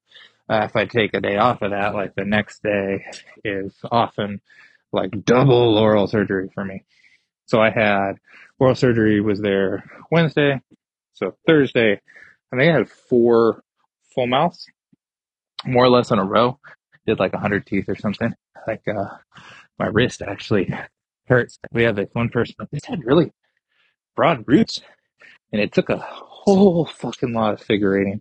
Uh, 0.48 0.62
if 0.64 0.74
I 0.74 0.84
take 0.84 1.14
a 1.14 1.20
day 1.20 1.36
off 1.36 1.62
of 1.62 1.70
that, 1.70 1.94
like 1.94 2.14
the 2.14 2.24
next 2.24 2.62
day 2.62 3.04
is 3.44 3.72
often 3.90 4.40
like 4.92 5.24
double 5.24 5.78
oral 5.78 6.08
surgery 6.08 6.50
for 6.52 6.64
me. 6.64 6.84
So 7.46 7.60
I 7.60 7.70
had 7.70 8.14
oral 8.58 8.74
surgery 8.74 9.20
was 9.20 9.40
there 9.40 9.84
Wednesday. 10.10 10.60
So 11.14 11.36
Thursday, 11.46 12.00
I 12.52 12.56
think 12.56 12.70
I 12.70 12.78
had 12.78 12.88
four 12.88 13.62
full 14.14 14.26
mouths, 14.26 14.66
more 15.64 15.84
or 15.84 15.90
less 15.90 16.10
in 16.10 16.18
a 16.18 16.24
row. 16.24 16.58
Did 17.10 17.18
like 17.18 17.32
a 17.32 17.38
hundred 17.38 17.66
teeth 17.66 17.86
or 17.88 17.96
something. 17.96 18.32
Like 18.68 18.82
uh, 18.86 19.16
my 19.80 19.86
wrist 19.86 20.22
actually 20.22 20.72
hurts. 21.26 21.58
We 21.72 21.82
had 21.82 21.96
like 21.96 22.14
one 22.14 22.28
person. 22.28 22.54
This 22.70 22.84
had 22.84 23.04
really 23.04 23.32
broad 24.14 24.44
roots, 24.46 24.80
and 25.52 25.60
it 25.60 25.72
took 25.72 25.88
a 25.88 25.96
whole 25.96 26.86
fucking 26.86 27.32
lot 27.32 27.54
of 27.54 27.66
figurating 27.66 28.20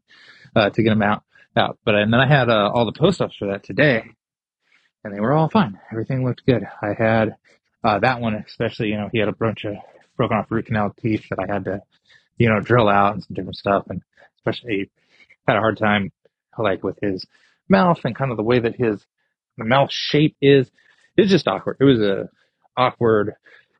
uh, 0.55 0.71
to 0.71 0.81
get 0.81 0.89
them 0.89 1.03
out 1.03 1.21
out. 1.55 1.77
But 1.85 1.93
and 1.93 2.11
then 2.11 2.19
I 2.19 2.27
had 2.27 2.49
uh, 2.49 2.71
all 2.73 2.85
the 2.87 2.99
post 2.99 3.21
ups 3.21 3.35
for 3.37 3.49
that 3.49 3.63
today, 3.63 4.05
and 5.03 5.13
they 5.13 5.19
were 5.19 5.33
all 5.33 5.49
fine. 5.49 5.79
Everything 5.91 6.25
looked 6.25 6.47
good. 6.47 6.63
I 6.81 6.93
had 6.97 7.35
uh, 7.83 7.99
that 7.99 8.21
one 8.21 8.33
especially. 8.33 8.87
You 8.87 8.97
know, 8.97 9.09
he 9.11 9.19
had 9.19 9.29
a 9.29 9.33
bunch 9.33 9.65
of 9.65 9.75
broken 10.17 10.35
off 10.37 10.49
root 10.49 10.65
canal 10.65 10.95
teeth 10.99 11.27
that 11.29 11.37
I 11.37 11.45
had 11.45 11.65
to, 11.65 11.83
you 12.39 12.49
know, 12.49 12.59
drill 12.59 12.89
out 12.89 13.13
and 13.13 13.23
some 13.23 13.35
different 13.35 13.57
stuff, 13.57 13.85
and 13.87 14.01
especially 14.39 14.89
had 15.47 15.57
a 15.57 15.61
hard 15.61 15.77
time 15.77 16.11
like 16.57 16.83
with 16.83 16.97
his 17.03 17.23
mouth 17.69 17.99
and 18.03 18.15
kind 18.15 18.31
of 18.31 18.37
the 18.37 18.43
way 18.43 18.59
that 18.59 18.75
his 18.75 19.05
mouth 19.57 19.91
shape 19.91 20.35
is. 20.41 20.69
It's 21.17 21.31
just 21.31 21.47
awkward. 21.47 21.77
It 21.79 21.85
was 21.85 22.01
a 22.01 22.29
awkward. 22.77 23.33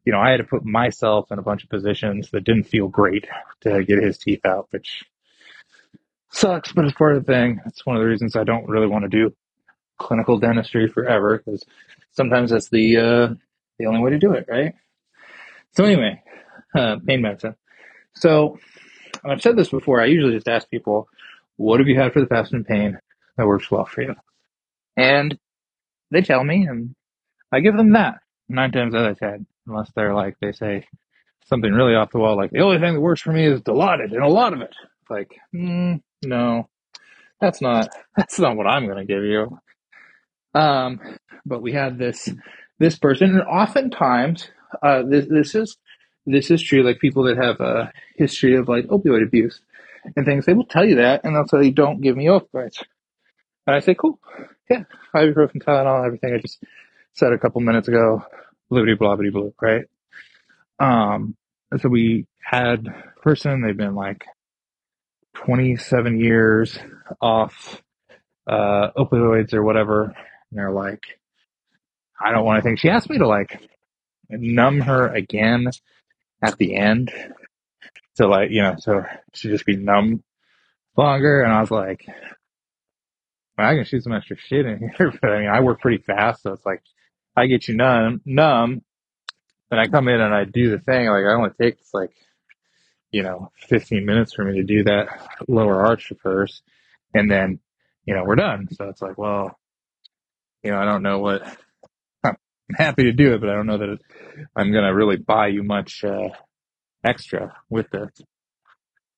You 0.05 0.13
know, 0.13 0.19
I 0.19 0.31
had 0.31 0.37
to 0.37 0.43
put 0.43 0.65
myself 0.65 1.31
in 1.31 1.39
a 1.39 1.43
bunch 1.43 1.63
of 1.63 1.69
positions 1.69 2.31
that 2.31 2.43
didn't 2.43 2.63
feel 2.63 2.87
great 2.87 3.27
to 3.61 3.83
get 3.83 4.01
his 4.01 4.17
teeth 4.17 4.45
out, 4.45 4.67
which 4.71 5.03
sucks, 6.31 6.71
but 6.71 6.85
it's 6.85 6.97
part 6.97 7.15
of 7.15 7.25
the 7.25 7.31
thing. 7.31 7.59
It's 7.65 7.85
one 7.85 7.95
of 7.95 8.01
the 8.01 8.07
reasons 8.07 8.35
I 8.35 8.43
don't 8.43 8.67
really 8.67 8.87
want 8.87 9.03
to 9.03 9.09
do 9.09 9.33
clinical 9.97 10.39
dentistry 10.39 10.87
forever 10.87 11.37
because 11.37 11.63
sometimes 12.11 12.51
that's 12.51 12.69
the 12.69 12.97
uh, 12.97 13.33
the 13.77 13.85
only 13.85 14.01
way 14.01 14.11
to 14.11 14.19
do 14.19 14.33
it, 14.33 14.45
right? 14.49 14.73
So 15.75 15.83
anyway, 15.83 16.21
uh, 16.75 16.97
pain 17.05 17.21
medicine. 17.21 17.55
So 18.15 18.57
I've 19.23 19.41
said 19.41 19.57
this 19.57 19.69
before. 19.69 20.01
I 20.01 20.05
usually 20.05 20.33
just 20.33 20.47
ask 20.47 20.69
people, 20.69 21.07
"What 21.57 21.79
have 21.79 21.87
you 21.87 21.99
had 21.99 22.13
for 22.13 22.21
the 22.21 22.27
past 22.27 22.53
in 22.53 22.63
pain 22.63 22.97
that 23.39 23.47
works 23.47 23.71
well 23.71 23.85
for 23.85 24.03
you?" 24.03 24.15
And 24.95 25.37
they 26.11 26.21
tell 26.21 26.43
me, 26.43 26.67
and 26.67 26.95
I 27.51 27.61
give 27.61 27.75
them 27.75 27.93
that 27.93 28.19
nine 28.47 28.71
times 28.71 28.93
out 28.95 29.09
of 29.09 29.19
ten, 29.19 29.45
unless 29.67 29.91
they're 29.95 30.13
like 30.13 30.35
they 30.39 30.51
say 30.51 30.87
something 31.45 31.71
really 31.71 31.95
off 31.95 32.11
the 32.11 32.19
wall, 32.19 32.37
like 32.37 32.51
the 32.51 32.61
only 32.61 32.79
thing 32.79 32.93
that 32.93 33.01
works 33.01 33.21
for 33.21 33.31
me 33.31 33.45
is 33.45 33.61
Dilaudid 33.61 34.13
and 34.13 34.23
a 34.23 34.27
lot 34.27 34.53
of 34.53 34.61
it. 34.61 34.75
Like, 35.09 35.31
mm, 35.53 36.01
no, 36.23 36.69
that's 37.41 37.61
not 37.61 37.89
that's 38.17 38.39
not 38.39 38.55
what 38.55 38.67
I'm 38.67 38.85
going 38.85 39.05
to 39.05 39.05
give 39.05 39.23
you. 39.23 39.59
Um, 40.53 40.99
but 41.45 41.61
we 41.61 41.73
had 41.73 41.97
this 41.97 42.29
this 42.79 42.97
person, 42.97 43.31
and 43.31 43.41
oftentimes 43.41 44.49
uh, 44.83 45.03
this 45.03 45.27
this 45.29 45.55
is 45.55 45.77
this 46.25 46.51
is 46.51 46.61
true. 46.61 46.83
Like 46.83 46.99
people 46.99 47.23
that 47.23 47.37
have 47.37 47.59
a 47.59 47.91
history 48.15 48.55
of 48.55 48.67
like 48.67 48.85
opioid 48.85 49.23
abuse 49.23 49.61
and 50.15 50.25
things, 50.25 50.45
they 50.45 50.53
will 50.53 50.65
tell 50.65 50.85
you 50.85 50.95
that, 50.95 51.21
and 51.23 51.35
they'll 51.35 51.45
tell 51.45 51.63
you, 51.63 51.71
"Don't 51.71 52.01
give 52.01 52.15
me 52.15 52.25
opioids." 52.25 52.83
And 53.69 53.75
I 53.75 53.79
say, 53.81 53.93
"Cool, 53.93 54.19
yeah, 54.69 54.83
ibuprofen, 55.15 55.63
Tylenol, 55.63 56.05
everything 56.05 56.33
I 56.33 56.39
just 56.39 56.63
said 57.13 57.33
a 57.33 57.37
couple 57.37 57.61
minutes 57.61 57.87
ago, 57.87 58.23
blibbity 58.71 58.97
blobbity 58.97 59.31
blue, 59.31 59.53
right?" 59.61 59.85
Um, 60.79 61.35
so 61.77 61.87
we 61.89 62.25
had 62.43 62.87
person, 63.21 63.61
they've 63.61 63.77
been 63.77 63.95
like 63.95 64.25
27 65.35 66.19
years 66.19 66.79
off 67.21 67.81
uh, 68.47 68.89
opioids 68.97 69.53
or 69.53 69.63
whatever. 69.63 70.05
And 70.05 70.15
they're 70.51 70.71
like, 70.71 71.03
I 72.19 72.31
don't 72.31 72.45
want 72.45 72.57
anything. 72.57 72.77
She 72.77 72.89
asked 72.89 73.09
me 73.09 73.19
to 73.19 73.27
like 73.27 73.69
numb 74.29 74.81
her 74.81 75.07
again 75.07 75.69
at 76.41 76.57
the 76.57 76.75
end. 76.75 77.11
So 78.15 78.27
like, 78.27 78.49
you 78.51 78.63
know, 78.63 78.75
so 78.79 79.03
she'd 79.33 79.49
just 79.49 79.65
be 79.65 79.77
numb 79.77 80.23
longer. 80.97 81.43
And 81.43 81.53
I 81.53 81.61
was 81.61 81.71
like, 81.71 82.05
I 83.65 83.75
can 83.75 83.85
shoot 83.85 84.03
some 84.03 84.13
extra 84.13 84.37
shit 84.37 84.65
in 84.65 84.91
here, 84.97 85.11
but 85.21 85.31
I 85.31 85.39
mean, 85.39 85.49
I 85.49 85.61
work 85.61 85.81
pretty 85.81 86.03
fast. 86.03 86.43
So 86.43 86.53
it's 86.53 86.65
like, 86.65 86.81
I 87.35 87.47
get 87.47 87.67
you 87.67 87.75
numb, 87.75 88.21
numb, 88.25 88.81
and 89.71 89.79
I 89.79 89.87
come 89.87 90.07
in 90.07 90.19
and 90.19 90.33
I 90.33 90.45
do 90.45 90.71
the 90.71 90.79
thing. 90.79 91.07
Like, 91.07 91.25
I 91.25 91.33
only 91.33 91.51
takes 91.61 91.93
like, 91.93 92.11
you 93.11 93.23
know, 93.23 93.51
15 93.67 94.05
minutes 94.05 94.33
for 94.33 94.43
me 94.43 94.57
to 94.57 94.63
do 94.63 94.83
that 94.83 95.07
lower 95.47 95.85
arch 95.85 96.11
first. 96.21 96.61
And 97.13 97.29
then, 97.29 97.59
you 98.05 98.13
know, 98.13 98.23
we're 98.23 98.35
done. 98.35 98.67
So 98.71 98.89
it's 98.89 99.01
like, 99.01 99.17
well, 99.17 99.57
you 100.63 100.71
know, 100.71 100.77
I 100.77 100.85
don't 100.85 101.03
know 101.03 101.19
what, 101.19 101.41
I'm 102.23 102.35
happy 102.75 103.03
to 103.03 103.11
do 103.11 103.33
it, 103.33 103.41
but 103.41 103.49
I 103.49 103.53
don't 103.53 103.67
know 103.67 103.77
that 103.77 103.99
I'm 104.55 104.71
going 104.71 104.83
to 104.83 104.93
really 104.93 105.17
buy 105.17 105.47
you 105.47 105.63
much, 105.63 106.03
uh, 106.03 106.29
extra 107.03 107.55
with 107.69 107.89
this. 107.91 108.09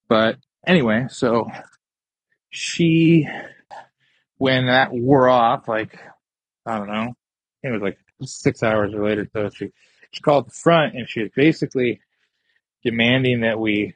But 0.08 0.38
anyway, 0.66 1.08
so 1.10 1.50
she, 2.50 3.28
when 4.42 4.66
that 4.66 4.92
wore 4.92 5.30
off, 5.30 5.68
like, 5.68 6.00
I 6.66 6.80
don't 6.80 6.88
know, 6.88 7.14
it 7.62 7.70
was 7.70 7.84
like 7.84 8.00
six 8.24 8.64
hours 8.64 8.92
or 8.92 9.06
later. 9.08 9.30
So 9.34 9.52
she, 9.52 9.70
she 10.12 10.22
called 10.22 10.48
the 10.48 10.52
front 10.52 10.96
and 10.96 11.08
she 11.08 11.22
was 11.22 11.30
basically 11.36 12.02
demanding 12.84 13.42
that 13.42 13.60
we 13.60 13.94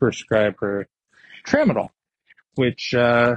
prescribe 0.00 0.56
her 0.58 0.88
tramadol, 1.46 1.90
which, 2.56 2.94
uh, 2.94 3.36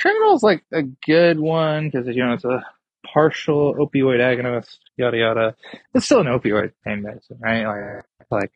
tramadol 0.00 0.36
is 0.36 0.44
like 0.44 0.62
a 0.72 0.82
good 0.82 1.40
one 1.40 1.90
because, 1.90 2.06
you 2.06 2.24
know, 2.24 2.34
it's 2.34 2.44
a 2.44 2.64
partial 3.04 3.74
opioid 3.74 4.20
agonist, 4.20 4.76
yada, 4.96 5.16
yada. 5.16 5.56
It's 5.92 6.04
still 6.06 6.20
an 6.20 6.28
opioid 6.28 6.74
pain 6.84 7.02
medicine, 7.02 7.38
right? 7.40 7.66
Like, 7.66 8.04
like, 8.30 8.52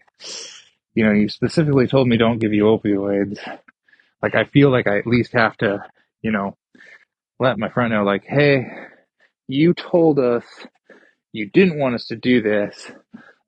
you 0.95 1.05
know, 1.05 1.11
you 1.11 1.28
specifically 1.28 1.88
told 1.88 2.07
me 2.07 2.18
don't 2.18 2.38
give 2.38 2.53
you 2.53 2.66
opioids. 2.66 3.40
Like, 4.22 4.36
I 4.36 4.45
feel 4.45 4.70
like 4.70 4.86
I 4.86 4.99
at 4.99 5.09
least 5.09 5.32
have 5.32 5.57
to, 5.57 5.84
you 6.22 6.30
know, 6.30 6.57
let 7.39 7.59
my 7.59 7.68
friend 7.68 7.93
know, 7.93 8.05
like, 8.05 8.24
hey, 8.26 8.66
you 9.49 9.74
told 9.74 10.18
us 10.18 10.45
you 11.32 11.51
didn't 11.51 11.78
want 11.78 11.95
us 11.95 12.07
to 12.07 12.16
do 12.16 12.43
this. 12.43 12.91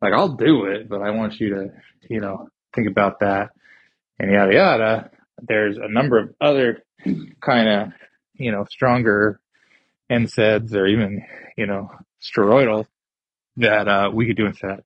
Like, 0.02 0.12
I'll 0.12 0.36
do 0.36 0.66
it, 0.66 0.88
but 0.88 1.02
I 1.02 1.10
want 1.10 1.40
you 1.40 1.50
to, 1.50 1.68
you 2.08 2.20
know, 2.20 2.48
think 2.74 2.88
about 2.88 3.20
that 3.20 3.50
and 4.18 4.30
yada 4.30 4.54
yada. 4.54 5.10
There's 5.40 5.76
a 5.78 5.88
number 5.88 6.18
of 6.18 6.34
other 6.40 6.82
kind 7.40 7.68
of, 7.68 7.88
you 8.34 8.52
know, 8.52 8.64
stronger 8.68 9.40
NSAIDs 10.10 10.74
or 10.74 10.86
even, 10.86 11.22
you 11.56 11.66
know, 11.66 11.90
steroidal 12.22 12.86
that 13.56 13.88
uh, 13.88 14.10
we 14.12 14.26
could 14.26 14.36
do 14.36 14.46
instead, 14.46 14.82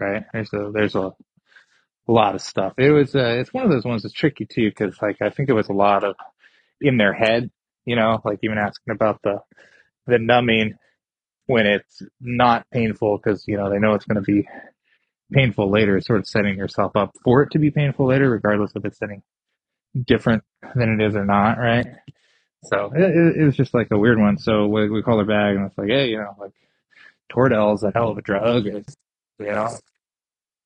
right? 0.00 0.24
There's 0.32 0.52
a 0.52 0.70
there's 0.72 0.94
a 0.94 1.12
lot 2.06 2.34
of 2.34 2.42
stuff. 2.42 2.74
It 2.78 2.90
was 2.90 3.14
uh, 3.14 3.36
it's 3.38 3.52
one 3.52 3.64
of 3.64 3.70
those 3.70 3.84
ones 3.84 4.02
that's 4.02 4.14
tricky 4.14 4.46
too 4.46 4.70
because 4.70 5.00
like 5.00 5.20
I 5.20 5.30
think 5.30 5.48
there 5.48 5.56
was 5.56 5.68
a 5.68 5.74
lot 5.74 6.04
of 6.04 6.16
in 6.80 6.96
their 6.96 7.12
head, 7.12 7.50
you 7.88 7.96
know, 7.96 8.20
like 8.24 8.40
even 8.42 8.58
asking 8.58 8.92
about 8.92 9.20
the 9.22 9.40
the 10.06 10.18
numbing 10.18 10.74
when 11.46 11.66
it's 11.66 12.02
not 12.20 12.66
painful 12.70 13.16
because 13.16 13.44
you 13.48 13.56
know 13.56 13.70
they 13.70 13.78
know 13.78 13.94
it's 13.94 14.04
going 14.04 14.22
to 14.22 14.32
be 14.32 14.46
painful 15.32 15.70
later. 15.70 15.98
Sort 16.00 16.20
of 16.20 16.26
setting 16.26 16.58
yourself 16.58 16.94
up 16.96 17.16
for 17.24 17.42
it 17.42 17.52
to 17.52 17.58
be 17.58 17.70
painful 17.70 18.06
later, 18.06 18.28
regardless 18.30 18.72
if 18.76 18.84
it's 18.84 19.00
any 19.02 19.22
different 20.06 20.44
than 20.74 21.00
it 21.00 21.06
is 21.06 21.16
or 21.16 21.24
not, 21.24 21.56
right? 21.58 21.86
So 22.64 22.92
it, 22.94 23.36
it, 23.40 23.44
was 23.44 23.56
just 23.56 23.72
like 23.72 23.88
a 23.90 23.98
weird 23.98 24.18
one. 24.18 24.36
So 24.36 24.66
we, 24.66 24.90
we 24.90 25.02
called 25.02 25.20
her 25.20 25.24
back 25.24 25.56
and 25.56 25.66
it's 25.66 25.78
like, 25.78 25.88
hey, 25.88 26.08
you 26.08 26.18
know, 26.18 26.34
like 26.38 26.52
Toradol 27.32 27.74
is 27.74 27.84
a 27.84 27.92
hell 27.94 28.10
of 28.10 28.18
a 28.18 28.22
drug. 28.22 28.66
It's, 28.66 28.96
you 29.38 29.46
know, 29.46 29.70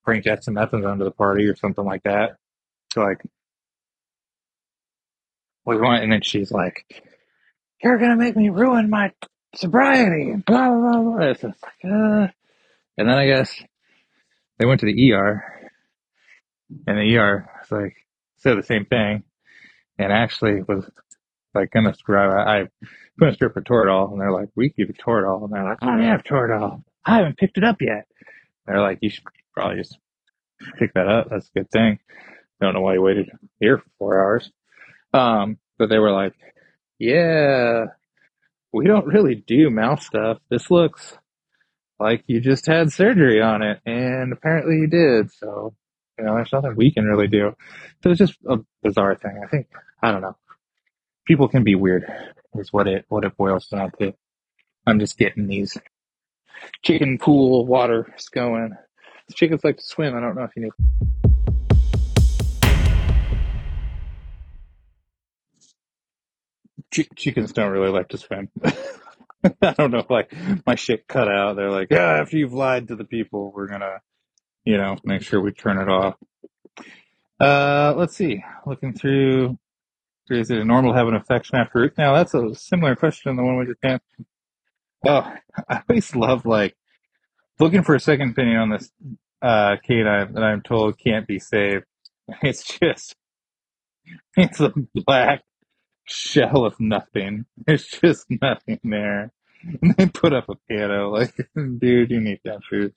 bring 0.05 0.23
dexamethasone 0.23 0.99
to 0.99 1.05
the 1.05 1.11
party 1.11 1.47
or 1.47 1.55
something 1.55 1.85
like 1.85 2.03
that. 2.05 2.37
So 2.95 3.03
like, 3.03 3.23
we 5.65 5.77
went, 5.77 6.03
and 6.03 6.13
then 6.13 6.23
she's 6.23 6.51
like, 6.51 6.85
"You're 7.83 7.99
gonna 7.99 8.17
make 8.17 8.37
me 8.37 8.49
ruin 8.49 8.91
my 8.91 9.13
sobriety." 9.55 10.35
Blah 10.47 10.69
blah 10.69 10.81
blah. 10.81 11.03
blah. 11.03 11.27
It's 11.27 11.41
just 11.43 11.63
like, 11.63 11.93
uh. 11.93 12.29
And 12.99 13.09
then 13.09 13.17
I 13.17 13.27
guess 13.27 13.63
they 14.59 14.67
went 14.67 14.81
to 14.81 14.87
the 14.87 15.13
ER, 15.13 15.43
and 16.87 16.99
the 16.99 17.17
ER 17.17 17.49
was 17.61 17.71
like 17.71 17.97
said 18.37 18.59
the 18.59 18.63
same 18.63 18.85
thing, 18.85 19.23
and 19.99 20.13
actually 20.13 20.63
was 20.63 20.89
like 21.55 21.71
gonna 21.71 21.95
scribe. 21.95 22.31
I, 22.33 22.61
I 22.61 22.69
gonna 23.19 23.35
strip 23.35 23.55
for 23.55 23.63
Toradol, 23.63 24.13
and 24.13 24.21
they're 24.21 24.33
like, 24.33 24.51
"We 24.55 24.71
give 24.71 24.89
you 24.89 24.95
Toradol," 24.95 25.45
and 25.45 25.53
they're 25.53 25.65
like, 25.65 25.79
"I 25.83 25.87
don't 25.87 26.03
have 26.03 26.23
Toradol. 26.23 26.83
I 27.05 27.17
haven't 27.17 27.39
picked 27.39 27.59
it 27.59 27.65
up 27.65 27.81
yet." 27.81 28.07
They're 28.67 28.81
like, 28.81 28.99
"You 29.01 29.11
should 29.11 29.25
probably 29.55 29.79
just 29.79 29.99
pick 30.79 30.95
that 30.95 31.09
up. 31.09 31.29
That's 31.31 31.49
a 31.55 31.59
good 31.59 31.71
thing." 31.71 31.99
Don't 32.61 32.75
know 32.75 32.81
why 32.81 32.95
you 32.95 33.03
waited 33.03 33.29
here 33.59 33.79
for 33.79 33.91
four 33.99 34.23
hours. 34.23 34.53
Um, 35.13 35.59
but 35.79 35.89
they 35.89 35.99
were 35.99 36.13
like, 36.13 36.35
yeah, 37.03 37.87
we 38.73 38.87
don't 38.87 39.07
really 39.07 39.35
do 39.35 39.71
mouth 39.71 40.01
stuff. 40.01 40.39
This 40.49 40.71
looks 40.71 41.19
like 41.99 42.23
you 42.29 42.41
just 42.41 42.65
had 42.65 42.93
surgery 42.93 43.43
on 43.43 43.61
it, 43.61 43.81
and 43.85 44.33
apparently 44.33 44.77
you 44.77 44.87
did. 44.87 45.33
So, 45.33 45.75
you 46.17 46.25
know, 46.25 46.37
there's 46.37 46.53
nothing 46.53 46.77
we 46.77 46.93
can 46.93 47.07
really 47.07 47.27
do. 47.27 47.57
So 48.05 48.11
it's 48.11 48.21
just 48.21 48.39
a 48.49 48.59
bizarre 48.85 49.17
thing. 49.17 49.41
I 49.45 49.49
think, 49.49 49.67
I 50.01 50.13
don't 50.13 50.21
know. 50.21 50.37
People 51.27 51.49
can 51.49 51.65
be 51.65 51.75
weird, 51.75 52.05
is 52.55 52.73
what 52.73 52.87
it, 52.87 53.05
what 53.09 53.25
it 53.25 53.37
boils 53.37 53.67
down 53.67 53.91
to. 53.99 54.15
I'm 54.87 55.01
just 55.01 55.19
getting 55.19 55.49
these 55.49 55.77
chicken 56.83 57.19
pool 57.19 57.67
waters 57.67 58.29
going. 58.33 58.77
Chickens 59.35 59.65
like 59.65 59.79
to 59.79 59.83
swim. 59.85 60.15
I 60.15 60.21
don't 60.21 60.37
know 60.37 60.45
if 60.45 60.53
you 60.55 60.63
knew. 60.63 61.32
Ch- 66.93 67.09
chickens 67.17 67.53
don't 67.53 67.71
really 67.71 67.91
like 67.91 68.09
to 68.09 68.19
swim. 68.19 68.49
I 69.63 69.73
don't 69.73 69.91
know 69.91 70.07
like 70.09 70.33
my 70.67 70.77
shit 70.77 71.09
cut 71.09 71.29
out. 71.29 71.57
They're 71.57 71.71
like, 71.71 71.89
yeah, 71.91 72.21
after 72.21 72.37
you've 72.37 72.53
lied 72.53 72.89
to 72.89 72.97
the 72.97 73.05
people, 73.05 73.53
we're 73.55 73.67
gonna, 73.67 74.01
you 74.65 74.77
know, 74.77 74.97
make 75.05 75.23
sure 75.23 75.41
we 75.41 75.53
turn 75.53 75.79
it 75.79 75.89
off. 75.89 76.15
Uh, 77.41 77.95
let's 77.97 78.17
see. 78.17 78.45
Looking 78.67 78.93
through, 78.93 79.59
is 80.31 80.51
it 80.51 80.65
normal 80.65 80.93
to 80.93 80.99
have 80.99 81.09
an 81.09 81.17
affection 81.17 81.57
after 81.57 81.81
root? 81.81 81.95
Now 81.99 82.15
that's 82.15 82.35
a 82.35 82.55
similar 82.55 82.95
question 82.95 83.33
to 83.33 83.37
the 83.37 83.45
one 83.45 83.59
we 83.59 83.67
just 83.67 83.85
answered. 83.85 84.27
Oh, 85.05 85.33
I 85.69 85.83
always 85.89 86.15
love 86.15 86.47
like 86.47 86.77
looking 87.59 87.83
for 87.83 87.95
a 87.97 88.01
second 88.01 88.31
opinion 88.31 88.59
on 88.59 88.71
this 88.71 88.91
uh 89.41 89.77
canine 89.85 90.35
that 90.35 90.45
I'm 90.45 90.63
told 90.63 90.99
can't 90.99 91.27
be 91.27 91.39
saved. 91.41 91.85
It's 92.43 92.63
just 92.79 93.17
it's 94.37 94.61
a 94.61 94.73
black 94.95 95.43
shell 96.13 96.65
of 96.65 96.79
nothing. 96.79 97.47
There's 97.67 97.87
just 97.87 98.27
nothing 98.29 98.81
there. 98.85 99.33
And 99.81 99.95
they 99.97 100.07
put 100.07 100.33
up 100.33 100.49
a 100.49 100.55
pano. 100.71 101.13
Like, 101.13 101.35
dude, 101.55 102.11
you 102.11 102.21
need 102.21 102.41
that 102.45 102.65
food. 102.69 102.95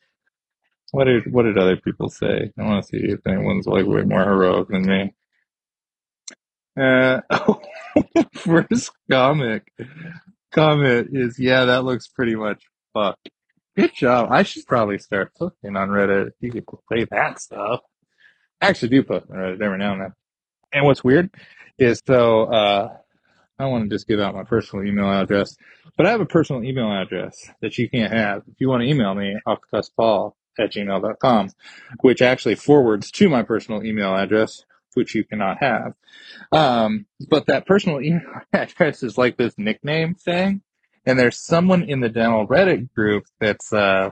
What 0.91 1.05
did 1.05 1.32
what 1.32 1.43
did 1.43 1.57
other 1.57 1.78
people 1.78 2.09
say? 2.09 2.51
I 2.57 2.63
want 2.63 2.86
to 2.86 2.89
see 2.89 3.05
if 3.05 3.26
anyone's 3.28 3.68
like 3.68 3.86
way 3.86 4.03
more 4.03 4.24
heroic 4.24 4.70
than 4.70 4.86
me. 4.86 5.13
Uh, 6.80 7.22
oh, 7.30 7.61
first 8.34 8.91
comic 9.09 9.72
comment 10.51 11.09
is 11.11 11.38
yeah, 11.39 11.66
that 11.66 11.84
looks 11.84 12.07
pretty 12.07 12.36
much 12.36 12.63
fucked. 12.93 13.30
Good 13.76 13.93
job. 13.93 14.30
I 14.32 14.43
should 14.43 14.66
probably 14.66 14.97
start 14.99 15.34
posting 15.38 15.76
on 15.76 15.89
Reddit 15.89 16.32
you 16.39 16.51
could 16.51 16.63
say 16.91 17.05
that 17.11 17.41
stuff. 17.41 17.82
I 18.61 18.68
actually 18.68 18.89
do 18.89 19.03
post 19.03 19.26
on 19.30 19.38
Reddit 19.38 19.61
every 19.61 19.78
now 19.78 19.93
and 19.93 20.01
then. 20.01 20.13
And 20.72 20.86
what's 20.86 21.03
weird 21.03 21.30
is 21.78 22.01
so 22.07 22.43
uh, 22.45 22.97
I 23.58 23.66
want 23.66 23.89
to 23.89 23.95
just 23.95 24.08
give 24.08 24.20
out 24.20 24.36
my 24.36 24.43
personal 24.43 24.86
email 24.86 25.10
address, 25.10 25.56
but 25.95 26.06
I 26.06 26.12
have 26.12 26.22
a 26.22 26.26
personal 26.26 26.64
email 26.64 26.91
address 26.91 27.49
that 27.62 27.78
you 27.78 27.89
can't 27.89 28.12
have. 28.12 28.43
If 28.47 28.60
you 28.60 28.68
want 28.68 28.82
to 28.82 28.89
email 28.89 29.16
me, 29.16 29.38
octopuspaul 29.47 30.34
at 30.60 30.74
gmail.com, 30.74 31.49
which 32.01 32.22
actually 32.22 32.56
forwards 32.56 33.12
to 33.12 33.30
my 33.30 33.43
personal 33.43 33.84
email 33.84 34.16
address, 34.16 34.64
which 34.93 35.16
you 35.16 35.24
cannot 35.24 35.58
have. 35.60 35.93
Um, 36.51 37.06
but 37.30 37.47
that 37.47 37.66
personal 37.66 38.01
email 38.01 38.22
address 38.53 39.03
is 39.03 39.18
like 39.18 39.38
this 39.38 39.53
nickname 39.58 40.16
thing. 40.16 40.62
And 41.06 41.20
there's 41.20 41.39
someone 41.39 41.84
in 41.84 41.99
the 41.99 42.10
dental 42.10 42.47
Reddit 42.47 42.91
group 42.93 43.26
that's 43.39 43.72
uh, 43.72 44.10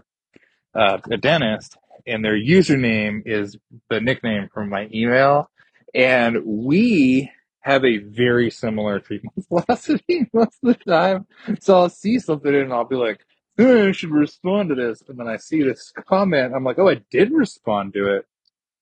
uh, 0.76 0.98
a 1.10 1.18
dentist, 1.18 1.76
and 2.06 2.24
their 2.24 2.38
username 2.38 3.24
is 3.26 3.58
the 3.90 4.00
nickname 4.00 4.50
from 4.54 4.70
my 4.70 4.88
email. 4.94 5.50
And 5.96 6.44
we 6.46 7.32
have 7.64 7.86
a 7.86 7.98
very 8.00 8.52
similar 8.52 9.00
treatment 9.00 9.46
philosophy 9.50 10.30
most 10.34 10.60
of 10.64 10.70
the 10.70 10.92
time. 10.92 11.28
So 11.62 11.76
I'll 11.78 11.90
see 11.90 12.20
something 12.20 12.54
and 12.54 12.74
I'll 12.74 12.86
be 12.86 12.96
like, 12.98 13.22
hey, 13.58 13.90
I 13.90 13.92
should 13.94 14.12
respond 14.12 14.70
to 14.70 14.76
this. 14.76 15.04
And 15.08 15.20
then 15.20 15.28
I 15.28 15.38
see 15.38 15.64
this 15.64 15.92
comment. 16.08 16.54
I'm 16.56 16.64
like, 16.64 16.80
oh, 16.80 16.90
I 16.90 17.02
did 17.12 17.32
respond 17.32 17.94
to 17.94 18.16
it. 18.18 18.26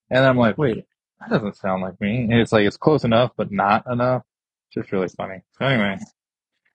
And 0.09 0.25
I'm 0.25 0.37
like, 0.37 0.57
wait, 0.57 0.85
that 1.19 1.29
doesn't 1.29 1.57
sound 1.57 1.83
like 1.83 1.99
me. 2.01 2.23
And 2.23 2.33
it's 2.33 2.51
like, 2.51 2.65
it's 2.65 2.77
close 2.77 3.03
enough, 3.03 3.31
but 3.37 3.51
not 3.51 3.85
enough. 3.91 4.23
It's 4.67 4.75
just 4.83 4.91
really 4.91 5.09
funny. 5.09 5.43
So 5.59 5.65
anyway, 5.65 5.97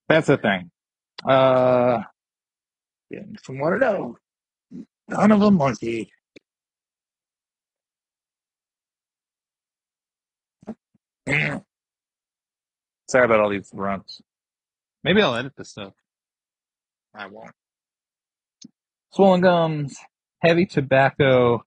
that's 0.08 0.28
the 0.28 0.36
thing. 0.38 0.70
Uh, 1.28 2.02
getting 3.10 3.36
some 3.44 3.58
water 3.58 3.78
though. 3.78 4.18
Son 5.10 5.32
of 5.32 5.42
a 5.42 5.50
monkey. 5.50 6.10
Sorry 13.08 13.24
about 13.24 13.40
all 13.40 13.50
these 13.50 13.70
runs. 13.72 14.20
Maybe 15.04 15.22
I'll 15.22 15.36
edit 15.36 15.52
this 15.56 15.70
stuff. 15.70 15.92
I 17.14 17.26
won't. 17.26 17.52
Swollen 19.12 19.40
gums, 19.40 19.96
heavy 20.40 20.66
tobacco, 20.66 21.64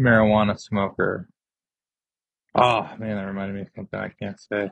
marijuana 0.00 0.58
smoker. 0.58 1.28
Oh 2.54 2.82
man, 2.98 3.16
that 3.16 3.26
reminded 3.26 3.54
me 3.54 3.62
of 3.62 3.68
something 3.74 3.98
I 4.00 4.08
can't 4.20 4.40
say. 4.40 4.70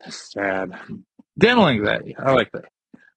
That's 0.00 0.32
sad. 0.32 0.72
Dental 1.38 1.68
anxiety. 1.68 2.16
I 2.18 2.32
like 2.32 2.50
that. 2.52 2.64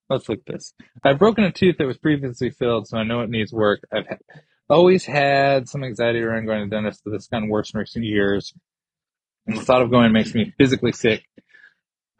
Let's 0.08 0.28
look 0.28 0.40
at 0.46 0.52
this. 0.52 0.74
I've 1.02 1.18
broken 1.18 1.44
a 1.44 1.50
tooth 1.50 1.76
that 1.78 1.86
was 1.86 1.98
previously 1.98 2.50
filled, 2.50 2.86
so 2.86 2.98
I 2.98 3.04
know 3.04 3.22
it 3.22 3.30
needs 3.30 3.52
work. 3.52 3.80
I've 3.92 4.06
ha- 4.06 4.16
always 4.68 5.04
had 5.04 5.68
some 5.68 5.82
anxiety 5.82 6.20
around 6.20 6.46
going 6.46 6.60
to 6.60 6.66
the 6.68 6.76
dentist, 6.76 7.02
but 7.04 7.14
it's 7.14 7.26
gotten 7.26 7.48
worse 7.48 7.72
in 7.72 7.80
recent 7.80 8.04
years. 8.04 8.52
And 9.46 9.56
the 9.56 9.62
thought 9.62 9.82
of 9.82 9.90
going 9.90 10.12
makes 10.12 10.34
me 10.34 10.52
physically 10.58 10.92
sick. 10.92 11.24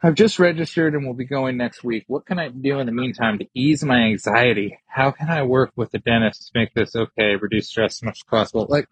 I've 0.03 0.15
just 0.15 0.39
registered 0.39 0.93
and 0.93 1.05
will 1.05 1.13
be 1.13 1.25
going 1.25 1.57
next 1.57 1.83
week. 1.83 2.03
What 2.07 2.25
can 2.25 2.37
I 2.37 2.49
do 2.49 2.79
in 2.79 2.85
the 2.85 2.91
meantime 2.91 3.39
to 3.39 3.47
ease 3.53 3.83
my 3.83 3.97
anxiety? 4.01 4.77
How 4.87 5.11
can 5.11 5.29
I 5.29 5.43
work 5.43 5.71
with 5.75 5.91
the 5.91 5.99
dentist 5.99 6.47
to 6.47 6.59
make 6.59 6.73
this 6.73 6.95
okay, 6.95 7.35
reduce 7.35 7.69
stress 7.69 7.97
as 7.97 8.03
much 8.03 8.19
as 8.19 8.29
possible? 8.29 8.67
Like, 8.69 8.87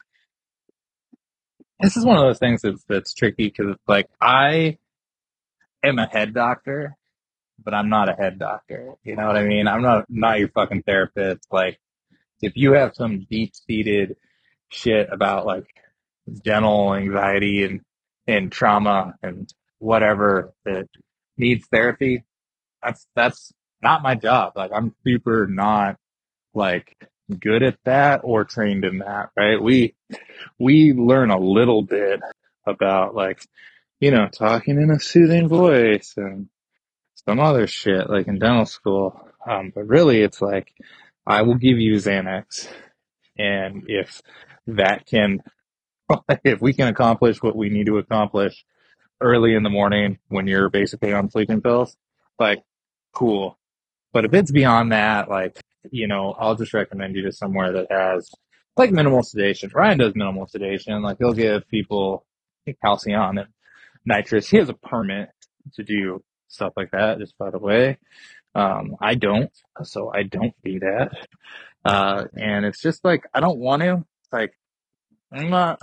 this 1.80 1.98
is 1.98 2.06
one 2.06 2.18
of 2.18 2.24
those 2.24 2.40
things 2.40 2.62
that's, 2.62 2.84
that's 2.88 3.14
tricky 3.14 3.48
because 3.48 3.74
it's 3.74 3.88
like, 3.88 4.08
I 4.22 4.78
am 5.84 6.00
a 6.00 6.08
head 6.08 6.34
doctor, 6.34 6.98
but 7.62 7.74
I'm 7.74 7.90
not 7.90 8.10
a 8.10 8.14
head 8.14 8.40
doctor. 8.40 8.94
You 9.04 9.16
know 9.16 9.28
what 9.28 9.36
I 9.36 9.44
mean? 9.44 9.68
I'm 9.68 9.82
not, 9.82 10.06
not 10.10 10.40
your 10.40 10.50
fucking 10.50 10.84
therapist. 10.84 11.48
Like, 11.52 11.80
if 12.42 12.54
you 12.56 12.74
have 12.74 12.96
some 12.96 13.28
deep 13.30 13.54
seated 13.56 14.16
shit 14.70 15.10
about 15.12 15.46
like 15.46 15.68
dental 16.44 16.96
anxiety 16.96 17.66
and, 17.66 17.82
and 18.26 18.52
trauma 18.52 19.16
and 19.22 19.54
whatever 19.84 20.54
that 20.66 20.88
needs 21.38 21.68
therapy, 21.68 22.24
that's, 22.82 23.06
that's 23.16 23.52
not 23.82 24.02
my 24.02 24.16
job. 24.16 24.54
Like, 24.56 24.72
I'm 24.74 24.96
super 25.04 25.46
not 25.46 25.98
like 26.54 26.96
good 27.40 27.64
at 27.64 27.78
that 27.84 28.22
or 28.24 28.46
trained 28.46 28.86
in 28.86 29.00
that, 29.00 29.30
right? 29.36 29.62
We, 29.62 29.96
we 30.60 30.94
learn 30.94 31.32
a 31.32 31.40
little 31.40 31.82
bit 31.82 32.22
about 32.66 33.14
like, 33.14 33.46
you 34.00 34.12
know, 34.12 34.28
talking 34.28 34.82
in 34.82 34.90
a 34.90 35.00
soothing 35.00 35.48
voice 35.48 36.14
and 36.18 36.48
some 37.26 37.40
other 37.40 37.68
shit 37.68 38.10
like 38.10 38.28
in 38.28 38.40
dental 38.40 38.66
school. 38.66 39.20
Um, 39.46 39.72
but 39.74 39.88
really 39.88 40.22
it's 40.22 40.42
like, 40.42 40.74
I 41.26 41.42
will 41.42 41.56
give 41.56 41.78
you 41.78 41.96
Xanax. 41.96 42.68
And 43.38 43.84
if 43.88 44.22
that 44.68 45.06
can, 45.06 45.40
if 46.44 46.62
we 46.62 46.74
can 46.74 46.88
accomplish 46.88 47.42
what 47.42 47.56
we 47.56 47.70
need 47.70 47.88
to 47.88 47.98
accomplish 47.98 48.64
early 49.24 49.56
in 49.56 49.64
the 49.64 49.70
morning 49.70 50.20
when 50.28 50.48
you're 50.48 50.70
basically 50.70 51.14
on 51.14 51.30
sleeping 51.32 51.62
pills, 51.62 51.96
like 52.38 52.64
cool. 53.14 53.58
But 54.12 54.26
if 54.26 54.34
it's 54.34 54.52
beyond 54.52 54.92
that, 54.92 55.30
like, 55.30 55.60
you 55.92 56.08
know, 56.08 56.36
I'll 56.38 56.56
just 56.56 56.74
recommend 56.74 57.16
you 57.16 57.24
to 57.24 57.32
somewhere 57.32 57.72
that 57.74 57.88
has 57.92 58.30
like 58.78 58.92
minimal 58.92 59.24
sedation. 59.24 59.72
Ryan 59.74 59.98
does 59.98 60.16
minimal 60.16 60.48
sedation. 60.48 61.02
Like 61.02 61.18
he'll 61.18 61.34
give 61.34 61.68
people 61.70 62.26
Halcion 62.84 63.40
and 63.40 63.48
nitrous. 64.06 64.50
He 64.50 64.58
has 64.58 64.70
a 64.70 64.74
permit 64.74 65.30
to 65.76 65.84
do 65.84 66.24
stuff 66.48 66.74
like 66.76 66.92
that, 66.92 67.20
just 67.20 67.38
by 67.38 67.50
the 67.50 67.60
way. 67.60 67.98
Um, 68.56 68.96
I 69.02 69.16
don't, 69.16 69.52
so 69.84 70.12
I 70.14 70.24
don't 70.24 70.54
do 70.64 70.80
that. 70.82 71.12
Uh, 71.84 72.26
and 72.36 72.66
it's 72.66 72.82
just 72.82 73.04
like, 73.04 73.26
I 73.34 73.40
don't 73.40 73.58
want 73.60 73.82
to, 73.82 74.06
like, 74.32 74.54
I'm 75.32 75.50
not, 75.50 75.80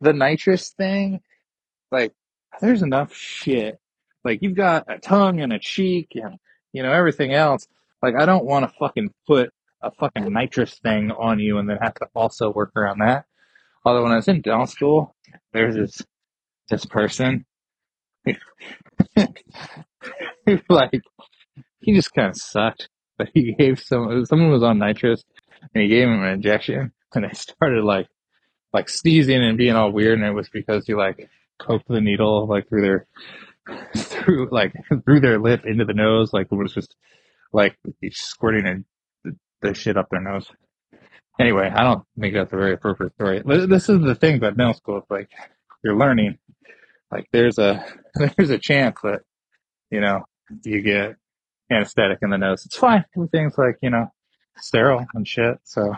the 0.00 0.12
nitrous 0.12 0.70
thing, 0.70 1.20
like, 1.90 2.12
there's 2.60 2.82
enough 2.82 3.14
shit. 3.14 3.78
Like, 4.24 4.42
you've 4.42 4.56
got 4.56 4.84
a 4.88 4.98
tongue 4.98 5.40
and 5.40 5.52
a 5.52 5.58
cheek 5.58 6.12
and, 6.14 6.38
you 6.72 6.82
know, 6.82 6.92
everything 6.92 7.32
else. 7.32 7.66
Like, 8.02 8.14
I 8.16 8.24
don't 8.26 8.44
want 8.44 8.68
to 8.68 8.78
fucking 8.78 9.12
put 9.26 9.50
a 9.82 9.90
fucking 9.90 10.32
nitrous 10.32 10.78
thing 10.78 11.10
on 11.10 11.38
you 11.38 11.58
and 11.58 11.68
then 11.68 11.78
have 11.80 11.94
to 11.94 12.06
also 12.14 12.50
work 12.52 12.72
around 12.76 13.00
that. 13.00 13.26
Although 13.84 14.02
when 14.02 14.12
I 14.12 14.16
was 14.16 14.28
in 14.28 14.40
dental 14.40 14.66
school, 14.66 15.14
there's 15.52 15.74
this, 15.74 16.02
this 16.70 16.86
person 16.86 17.44
like, 20.68 21.02
he 21.80 21.94
just 21.94 22.14
kind 22.14 22.30
of 22.30 22.36
sucked, 22.36 22.88
but 23.18 23.28
he 23.34 23.54
gave 23.54 23.80
some, 23.80 24.24
someone 24.24 24.50
was 24.50 24.62
on 24.62 24.78
nitrous 24.78 25.22
and 25.74 25.82
he 25.82 25.88
gave 25.88 26.08
him 26.08 26.22
an 26.22 26.30
injection 26.30 26.92
and 27.14 27.24
they 27.24 27.32
started 27.34 27.84
like, 27.84 28.08
like 28.72 28.88
sneezing 28.88 29.44
and 29.44 29.58
being 29.58 29.74
all 29.74 29.92
weird. 29.92 30.18
And 30.18 30.26
it 30.26 30.32
was 30.32 30.48
because 30.48 30.86
he 30.86 30.94
like 30.94 31.28
poked 31.64 31.88
the 31.88 32.00
needle 32.00 32.46
like 32.46 32.68
through 32.68 32.82
their, 32.82 33.06
through 33.96 34.48
like 34.50 34.72
through 35.04 35.20
their 35.20 35.38
lip 35.38 35.62
into 35.64 35.84
the 35.84 35.94
nose. 35.94 36.32
Like 36.32 36.48
it 36.50 36.54
was 36.54 36.74
just 36.74 36.94
like 37.52 37.76
squirting 38.10 38.84
the, 39.24 39.36
the 39.62 39.74
shit 39.74 39.96
up 39.96 40.08
their 40.10 40.20
nose. 40.20 40.48
Anyway, 41.40 41.70
I 41.74 41.82
don't 41.82 42.04
think 42.20 42.34
that's 42.34 42.52
a 42.52 42.56
very 42.56 42.74
appropriate 42.74 43.14
story. 43.14 43.42
This 43.44 43.88
is 43.88 44.00
the 44.00 44.14
thing 44.14 44.36
about 44.36 44.56
middle 44.56 44.74
school. 44.74 44.98
It's 44.98 45.10
like 45.10 45.30
you're 45.82 45.96
learning. 45.96 46.38
Like 47.10 47.26
there's 47.32 47.58
a 47.58 47.84
there's 48.36 48.50
a 48.50 48.58
chance 48.58 48.98
that 49.02 49.22
you 49.90 50.00
know 50.00 50.24
you 50.64 50.82
get 50.82 51.16
anesthetic 51.70 52.18
in 52.22 52.30
the 52.30 52.38
nose. 52.38 52.64
It's 52.66 52.76
fine. 52.76 53.04
Everything's 53.16 53.58
like 53.58 53.78
you 53.82 53.90
know 53.90 54.06
sterile 54.58 55.06
and 55.14 55.26
shit. 55.26 55.58
So 55.64 55.94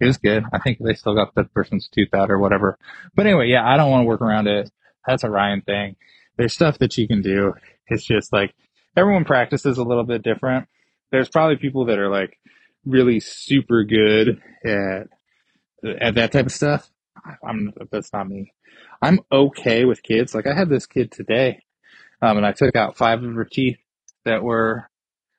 it 0.00 0.06
was 0.06 0.18
good. 0.18 0.44
I 0.52 0.58
think 0.58 0.78
they 0.80 0.94
still 0.94 1.14
got 1.14 1.34
the 1.34 1.44
person's 1.44 1.88
tooth 1.88 2.14
out 2.14 2.30
or 2.30 2.38
whatever. 2.38 2.78
But 3.14 3.26
anyway, 3.26 3.48
yeah, 3.48 3.66
I 3.66 3.76
don't 3.76 3.90
want 3.90 4.02
to 4.02 4.06
work 4.06 4.20
around 4.20 4.46
it. 4.46 4.70
That's 5.06 5.24
a 5.24 5.30
Ryan 5.30 5.62
thing. 5.62 5.96
There's 6.36 6.52
stuff 6.52 6.78
that 6.78 6.96
you 6.96 7.08
can 7.08 7.22
do. 7.22 7.54
It's 7.88 8.04
just 8.04 8.32
like 8.32 8.54
everyone 8.96 9.24
practices 9.24 9.78
a 9.78 9.84
little 9.84 10.04
bit 10.04 10.22
different. 10.22 10.68
There's 11.10 11.28
probably 11.28 11.56
people 11.56 11.86
that 11.86 11.98
are 11.98 12.10
like 12.10 12.38
really 12.84 13.20
super 13.20 13.84
good 13.84 14.40
at 14.64 15.08
at 16.00 16.14
that 16.14 16.32
type 16.32 16.46
of 16.46 16.52
stuff. 16.52 16.90
I'm 17.46 17.72
that's 17.90 18.12
not 18.12 18.28
me. 18.28 18.52
I'm 19.02 19.20
okay 19.30 19.84
with 19.84 20.02
kids. 20.02 20.34
Like 20.34 20.46
I 20.46 20.54
had 20.54 20.68
this 20.68 20.86
kid 20.86 21.10
today, 21.10 21.62
um, 22.22 22.36
and 22.36 22.46
I 22.46 22.52
took 22.52 22.76
out 22.76 22.96
five 22.96 23.22
of 23.22 23.34
her 23.34 23.44
teeth 23.44 23.78
that 24.24 24.42
were 24.42 24.88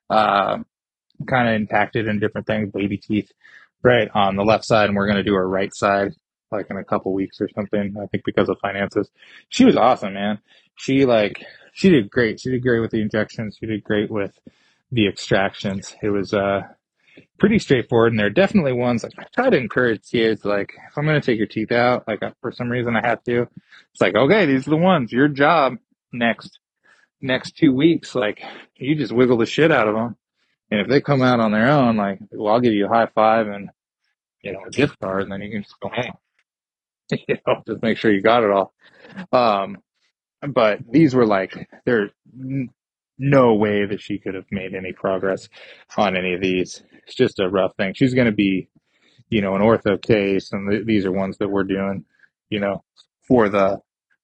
uh, 0.10 0.58
kind 1.28 1.50
of 1.50 1.56
impacted 1.56 2.08
in 2.08 2.20
different 2.20 2.48
things, 2.48 2.72
baby 2.72 2.98
teeth, 2.98 3.32
right 3.84 4.10
on 4.14 4.36
the 4.36 4.44
left 4.44 4.66
side, 4.66 4.88
and 4.88 4.96
we're 4.96 5.08
gonna 5.08 5.24
do 5.24 5.34
her 5.34 5.48
right 5.48 5.74
side 5.74 6.14
like 6.52 6.68
in 6.70 6.78
a 6.78 6.84
couple 6.84 7.14
weeks 7.14 7.40
or 7.42 7.50
something. 7.56 7.96
I 8.02 8.08
think 8.08 8.24
because 8.26 8.50
of 8.50 8.58
finances. 8.62 9.10
She 9.50 9.66
was 9.66 9.76
awesome, 9.76 10.14
man. 10.14 10.40
She 10.76 11.06
like 11.06 11.44
she 11.74 11.90
did 11.90 12.10
great. 12.10 12.40
She 12.40 12.52
did 12.52 12.62
great 12.64 12.80
with 12.80 12.92
the 12.92 13.02
injections. 13.02 13.58
She 13.60 13.66
did 13.66 13.84
great 13.84 14.10
with 14.10 14.38
the 14.92 15.08
extractions. 15.08 15.96
It 16.02 16.10
was 16.10 16.34
uh 16.34 16.62
pretty 17.38 17.60
straightforward, 17.60 18.12
and 18.14 18.20
there 18.20 18.28
are 18.28 18.32
definitely 18.32 18.74
ones 18.74 19.04
like 19.04 19.14
I 19.18 19.26
try 19.34 19.50
to 19.50 19.58
encourage 19.58 20.10
kids. 20.10 20.46
Like 20.46 20.74
if 20.90 20.98
I'm 20.98 21.06
going 21.06 21.20
to 21.20 21.26
take 21.26 21.38
your 21.38 21.48
teeth 21.48 21.72
out, 21.72 22.08
like 22.08 22.22
for 22.42 22.52
some 22.52 22.70
reason 22.70 22.96
I 22.96 23.06
have 23.06 23.24
to, 23.26 23.44
it's 23.92 24.02
like 24.02 24.16
okay, 24.16 24.46
these 24.46 24.68
are 24.68 24.72
the 24.72 24.78
ones. 24.78 25.12
Your 25.12 25.28
job 25.28 25.76
next 26.12 26.60
next 27.22 27.58
two 27.58 27.74
weeks, 27.74 28.16
like 28.16 28.42
you 28.76 28.96
just 28.96 29.12
wiggle 29.14 29.38
the 29.38 29.46
shit 29.46 29.72
out 29.72 29.88
of 29.88 29.96
them, 29.96 30.16
and 30.72 30.82
if 30.82 30.88
they 30.88 31.02
come 31.02 31.22
out 31.22 31.40
on 31.40 31.52
their 31.52 31.68
own, 31.68 31.98
like 31.98 32.20
well, 32.32 32.54
I'll 32.54 32.60
give 32.60 32.74
you 32.74 32.86
a 32.86 32.90
high 32.90 33.08
five 33.14 33.48
and 33.48 33.70
you 34.42 34.54
know 34.54 34.60
a 34.68 34.70
gift 34.70 35.00
card, 35.00 35.24
and 35.24 35.32
then 35.32 35.42
you 35.42 35.52
can 35.52 35.64
just 35.64 35.80
go 35.80 35.90
home. 35.90 36.18
you 37.28 37.38
know, 37.48 37.64
just 37.68 37.82
make 37.82 37.98
sure 37.98 38.12
you 38.12 38.22
got 38.22 38.44
it 38.44 38.52
all. 38.52 38.74
Um, 39.32 39.78
but 40.48 40.80
these 40.90 41.16
were 41.16 41.26
like 41.26 41.70
there's 41.86 42.12
no 43.20 43.54
way 43.54 43.86
that 43.86 44.02
she 44.02 44.18
could 44.18 44.34
have 44.34 44.46
made 44.52 44.74
any 44.74 44.94
progress 44.94 45.50
on 45.98 46.16
any 46.16 46.34
of 46.34 46.42
these. 46.42 46.82
It's 47.06 47.16
just 47.16 47.40
a 47.40 47.50
rough 47.50 47.76
thing. 47.76 47.94
She's 47.94 48.14
going 48.14 48.28
to 48.28 48.34
be, 48.34 48.70
you 49.30 49.42
know, 49.42 49.56
an 49.56 49.62
ortho 49.62 50.02
case, 50.02 50.52
and 50.54 50.72
th- 50.72 50.86
these 50.86 51.06
are 51.06 51.12
ones 51.12 51.38
that 51.40 51.50
we're 51.50 51.66
doing, 51.66 52.06
you 52.50 52.60
know, 52.60 52.84
for 53.28 53.50
the 53.50 53.82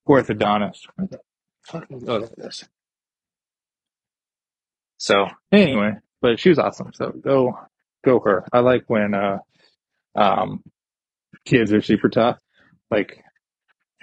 orthodontist. 0.08 0.82
Where 0.96 1.08
the 1.08 1.20
fuck 1.64 1.86
is 1.90 2.04
oh, 2.08 2.20
there 2.20 2.30
it 2.38 2.46
is. 2.46 2.64
So 4.98 5.28
anyway, 5.52 5.96
but 6.26 6.40
she 6.40 6.50
was 6.50 6.58
awesome. 6.58 6.92
So 6.96 7.12
go, 7.12 7.56
go 8.04 8.20
her. 8.22 8.46
I 8.52 8.62
like 8.62 8.86
when, 8.88 9.14
uh, 9.14 9.38
um, 10.16 10.64
kids 11.46 11.72
are 11.72 11.84
super 11.84 12.10
tough. 12.10 12.40
Like, 12.90 13.24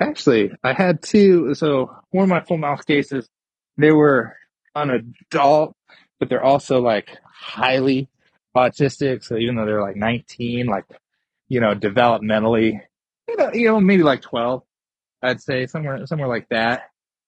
actually, 0.01 0.53
I 0.63 0.73
had 0.73 1.03
two. 1.03 1.53
So 1.55 1.91
one 2.11 2.23
of 2.23 2.29
my 2.29 2.41
full 2.41 2.59
mouth 2.59 2.87
cases, 2.87 3.29
they 3.77 3.91
were 3.91 4.37
an 4.77 5.17
adult, 5.33 5.75
but 6.21 6.29
they're 6.29 6.45
also 6.45 6.81
like 6.81 7.09
highly 7.25 8.09
autistic. 8.57 9.25
So 9.25 9.37
even 9.37 9.57
though 9.57 9.67
they're 9.67 9.83
like 9.83 9.97
19, 9.97 10.67
like, 10.67 10.85
you 11.49 11.59
know, 11.59 11.75
developmentally, 11.75 12.79
you 13.27 13.37
know, 13.37 13.51
you 13.53 13.67
know, 13.67 13.81
maybe 13.81 14.05
like 14.05 14.23
12, 14.23 14.63
I'd 15.25 15.43
say 15.43 15.67
somewhere, 15.67 16.07
somewhere 16.07 16.29
like 16.29 16.49
that. 16.51 16.83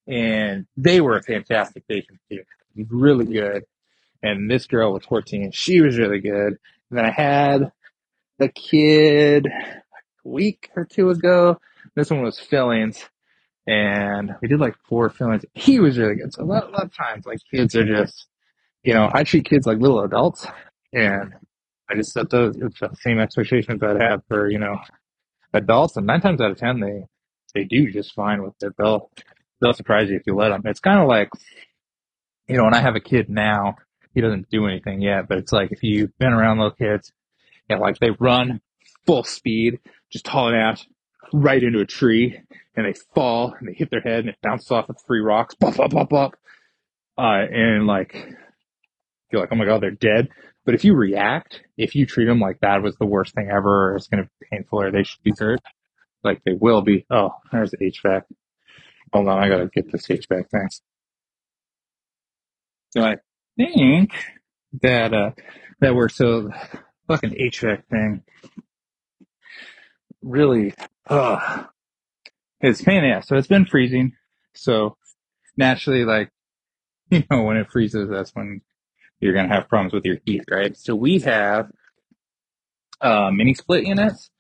And 0.07 0.69
they 0.77 1.01
were 1.01 1.17
a 1.17 1.23
fantastic 1.25 1.89
patient 1.89 2.21
too. 2.31 2.45
Really 2.77 3.25
good. 3.25 3.65
And 4.25 4.51
this 4.51 4.67
girl 4.67 4.95
was 4.95 5.05
14. 5.05 5.51
She 5.53 5.83
was 5.83 5.99
really 5.99 6.19
good. 6.19 6.57
And 6.91 6.99
then 6.99 7.05
I 7.05 7.11
had 7.11 7.73
a 8.41 8.49
kid 8.49 9.47
a 9.47 9.83
week 10.29 10.71
or 10.75 10.87
two 10.87 11.11
ago. 11.11 11.61
This 11.95 12.11
one 12.11 12.23
was 12.23 12.41
fillings. 12.41 13.07
And 13.67 14.35
we 14.41 14.49
did 14.49 14.61
like 14.61 14.77
four 14.89 15.11
fillings. 15.11 15.45
He 15.53 15.79
was 15.79 15.99
really 15.99 16.15
good. 16.15 16.33
So 16.33 16.43
a 16.43 16.47
lot, 16.47 16.69
a 16.69 16.71
lot 16.71 16.85
of 16.85 16.97
times, 16.97 17.27
like 17.27 17.39
kids 17.51 17.77
are 17.77 17.85
just, 17.85 18.27
you 18.83 18.95
know, 18.95 19.11
I 19.13 19.25
treat 19.25 19.45
kids 19.45 19.67
like 19.67 19.79
little 19.79 20.03
adults. 20.03 20.47
And 20.95 21.35
I 21.91 21.95
just 21.95 22.13
set 22.13 22.31
those 22.31 22.55
the 22.57 22.97
same 23.01 23.21
expectations 23.21 23.83
I'd 23.83 24.01
have 24.01 24.23
for, 24.27 24.51
you 24.51 24.59
know, 24.59 24.79
adults. 25.53 25.99
And 25.99 26.07
nine 26.07 26.23
times 26.23 26.41
out 26.41 26.51
of 26.51 26.57
10, 26.57 26.81
they, 26.81 27.05
they 27.55 27.65
do 27.65 27.93
just 27.93 28.15
fine 28.15 28.43
with 28.43 28.55
it. 28.63 28.73
They'll, 28.79 29.11
they'll 29.61 29.75
surprise 29.75 30.09
you 30.09 30.17
if 30.17 30.23
you 30.27 30.35
let 30.35 30.49
them. 30.49 30.63
It's 30.65 30.81
kind 30.81 31.01
of 31.01 31.09
like, 31.09 31.29
you 32.49 32.57
know, 32.57 32.65
when 32.65 32.75
I 32.75 32.81
have 32.81 32.97
a 32.97 33.01
kid 33.01 33.29
now, 33.29 33.77
he 34.15 34.21
doesn't 34.21 34.49
do 34.51 34.67
anything 34.67 35.01
yet, 35.01 35.29
but 35.29 35.39
it's 35.39 35.53
like 35.53 35.73
if 35.73 35.83
you've 35.83 36.17
been 36.19 36.33
around 36.33 36.59
little 36.59 36.73
kids 36.73 37.13
and 37.69 37.81
like 37.81 37.99
they 37.99 38.11
run 38.11 38.61
full 39.07 39.25
speed, 39.25 39.81
just 40.11 40.27
hauling 40.27 40.55
ass 40.55 40.87
right 41.33 41.63
into 41.63 41.81
a 41.81 41.87
tree 41.87 42.39
and 42.77 42.87
they 42.87 42.95
fall 43.15 43.55
and 43.59 43.69
they 43.69 43.75
hit 43.75 43.91
their 43.91 44.01
head 44.01 44.21
and 44.21 44.29
it 44.31 44.37
bounces 44.43 44.71
off 44.71 44.89
of 44.89 44.97
three 45.07 45.21
rocks, 45.21 45.55
bop, 45.55 45.77
bop, 45.77 45.91
bop, 45.91 46.09
bop. 46.09 46.35
Uh, 47.19 47.45
and 47.51 47.87
like, 47.87 48.15
you're 49.31 49.41
like, 49.41 49.51
oh 49.53 49.57
my 49.57 49.65
God, 49.65 49.83
they're 49.83 49.91
dead. 49.91 50.29
But 50.65 50.75
if 50.75 50.85
you 50.85 50.95
react, 50.95 51.63
if 51.77 51.95
you 51.95 52.07
treat 52.07 52.25
them 52.25 52.41
like 52.41 52.61
that 52.61 52.83
was 52.83 52.97
the 52.97 53.07
worst 53.07 53.35
thing 53.35 53.51
ever, 53.51 53.93
or 53.93 53.97
it's 53.97 54.09
going 54.09 54.25
to 54.25 54.31
be 54.41 54.47
painful, 54.51 54.81
or 54.81 54.91
they 54.91 55.03
should 55.03 55.23
be 55.23 55.33
hurt, 55.39 55.61
like 56.23 56.43
they 56.45 56.55
will 56.55 56.81
be. 56.81 57.05
Oh, 57.11 57.35
there's 57.53 57.71
the 57.71 57.77
HVAC. 57.79 58.23
Hold 59.13 59.29
on, 59.29 59.43
I 59.43 59.49
gotta 59.49 59.67
get 59.73 59.93
this 59.93 60.07
HVAC 60.07 60.51
thing. 60.51 60.69
So 62.91 63.03
I 63.03 63.17
think 63.57 64.13
that 64.83 65.15
uh 65.15 65.31
that 65.81 65.95
we're 65.95 66.09
so 66.09 66.51
fucking 67.09 67.31
HVAC 67.31 67.85
thing 67.91 68.23
really 70.23 70.75
uh 71.09 71.65
it's 72.61 72.81
pain 72.81 73.05
in 73.05 73.11
the 73.11 73.17
ass. 73.17 73.29
So 73.29 73.37
it's 73.37 73.47
been 73.47 73.67
freezing. 73.67 74.13
So 74.55 74.97
naturally 75.57 76.05
like 76.05 76.31
you 77.11 77.23
know 77.31 77.43
when 77.43 77.57
it 77.59 77.71
freezes 77.71 78.09
that's 78.09 78.31
when 78.35 78.63
you're 79.21 79.35
gonna 79.35 79.49
have 79.55 79.69
problems 79.69 79.93
with 79.93 80.05
your 80.05 80.19
heat, 80.25 80.45
right? 80.51 80.77
So 80.77 80.95
we 80.95 81.21
have 81.21 81.71
uh 83.01 83.31
mini 83.31 83.55
split 83.55 83.87
units, 83.87 84.31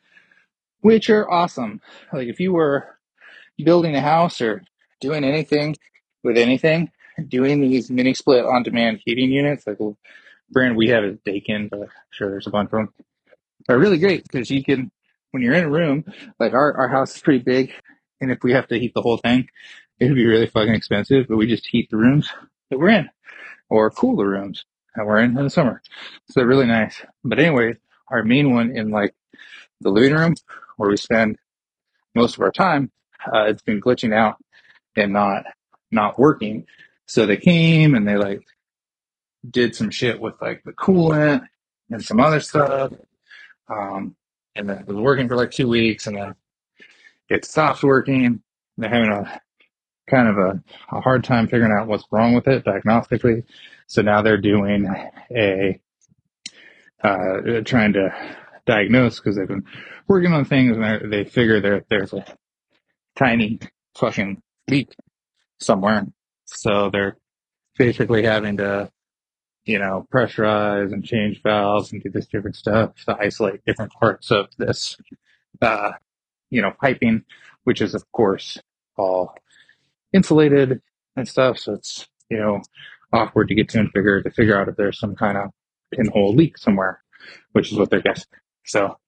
which 0.80 1.10
are 1.10 1.30
awesome. 1.30 1.80
Like 2.12 2.28
if 2.28 2.40
you 2.40 2.52
were 2.52 2.98
building 3.62 3.94
a 3.94 4.00
house 4.00 4.40
or 4.40 4.62
doing 5.00 5.24
anything 5.24 5.76
with 6.22 6.38
anything, 6.38 6.90
doing 7.28 7.60
these 7.60 7.90
mini 7.90 8.14
split 8.14 8.44
on 8.44 8.62
demand 8.62 9.00
heating 9.04 9.30
units, 9.30 9.66
like 9.66 9.78
brand 10.50 10.76
we 10.76 10.88
have 10.88 11.04
is 11.04 11.18
Daikin, 11.26 11.70
but 11.70 11.80
I'm 11.80 11.88
sure 12.10 12.30
there's 12.30 12.46
a 12.46 12.50
bunch 12.50 12.66
of 12.66 12.72
them, 12.72 12.94
are 13.68 13.78
really 13.78 13.98
great 13.98 14.24
because 14.24 14.50
you 14.50 14.62
can, 14.62 14.90
when 15.30 15.42
you're 15.42 15.54
in 15.54 15.64
a 15.64 15.70
room, 15.70 16.04
like 16.38 16.52
our, 16.52 16.74
our 16.76 16.88
house 16.88 17.16
is 17.16 17.22
pretty 17.22 17.42
big, 17.42 17.72
and 18.20 18.30
if 18.30 18.38
we 18.42 18.52
have 18.52 18.68
to 18.68 18.78
heat 18.78 18.92
the 18.94 19.02
whole 19.02 19.16
thing, 19.18 19.48
it'd 19.98 20.14
be 20.14 20.26
really 20.26 20.46
fucking 20.46 20.74
expensive, 20.74 21.26
but 21.28 21.36
we 21.36 21.46
just 21.46 21.66
heat 21.66 21.88
the 21.90 21.96
rooms 21.96 22.28
that 22.70 22.78
we're 22.78 22.90
in 22.90 23.08
or 23.68 23.90
cool 23.90 24.16
the 24.16 24.24
rooms 24.24 24.64
that 24.94 25.06
we're 25.06 25.18
in 25.18 25.36
in 25.36 25.44
the 25.44 25.50
summer. 25.50 25.82
So 26.28 26.40
they're 26.40 26.46
really 26.46 26.66
nice. 26.66 27.02
But 27.24 27.38
anyway, 27.38 27.76
our 28.08 28.22
main 28.22 28.54
one 28.54 28.76
in 28.76 28.90
like 28.90 29.14
the 29.80 29.90
living 29.90 30.14
room 30.14 30.34
where 30.76 30.90
we 30.90 30.96
spend 30.96 31.38
most 32.14 32.36
of 32.36 32.42
our 32.42 32.52
time, 32.52 32.90
uh, 33.32 33.44
it's 33.44 33.62
been 33.62 33.80
glitching 33.80 34.14
out 34.14 34.36
and 34.96 35.12
not, 35.12 35.44
not 35.90 36.18
working. 36.18 36.66
So 37.06 37.26
they 37.26 37.36
came 37.36 37.94
and 37.94 38.06
they 38.06 38.16
like 38.16 38.42
did 39.48 39.74
some 39.74 39.90
shit 39.90 40.20
with 40.20 40.34
like 40.40 40.62
the 40.64 40.72
coolant 40.72 41.46
and 41.90 42.02
some 42.02 42.20
other 42.20 42.40
stuff. 42.40 42.92
Um, 43.68 44.16
and 44.56 44.68
then 44.68 44.78
it 44.78 44.86
was 44.86 44.96
working 44.96 45.28
for 45.28 45.36
like 45.36 45.50
two 45.50 45.68
weeks 45.68 46.06
and 46.06 46.16
then 46.16 46.34
it 47.28 47.44
stops 47.44 47.82
working. 47.82 48.42
They're 48.76 48.90
having 48.90 49.10
a 49.10 49.40
kind 50.08 50.28
of 50.28 50.38
a, 50.38 50.62
a 50.92 51.00
hard 51.00 51.24
time 51.24 51.46
figuring 51.48 51.72
out 51.72 51.88
what's 51.88 52.04
wrong 52.10 52.34
with 52.34 52.46
it 52.48 52.64
diagnostically. 52.64 53.44
So 53.86 54.02
now 54.02 54.22
they're 54.22 54.38
doing 54.38 54.88
a, 55.30 55.80
uh, 57.02 57.60
trying 57.64 57.92
to 57.94 58.14
diagnose 58.66 59.20
because 59.20 59.36
they've 59.36 59.48
been 59.48 59.64
working 60.08 60.32
on 60.32 60.44
things 60.44 60.76
and 60.76 61.12
they 61.12 61.24
figure 61.24 61.60
there, 61.60 61.84
there's 61.90 62.12
a 62.12 62.24
tiny 63.16 63.58
fucking 63.96 64.42
leak 64.68 64.94
somewhere. 65.60 66.06
So 66.46 66.90
they're 66.90 67.16
basically 67.76 68.24
having 68.24 68.58
to, 68.58 68.90
you 69.64 69.78
know, 69.78 70.06
pressurize 70.12 70.92
and 70.92 71.04
change 71.04 71.42
valves 71.42 71.92
and 71.92 72.02
do 72.02 72.10
this 72.10 72.26
different 72.26 72.56
stuff 72.56 72.92
to 73.06 73.16
isolate 73.18 73.64
different 73.64 73.92
parts 73.92 74.30
of 74.30 74.46
this, 74.58 74.96
uh, 75.60 75.92
you 76.50 76.62
know, 76.62 76.72
piping, 76.80 77.24
which 77.64 77.80
is 77.80 77.94
of 77.94 78.10
course 78.12 78.58
all 78.96 79.34
insulated 80.12 80.80
and 81.16 81.28
stuff. 81.28 81.58
So 81.58 81.74
it's, 81.74 82.06
you 82.30 82.38
know, 82.38 82.62
awkward 83.12 83.48
to 83.48 83.54
get 83.54 83.68
to 83.70 83.80
and 83.80 83.90
figure 83.92 84.22
to 84.22 84.30
figure 84.30 84.58
out 84.58 84.68
if 84.68 84.76
there's 84.76 84.98
some 84.98 85.14
kind 85.14 85.38
of 85.38 85.50
pinhole 85.92 86.34
leak 86.34 86.58
somewhere, 86.58 87.02
which 87.52 87.72
is 87.72 87.78
what 87.78 87.90
they're 87.90 88.00
guessing. 88.02 88.26
So 88.64 88.98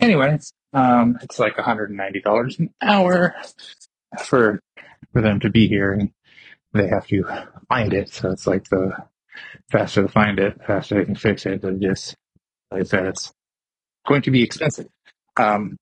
anyways, 0.00 0.52
um, 0.72 1.18
it's 1.22 1.38
like 1.38 1.56
$190 1.56 2.58
an 2.58 2.74
hour 2.82 3.34
for, 4.24 4.60
for 5.12 5.20
them 5.22 5.40
to 5.40 5.50
be 5.50 5.68
here 5.68 5.92
and 5.92 6.10
they 6.74 6.88
have 6.88 7.06
to 7.08 7.24
find 7.68 7.92
it. 7.94 8.10
So 8.10 8.30
it's 8.30 8.46
like 8.46 8.68
the 8.68 8.92
faster 9.70 10.02
to 10.02 10.08
find 10.08 10.38
it, 10.38 10.60
faster 10.66 10.96
they 10.96 11.04
can 11.04 11.14
fix 11.14 11.46
it. 11.46 11.62
But 11.62 11.80
just, 11.80 12.14
like 12.70 12.82
I 12.82 12.84
said, 12.84 13.06
it's 13.06 13.32
going 14.06 14.22
to 14.22 14.30
be 14.30 14.42
expensive. 14.42 14.88
Um, 15.36 15.76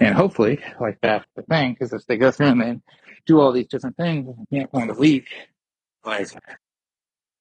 and 0.00 0.14
hopefully, 0.14 0.60
like 0.80 0.98
that's 1.02 1.26
the 1.36 1.42
thing, 1.42 1.72
because 1.72 1.92
if 1.92 2.06
they 2.06 2.16
go 2.16 2.30
through 2.30 2.48
and 2.48 2.60
they 2.60 2.80
do 3.26 3.40
all 3.40 3.52
these 3.52 3.68
different 3.68 3.96
things 3.96 4.26
and 4.26 4.48
can't 4.50 4.70
find 4.70 4.90
a 4.90 4.94
leak, 4.94 5.28
like, 6.04 6.28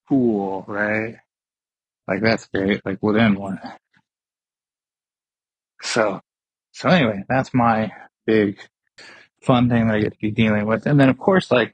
cool, 0.07 0.65
right? 0.67 1.15
Like 2.07 2.21
that's 2.21 2.47
great. 2.47 2.85
Like 2.85 3.01
within 3.01 3.35
one. 3.35 3.59
So, 5.81 6.21
so 6.73 6.89
anyway, 6.89 7.23
that's 7.27 7.53
my 7.53 7.91
big 8.25 8.59
fun 9.41 9.69
thing 9.69 9.87
that 9.87 9.95
I 9.95 10.01
get 10.01 10.13
to 10.13 10.19
be 10.19 10.31
dealing 10.31 10.65
with. 10.65 10.85
And 10.85 10.99
then 10.99 11.09
of 11.09 11.17
course, 11.17 11.51
like, 11.51 11.73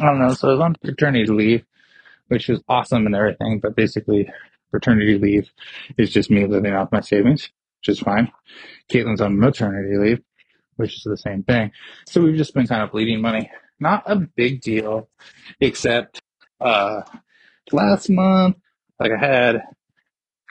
I 0.00 0.04
don't 0.04 0.20
know, 0.20 0.32
so 0.32 0.48
I 0.48 0.52
was 0.52 0.60
on 0.60 0.76
paternity 0.82 1.26
leave, 1.26 1.64
which 2.28 2.48
is 2.48 2.60
awesome 2.68 3.06
and 3.06 3.16
everything, 3.16 3.58
but 3.60 3.74
basically 3.74 4.30
paternity 4.70 5.18
leave 5.18 5.50
is 5.96 6.10
just 6.10 6.30
me 6.30 6.46
living 6.46 6.72
off 6.72 6.92
my 6.92 7.00
savings, 7.00 7.50
which 7.80 7.88
is 7.88 8.00
fine. 8.00 8.30
Caitlin's 8.92 9.20
on 9.20 9.40
maternity 9.40 9.96
leave, 9.96 10.22
which 10.76 10.96
is 10.96 11.02
the 11.02 11.16
same 11.16 11.42
thing. 11.42 11.72
So 12.06 12.20
we've 12.20 12.36
just 12.36 12.54
been 12.54 12.66
kind 12.66 12.82
of 12.82 12.92
bleeding 12.92 13.20
money. 13.20 13.50
Not 13.80 14.04
a 14.06 14.16
big 14.16 14.60
deal, 14.60 15.08
except, 15.60 16.20
uh, 16.60 17.02
last 17.72 18.08
month, 18.08 18.56
like 19.00 19.12
I 19.12 19.18
had 19.18 19.62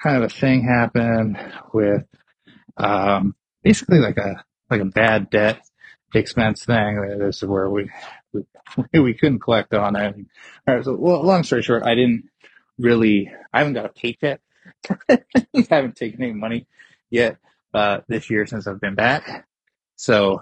kind 0.01 0.17
of 0.17 0.23
a 0.23 0.29
thing 0.29 0.63
happen 0.63 1.37
with, 1.73 2.03
um, 2.75 3.35
basically 3.63 3.99
like 3.99 4.17
a, 4.17 4.43
like 4.69 4.81
a 4.81 4.85
bad 4.85 5.29
debt 5.29 5.61
expense 6.13 6.65
thing. 6.65 7.17
This 7.19 7.43
is 7.43 7.47
where 7.47 7.69
we, 7.69 7.89
we, 8.93 8.99
we 8.99 9.13
couldn't 9.13 9.39
collect 9.39 9.73
on 9.73 9.95
it. 9.95 10.15
All 10.67 10.75
right. 10.75 10.85
So, 10.85 10.95
well, 10.95 11.23
long 11.23 11.43
story 11.43 11.61
short, 11.61 11.83
I 11.83 11.95
didn't 11.95 12.29
really, 12.77 13.31
I 13.53 13.59
haven't 13.59 13.73
got 13.73 13.85
a 13.85 13.89
paycheck. 13.89 14.41
I 15.09 15.19
haven't 15.69 15.95
taken 15.95 16.21
any 16.21 16.33
money 16.33 16.67
yet, 17.09 17.37
uh, 17.73 17.99
this 18.07 18.29
year 18.29 18.45
since 18.45 18.67
I've 18.67 18.81
been 18.81 18.95
back. 18.95 19.47
So 19.95 20.41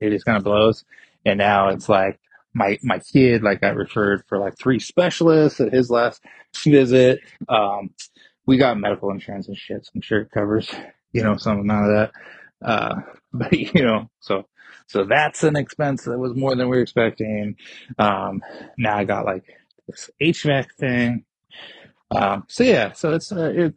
it 0.00 0.10
just 0.10 0.24
kind 0.24 0.36
of 0.38 0.44
blows. 0.44 0.84
And 1.24 1.38
now 1.38 1.68
it's 1.68 1.88
like 1.88 2.20
my, 2.54 2.78
my 2.82 2.98
kid, 2.98 3.42
like 3.42 3.60
got 3.60 3.76
referred 3.76 4.24
for 4.28 4.38
like 4.38 4.58
three 4.58 4.78
specialists 4.78 5.60
at 5.60 5.72
his 5.72 5.90
last 5.90 6.22
visit. 6.64 7.20
Um, 7.48 7.90
we 8.46 8.56
got 8.56 8.78
medical 8.78 9.10
insurance 9.10 9.48
and 9.48 9.56
shit. 9.56 9.84
So 9.84 9.92
I'm 9.94 10.00
sure 10.00 10.20
it 10.20 10.30
covers, 10.30 10.70
you 11.12 11.22
know, 11.22 11.36
some 11.36 11.60
amount 11.60 11.90
of 11.90 11.92
that. 11.92 12.12
Uh, 12.64 12.94
but 13.38 13.52
you 13.52 13.82
know, 13.82 14.10
so 14.20 14.46
so 14.88 15.04
that's 15.04 15.42
an 15.42 15.56
expense 15.56 16.04
that 16.04 16.18
was 16.18 16.34
more 16.36 16.54
than 16.54 16.68
we 16.68 16.76
were 16.76 16.82
expecting. 16.82 17.56
Um, 17.98 18.42
now 18.78 18.96
I 18.96 19.04
got 19.04 19.24
like 19.24 19.44
this 19.86 20.10
HVAC 20.20 20.66
thing. 20.78 21.24
Um, 22.10 22.44
so 22.48 22.64
yeah, 22.64 22.92
so 22.92 23.12
it's 23.12 23.32
uh, 23.32 23.52
it, 23.54 23.74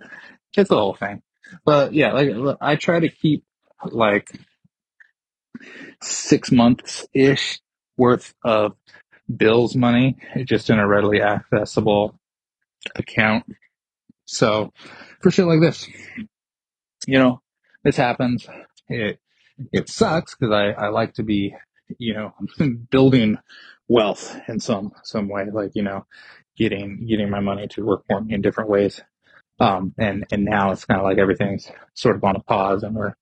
it's 0.56 0.70
the 0.70 0.76
whole 0.76 0.96
thing. 0.96 1.22
But 1.66 1.94
yeah, 1.94 2.14
like 2.14 2.58
I 2.62 2.76
try 2.76 3.00
to 3.00 3.10
keep 3.10 3.44
like 3.86 4.30
six 6.02 6.52
months 6.52 7.08
ish 7.14 7.60
worth 7.98 8.34
of 8.44 8.74
bills 9.36 9.76
money 9.76 10.18
just 10.46 10.70
in 10.70 10.80
a 10.80 10.88
readily 10.88 11.22
accessible 11.22 12.20
account. 12.96 13.46
So 14.26 14.74
for 15.22 15.32
shit 15.32 15.46
like 15.46 15.60
this, 15.62 15.88
you 17.08 17.20
know, 17.20 17.42
this 17.84 17.96
happens. 17.96 18.48
It 18.88 19.20
it 19.74 19.90
sucks 19.90 20.36
because 20.36 20.54
I, 20.54 20.72
I 20.72 20.90
like 20.90 21.14
to 21.16 21.24
be, 21.24 21.56
you 21.98 22.14
know, 22.14 22.34
building 22.92 23.38
wealth 23.88 24.40
in 24.48 24.60
some 24.60 24.92
some 25.04 25.30
way, 25.30 25.46
like 25.52 25.72
you 25.76 25.84
know, 25.84 26.06
getting 26.58 27.06
getting 27.08 27.30
my 27.30 27.40
money 27.40 27.68
to 27.70 27.86
work 27.86 28.04
for 28.08 28.22
me 28.22 28.36
in 28.36 28.42
different 28.42 28.70
ways. 28.70 29.02
Um, 29.60 29.94
and 29.98 30.26
and 30.32 30.46
now 30.46 30.72
it's 30.72 30.86
kind 30.86 31.00
of 31.00 31.06
like 31.06 31.18
everything's 31.18 31.70
sort 31.96 32.16
of 32.16 32.24
on 32.24 32.36
a 32.36 32.42
pause, 32.42 32.84
and 32.84 32.96
we're 32.96 33.16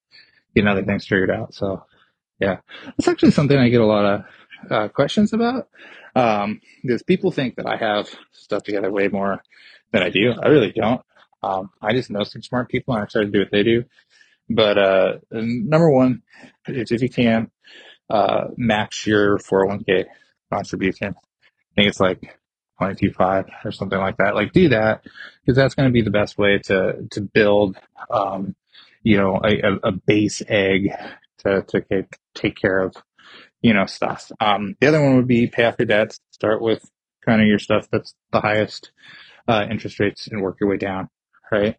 getting 0.55 0.67
other 0.67 0.83
things 0.85 1.07
figured 1.07 1.31
out. 1.31 1.53
So 1.53 1.83
yeah, 2.39 2.59
it's 2.97 3.07
actually 3.07 3.31
something 3.31 3.57
I 3.57 3.69
get 3.69 3.81
a 3.81 3.85
lot 3.85 4.05
of 4.05 4.71
uh, 4.71 4.87
questions 4.89 5.33
about 5.33 5.69
um, 6.15 6.61
because 6.83 7.03
people 7.03 7.31
think 7.31 7.55
that 7.55 7.67
I 7.67 7.77
have 7.77 8.09
stuff 8.31 8.63
together 8.63 8.91
way 8.91 9.07
more 9.07 9.43
than 9.91 10.03
I 10.03 10.09
do. 10.09 10.33
I 10.41 10.47
really 10.49 10.71
don't. 10.71 11.01
Um, 11.43 11.69
I 11.81 11.93
just 11.93 12.09
know 12.09 12.23
some 12.23 12.41
smart 12.41 12.69
people 12.69 12.95
and 12.95 13.03
I 13.03 13.07
try 13.07 13.23
to 13.23 13.29
do 13.31 13.39
what 13.39 13.51
they 13.51 13.63
do. 13.63 13.85
But 14.49 14.77
uh, 14.77 15.13
number 15.31 15.89
one 15.89 16.21
is 16.67 16.91
if 16.91 17.01
you 17.01 17.09
can 17.09 17.51
uh, 18.09 18.47
max 18.55 19.05
your 19.05 19.37
401k 19.37 20.05
contribution. 20.51 21.15
I 21.17 21.75
think 21.75 21.89
it's 21.89 21.99
like 21.99 22.37
22.5 22.81 23.45
or 23.65 23.71
something 23.71 23.99
like 23.99 24.17
that. 24.17 24.35
Like 24.35 24.53
do 24.53 24.69
that 24.69 25.03
because 25.45 25.57
that's 25.57 25.75
going 25.75 25.89
to 25.89 25.93
be 25.93 26.01
the 26.01 26.11
best 26.11 26.37
way 26.37 26.59
to 26.65 27.07
to 27.11 27.21
build, 27.21 27.77
um, 28.09 28.55
you 29.03 29.17
know, 29.17 29.41
a, 29.43 29.89
a 29.89 29.91
base 29.91 30.41
egg 30.47 30.89
to 31.39 31.63
to 31.63 32.05
take 32.33 32.55
care 32.55 32.79
of, 32.79 32.95
you 33.61 33.73
know, 33.73 33.85
stuff. 33.85 34.31
Um, 34.39 34.75
the 34.79 34.87
other 34.87 35.01
one 35.01 35.17
would 35.17 35.27
be 35.27 35.47
pay 35.47 35.65
off 35.65 35.75
your 35.79 35.87
debts. 35.87 36.19
Start 36.31 36.61
with 36.61 36.89
kind 37.25 37.41
of 37.41 37.47
your 37.47 37.59
stuff 37.59 37.87
that's 37.91 38.15
the 38.31 38.41
highest 38.41 38.91
uh, 39.47 39.65
interest 39.69 39.99
rates 39.99 40.27
and 40.27 40.41
work 40.41 40.57
your 40.61 40.69
way 40.69 40.77
down, 40.77 41.09
right? 41.51 41.75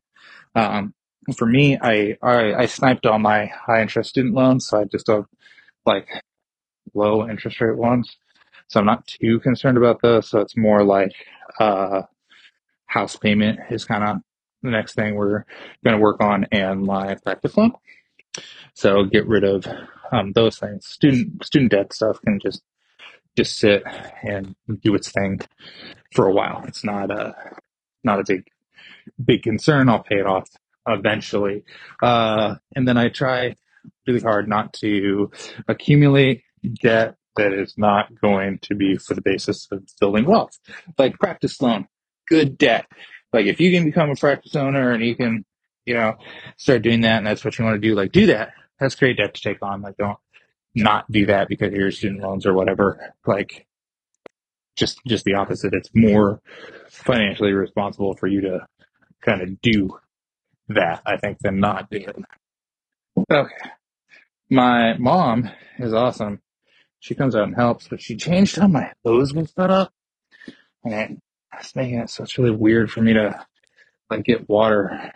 Um, 0.55 0.95
for 1.37 1.47
me, 1.47 1.79
I, 1.81 2.17
I, 2.23 2.55
I 2.55 2.67
sniped 2.67 3.07
all 3.07 3.19
my 3.19 3.47
high 3.47 3.83
interest 3.83 4.11
student 4.11 4.35
loans, 4.35 4.67
so 4.67 4.81
I 4.81 4.85
just 4.85 5.09
have 5.09 5.27
like 5.85 6.09
low 6.95 7.29
interest 7.29 7.61
rate 7.61 7.77
ones. 7.77 8.17
So 8.69 8.81
I'm 8.81 8.87
not 8.87 9.07
too 9.07 9.41
concerned 9.41 9.79
about 9.79 10.03
those. 10.03 10.29
So 10.29 10.41
it's 10.41 10.57
more 10.57 10.85
like 10.85 11.13
uh, 11.59 12.03
house 12.87 13.17
payment 13.17 13.61
is 13.71 13.85
kind 13.85 14.05
of 14.05 14.17
the 14.63 14.71
next 14.71 14.95
thing 14.95 15.15
we're 15.15 15.45
going 15.85 15.97
to 15.97 16.03
work 16.03 16.21
on, 16.21 16.47
and 16.51 16.85
my 16.85 17.15
practice 17.15 17.57
loan. 17.57 17.73
So 18.75 19.05
get 19.05 19.27
rid 19.27 19.45
of 19.45 19.67
um, 20.13 20.33
those 20.33 20.59
things. 20.59 20.87
Student 20.87 21.45
student 21.45 21.71
debt 21.73 21.93
stuff 21.93 22.21
can 22.23 22.39
just 22.41 22.63
just 23.37 23.59
sit 23.59 23.83
and 24.23 24.55
do 24.83 24.95
its 24.95 25.11
thing 25.11 25.41
for 26.13 26.27
a 26.27 26.33
while. 26.33 26.65
It's 26.67 26.85
not 26.85 27.11
a 27.11 27.35
not 28.05 28.21
a 28.21 28.25
big 28.27 28.49
big 29.25 29.43
concern. 29.43 29.89
I'll 29.89 30.03
pay 30.03 30.17
it 30.17 30.27
off 30.27 30.49
eventually. 30.89 31.65
Uh, 32.03 32.57
and 32.75 32.87
then 32.87 32.97
I 32.97 33.09
try 33.09 33.55
really 34.07 34.21
hard 34.21 34.49
not 34.49 34.73
to 34.75 35.31
accumulate 35.69 36.43
debt 36.83 37.17
that 37.37 37.53
is 37.53 37.75
not 37.77 38.09
going 38.21 38.59
to 38.63 38.75
be 38.75 38.97
for 38.97 39.15
the 39.15 39.23
basis 39.23 39.69
of 39.71 39.85
building 40.01 40.25
wealth. 40.25 40.59
Like 40.99 41.19
practice 41.19 41.61
loan, 41.63 41.87
good 42.29 42.59
debt. 42.59 42.87
Like 43.33 43.47
if 43.47 43.61
you 43.61 43.71
can 43.71 43.85
become 43.85 44.11
a 44.11 44.17
practice 44.17 44.57
owner 44.57 44.93
and 44.93 45.05
you 45.05 45.15
can, 45.15 45.45
you 45.87 45.95
know, 45.95 46.15
start 46.57 46.83
doing 46.83 47.03
that 47.03 47.19
and 47.19 47.27
that's 47.27 47.45
what 47.45 47.59
you 47.59 47.65
want 47.65 47.81
to 47.81 47.89
do, 47.89 47.95
like 47.95 48.13
do 48.13 48.27
that. 48.27 48.53
That's 48.81 48.95
great 48.97 49.19
debt 49.19 49.35
to 49.35 49.41
take 49.41 49.63
on. 49.63 49.83
Like 49.83 49.97
don't 49.97 50.19
not 50.75 51.11
do 51.11 51.27
that 51.27 51.49
because 51.49 51.69
of 51.69 51.75
your 51.75 51.91
student 51.91 52.23
loans 52.23 52.47
or 52.47 52.55
whatever. 52.55 53.15
Like 53.27 53.67
just 54.77 55.01
just 55.07 55.25
the 55.25 55.35
opposite. 55.35 55.75
It's 55.75 55.91
more 55.95 56.41
financially 56.89 57.53
responsible 57.53 58.15
for 58.15 58.27
you 58.27 58.41
to 58.43 58.67
kind 59.23 59.43
of 59.43 59.61
do 59.61 59.99
that, 60.69 61.03
I 61.07 61.17
think, 61.17 61.39
than 61.41 61.61
not 61.61 61.91
do 61.91 61.99
it. 61.99 62.17
Okay. 63.31 63.71
My 64.51 64.97
mom 64.99 65.51
is 65.79 65.93
awesome. 65.93 66.41
She 67.01 67.15
comes 67.15 67.35
out 67.35 67.45
and 67.45 67.55
helps, 67.55 67.89
but 67.89 68.01
she 68.01 68.17
changed 68.17 68.57
how 68.57 68.69
my 68.69 68.93
hose 69.05 69.33
was 69.33 69.53
set 69.53 69.71
up. 69.71 69.93
And 70.85 71.21
it's 71.59 71.77
making 71.77 71.99
it 71.99 72.11
so 72.11 72.25
it's 72.25 72.39
really 72.39 72.51
weird 72.51 72.91
for 72.91 73.03
me 73.03 73.13
to 73.15 73.45
like 74.11 74.25
get 74.25 74.49
water 74.49 75.13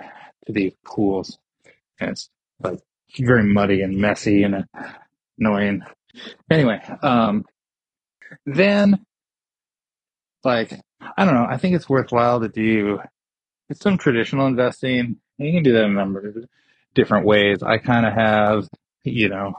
to 0.47 0.53
these 0.53 0.73
pools. 0.85 1.39
And 2.01 2.11
it's 2.11 2.31
like 2.63 2.81
very 3.19 3.45
muddy 3.45 3.83
and 3.83 3.99
messy 3.99 4.43
and 4.43 4.67
annoying. 5.39 5.83
Anyway, 6.51 6.81
um, 7.03 7.45
then 8.45 9.05
like 10.45 10.73
I 11.17 11.25
don't 11.25 11.35
know. 11.35 11.47
I 11.49 11.57
think 11.57 11.75
it's 11.75 11.89
worthwhile 11.89 12.41
to 12.41 12.49
do 12.49 13.01
some 13.75 13.99
traditional 13.99 14.47
investing. 14.47 15.17
You 15.39 15.53
can 15.53 15.63
do 15.63 15.73
that 15.73 15.85
in 15.85 15.91
a 15.93 15.95
number 15.95 16.29
of 16.29 16.37
different 16.95 17.27
ways. 17.27 17.63
I 17.63 17.79
kind 17.79 18.07
of 18.07 18.13
have, 18.13 18.69
you 19.05 19.29
know, 19.29 19.55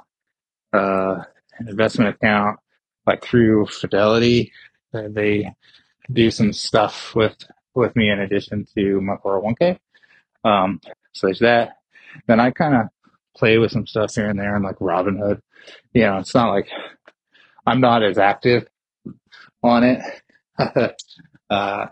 uh, 0.74 1.24
an 1.60 1.68
investment 1.68 2.16
account 2.16 2.60
like 3.06 3.24
through 3.24 3.68
Fidelity. 3.68 4.52
They 4.92 5.52
do 6.12 6.32
some 6.32 6.54
stuff 6.54 7.16
with 7.16 7.36
with 7.76 7.96
me 7.96 8.10
in 8.12 8.20
addition 8.20 8.66
to 8.76 9.02
my 9.02 9.16
401k. 9.16 9.80
Um, 10.44 10.80
so 11.14 11.28
there's 11.28 11.40
that. 11.40 11.78
Then 12.28 12.40
I 12.40 12.52
kind 12.52 12.76
of 12.76 12.88
play 13.36 13.58
with 13.58 13.72
some 13.72 13.88
stuff 13.88 14.14
here 14.14 14.30
and 14.30 14.40
there, 14.40 14.56
and 14.56 14.64
like 14.64 14.78
Robinhood. 14.78 15.42
You 15.94 16.04
know, 16.04 16.18
it's 16.20 16.36
not 16.36 16.52
like 16.52 16.70
I'm 17.66 17.82
not 17.82 18.04
as 18.04 18.18
active 18.18 18.68
on 19.64 19.84
it 19.84 20.02
uh, 21.50 21.88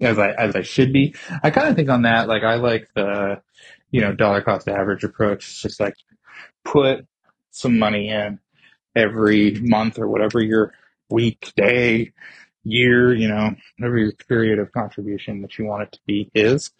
as 0.00 0.18
I 0.18 0.30
as 0.30 0.54
I 0.54 0.62
should 0.62 0.92
be. 0.92 1.14
I 1.42 1.50
kind 1.50 1.68
of 1.68 1.76
think 1.76 1.88
on 1.88 2.02
that, 2.02 2.28
like 2.28 2.42
I 2.42 2.56
like 2.56 2.88
the 2.94 3.42
you 3.90 4.00
know 4.00 4.12
dollar 4.12 4.42
cost 4.42 4.68
average 4.68 5.04
approach. 5.04 5.48
It's 5.48 5.62
just 5.62 5.80
like 5.80 5.94
put 6.64 7.06
some 7.50 7.78
money 7.78 8.08
in 8.08 8.38
every 8.94 9.58
month 9.60 9.98
or 9.98 10.08
whatever 10.08 10.40
your 10.40 10.72
week, 11.10 11.52
day, 11.56 12.12
year, 12.64 13.14
you 13.14 13.28
know, 13.28 13.54
every 13.82 14.12
period 14.28 14.58
of 14.58 14.72
contribution 14.72 15.42
that 15.42 15.58
you 15.58 15.64
want 15.64 15.82
it 15.82 15.92
to 15.92 16.00
be 16.06 16.30
is. 16.34 16.70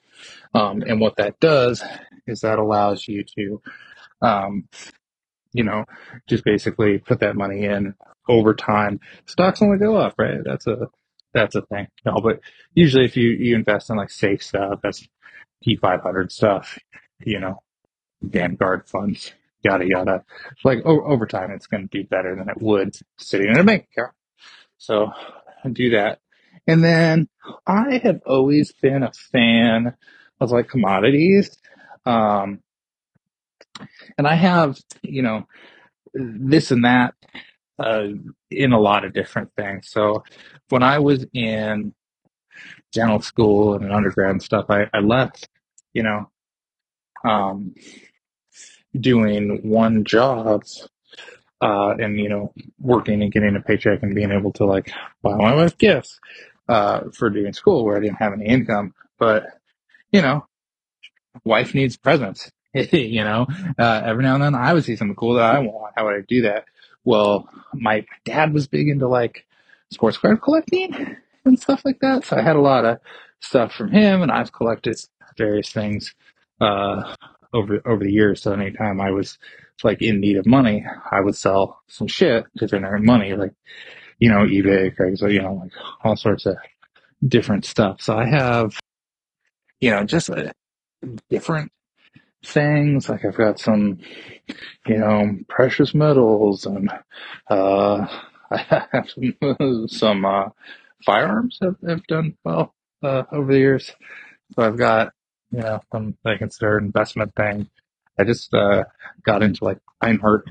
Um, 0.55 0.83
and 0.83 1.01
what 1.01 1.17
that 1.17 1.41
does 1.41 1.83
is 2.27 2.41
that 2.41 2.59
allows 2.59 3.07
you 3.09 3.25
to, 3.37 3.63
um, 4.21 4.69
you 5.53 5.65
know, 5.65 5.85
just 6.29 6.45
basically 6.45 6.99
put 6.99 7.21
that 7.21 7.37
money 7.37 7.65
in 7.65 7.95
over 8.29 8.55
time. 8.55 9.01
Stocks 9.27 9.63
only 9.63 9.79
go 9.79 9.97
up, 9.97 10.15
right? 10.19 10.41
That's 10.45 10.67
a 10.67 10.89
that's 11.35 11.55
a 11.55 11.63
thing. 11.63 11.89
No, 12.05 12.21
but 12.23 12.41
usually 12.75 13.05
if 13.05 13.17
you 13.17 13.31
you 13.31 13.55
invest 13.55 13.91
in 13.91 13.97
like 13.97 14.11
safe 14.11 14.43
stuff, 14.43 14.81
that's 14.83 15.07
T500 15.67 16.31
stuff, 16.31 16.79
you 17.25 17.41
know, 17.41 17.63
Vanguard 18.23 18.89
funds, 18.89 19.33
yada 19.63 19.87
yada. 19.87 20.25
Like 20.65 20.81
o- 20.85 21.05
over 21.05 21.27
time, 21.27 21.51
it's 21.51 21.67
going 21.67 21.89
to 21.89 22.03
do 22.03 22.09
better 22.09 22.35
than 22.37 22.49
it 22.49 22.61
would 22.61 22.97
sitting 23.19 23.49
in 23.51 23.59
a 23.59 23.65
bank 23.65 23.89
account. 23.93 24.15
So 24.79 25.11
do 25.73 25.91
that. 25.91 26.21
And 26.67 26.83
then 26.85 27.29
I 27.67 27.99
have 28.03 28.21
always 28.27 28.73
been 28.73 29.03
a 29.03 29.13
fan 29.13 29.95
of 30.41 30.51
like 30.51 30.69
commodities. 30.69 31.57
Um, 32.05 32.61
and 34.17 34.27
I 34.27 34.35
have, 34.35 34.79
you 35.03 35.23
know, 35.23 35.47
this 36.15 36.71
and 36.71 36.85
that 36.85 37.15
uh, 37.79 38.09
in 38.51 38.73
a 38.73 38.81
lot 38.81 39.05
of 39.05 39.13
different 39.13 39.51
things. 39.57 39.89
So 39.91 40.25
when 40.69 40.83
I 40.83 40.99
was 40.99 41.27
in 41.33 41.95
dental 42.93 43.21
school 43.21 43.75
and 43.75 43.93
undergrad 43.93 44.31
and 44.31 44.43
stuff, 44.43 44.67
I, 44.69 44.87
I 44.93 45.01
left, 45.01 45.49
you 45.93 46.03
know, 46.03 46.31
um, 47.25 47.75
doing 48.99 49.69
one 49.69 50.05
job 50.05 50.65
uh, 51.61 51.95
and 51.99 52.19
you 52.19 52.29
know 52.29 52.53
working 52.79 53.23
and 53.23 53.33
getting 53.33 53.57
a 53.57 53.61
paycheck 53.61 54.03
and 54.03 54.15
being 54.15 54.31
able 54.31 54.53
to 54.53 54.65
like 54.65 54.93
buy 55.23 55.35
my 55.35 55.55
wife 55.55 55.77
gifts 55.77 56.21
uh, 56.69 57.03
for 57.13 57.31
doing 57.31 57.53
school 57.53 57.85
where 57.85 57.97
I 57.97 58.01
didn't 58.01 58.17
have 58.17 58.33
any 58.33 58.47
income. 58.47 58.95
But 59.19 59.47
you 60.13 60.23
know, 60.23 60.47
wife 61.45 61.75
needs 61.75 61.97
presents. 61.97 62.51
you 62.75 63.25
know, 63.25 63.47
uh, 63.79 64.03
every 64.05 64.23
now 64.23 64.35
and 64.35 64.45
then 64.45 64.55
I 64.55 64.75
would 64.75 64.85
see 64.85 64.97
something 64.97 65.17
cool 65.17 65.35
that 65.35 65.55
I 65.55 65.59
want. 65.61 65.95
How 65.97 66.05
would 66.05 66.15
I 66.15 66.21
do 66.29 66.43
that? 66.43 66.67
Well, 67.09 67.49
my 67.73 68.05
dad 68.27 68.53
was 68.53 68.67
big 68.69 68.87
into 68.87 69.09
like 69.09 69.47
sports 69.91 70.19
card 70.19 70.43
collecting 70.43 71.17
and 71.47 71.59
stuff 71.59 71.83
like 71.87 72.01
that. 72.01 72.27
So 72.27 72.37
I 72.37 72.43
had 72.43 72.57
a 72.57 72.61
lot 72.61 72.85
of 72.85 72.99
stuff 73.41 73.73
from 73.73 73.91
him 73.91 74.21
and 74.21 74.31
I've 74.31 74.53
collected 74.53 74.95
various 75.39 75.73
things, 75.73 76.15
uh, 76.61 77.15
over 77.55 77.81
over 77.87 78.05
the 78.05 78.13
years. 78.13 78.43
So 78.43 78.53
anytime 78.53 79.01
I 79.01 79.11
was 79.11 79.39
like 79.83 80.03
in 80.03 80.21
need 80.21 80.37
of 80.37 80.45
money, 80.45 80.85
I 81.11 81.23
would 81.23 81.35
sell 81.35 81.81
some 81.87 82.09
shit 82.09 82.45
to 82.59 82.67
generate 82.67 83.03
money, 83.03 83.33
like 83.33 83.55
you 84.19 84.29
know 84.29 84.41
eBay, 84.45 84.95
Craigslist, 84.95 85.33
you 85.33 85.41
know 85.41 85.55
like 85.63 85.73
all 86.05 86.15
sorts 86.15 86.45
of 86.45 86.59
different 87.27 87.65
stuff. 87.65 88.03
So 88.03 88.19
I 88.19 88.27
have 88.27 88.79
you 89.81 89.93
know 89.93 90.05
just 90.05 90.29
uh, 90.29 90.53
different 91.31 91.73
things. 92.45 93.09
Like 93.09 93.25
I've 93.25 93.37
got 93.37 93.59
some 93.59 93.99
you 94.87 94.99
know 94.99 95.37
precious 95.49 95.95
metals 95.95 96.67
and 96.67 96.91
uh, 97.51 98.07
I 98.51 98.87
have 98.93 99.11
some, 99.11 99.89
some 99.89 100.25
uh, 100.25 100.49
firearms 101.05 101.59
have, 101.63 101.77
have 101.87 102.07
done 102.07 102.37
well 102.45 102.75
uh, 103.03 103.25
over 103.33 103.53
the 103.53 103.59
years. 103.59 103.93
So 104.55 104.63
I've 104.63 104.79
got, 104.79 105.13
you 105.51 105.61
know, 105.61 105.81
some 105.93 106.17
I 106.25 106.37
consider 106.37 106.79
investment 106.79 107.35
thing. 107.35 107.69
I 108.19 108.25
just 108.25 108.53
uh, 108.55 108.85
got 109.25 109.43
into 109.43 109.65
like 109.65 109.79
fine 110.01 110.21
art 110.23 110.47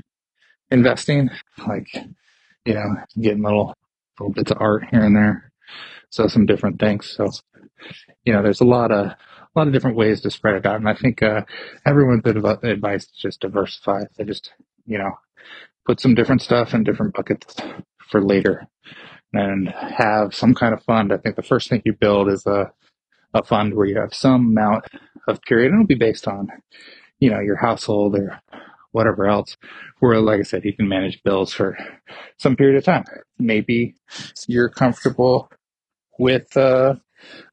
investing, 0.70 1.30
like, 1.66 1.88
you 2.64 2.74
know, 2.74 2.96
getting 3.20 3.42
little 3.42 3.74
little 4.18 4.32
bits 4.32 4.50
of 4.50 4.58
art 4.60 4.84
here 4.90 5.04
and 5.04 5.16
there. 5.16 5.52
So 6.10 6.28
some 6.28 6.46
different 6.46 6.80
things. 6.80 7.06
So, 7.06 7.30
you 8.24 8.32
know, 8.32 8.42
there's 8.42 8.60
a 8.60 8.64
lot 8.64 8.90
of 8.92 9.12
a 9.54 9.58
lot 9.58 9.66
of 9.66 9.72
different 9.72 9.96
ways 9.96 10.20
to 10.22 10.30
spread 10.30 10.56
it 10.56 10.66
out. 10.66 10.76
And 10.76 10.88
I 10.88 10.94
think 10.94 11.22
uh, 11.22 11.42
everyone's 11.86 12.22
advice 12.26 13.04
is 13.04 13.10
just 13.18 13.40
diversify. 13.40 14.04
They 14.16 14.24
just, 14.24 14.52
you 14.86 14.98
know, 14.98 15.12
put 15.86 16.00
some 16.00 16.14
different 16.14 16.42
stuff 16.42 16.74
in 16.74 16.84
different 16.84 17.14
buckets 17.14 17.56
for 18.08 18.22
later 18.22 18.66
and 19.32 19.68
have 19.68 20.34
some 20.34 20.54
kind 20.54 20.74
of 20.74 20.82
fund. 20.84 21.12
I 21.12 21.18
think 21.18 21.36
the 21.36 21.42
first 21.42 21.68
thing 21.68 21.82
you 21.84 21.92
build 21.92 22.28
is 22.28 22.46
a 22.46 22.72
a 23.34 23.42
fund 23.42 23.74
where 23.74 23.86
you 23.86 23.98
have 23.98 24.14
some 24.14 24.46
amount 24.46 24.86
of 25.28 25.42
period, 25.42 25.70
and 25.70 25.80
it'll 25.80 25.86
be 25.86 25.94
based 25.94 26.26
on, 26.26 26.48
you 27.20 27.30
know, 27.30 27.40
your 27.40 27.56
household 27.56 28.16
or 28.16 28.40
whatever 28.92 29.26
else, 29.26 29.56
where, 30.00 30.18
like 30.20 30.40
I 30.40 30.44
said, 30.44 30.64
you 30.64 30.72
can 30.74 30.88
manage 30.88 31.22
bills 31.22 31.52
for 31.52 31.76
some 32.38 32.56
period 32.56 32.78
of 32.78 32.84
time. 32.84 33.04
Maybe 33.38 33.94
you're 34.46 34.70
comfortable 34.70 35.50
with 36.18 36.56
uh, 36.56 36.94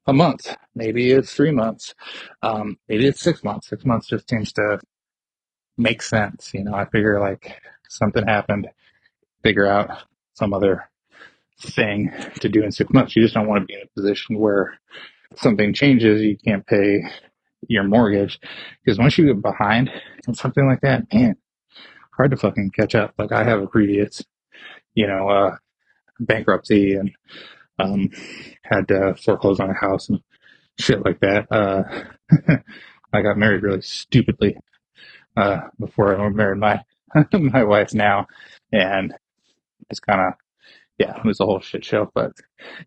a 0.07 0.13
month. 0.13 0.55
Maybe 0.75 1.11
it's 1.11 1.33
three 1.33 1.51
months. 1.51 1.93
Um, 2.41 2.77
maybe 2.87 3.07
it's 3.07 3.21
six 3.21 3.43
months. 3.43 3.67
Six 3.69 3.85
months 3.85 4.07
just 4.07 4.29
seems 4.29 4.51
to 4.53 4.79
make 5.77 6.01
sense. 6.01 6.51
You 6.53 6.63
know, 6.63 6.73
I 6.73 6.85
figure 6.85 7.19
like 7.19 7.61
something 7.89 8.25
happened, 8.25 8.67
figure 9.43 9.67
out 9.67 10.03
some 10.33 10.53
other 10.53 10.89
thing 11.59 12.11
to 12.41 12.49
do 12.49 12.63
in 12.63 12.71
six 12.71 12.91
months. 12.93 13.15
You 13.15 13.23
just 13.23 13.33
don't 13.33 13.47
want 13.47 13.63
to 13.63 13.65
be 13.65 13.73
in 13.75 13.81
a 13.81 13.99
position 13.99 14.37
where 14.39 14.79
something 15.35 15.73
changes, 15.73 16.21
you 16.21 16.37
can't 16.37 16.65
pay 16.65 17.03
your 17.67 17.83
mortgage. 17.83 18.39
Because 18.83 18.99
once 18.99 19.17
you 19.17 19.25
get 19.25 19.41
behind 19.41 19.89
in 20.27 20.33
something 20.33 20.67
like 20.67 20.81
that, 20.81 21.11
man, 21.13 21.35
hard 22.15 22.31
to 22.31 22.37
fucking 22.37 22.71
catch 22.71 22.95
up. 22.95 23.13
Like 23.17 23.31
I 23.31 23.43
have 23.43 23.61
a 23.61 23.67
previous, 23.67 24.23
you 24.93 25.07
know, 25.07 25.29
uh, 25.29 25.57
bankruptcy 26.19 26.93
and 26.93 27.11
um, 27.79 28.09
had 28.63 28.87
to 28.89 29.15
foreclose 29.15 29.59
on 29.59 29.69
a 29.69 29.73
house 29.73 30.09
and 30.09 30.19
shit 30.79 31.03
like 31.03 31.19
that. 31.21 31.47
Uh, 31.51 31.83
I 33.13 33.21
got 33.21 33.37
married 33.37 33.63
really 33.63 33.81
stupidly 33.81 34.57
uh, 35.37 35.61
before 35.79 36.19
I 36.19 36.29
married 36.29 36.59
my 36.59 36.81
my 37.33 37.63
wife 37.63 37.93
now, 37.93 38.27
and 38.71 39.13
it's 39.89 39.99
kind 39.99 40.21
of 40.21 40.33
yeah, 40.97 41.17
it 41.17 41.25
was 41.25 41.39
a 41.39 41.45
whole 41.45 41.59
shit 41.59 41.85
show. 41.85 42.11
But 42.13 42.33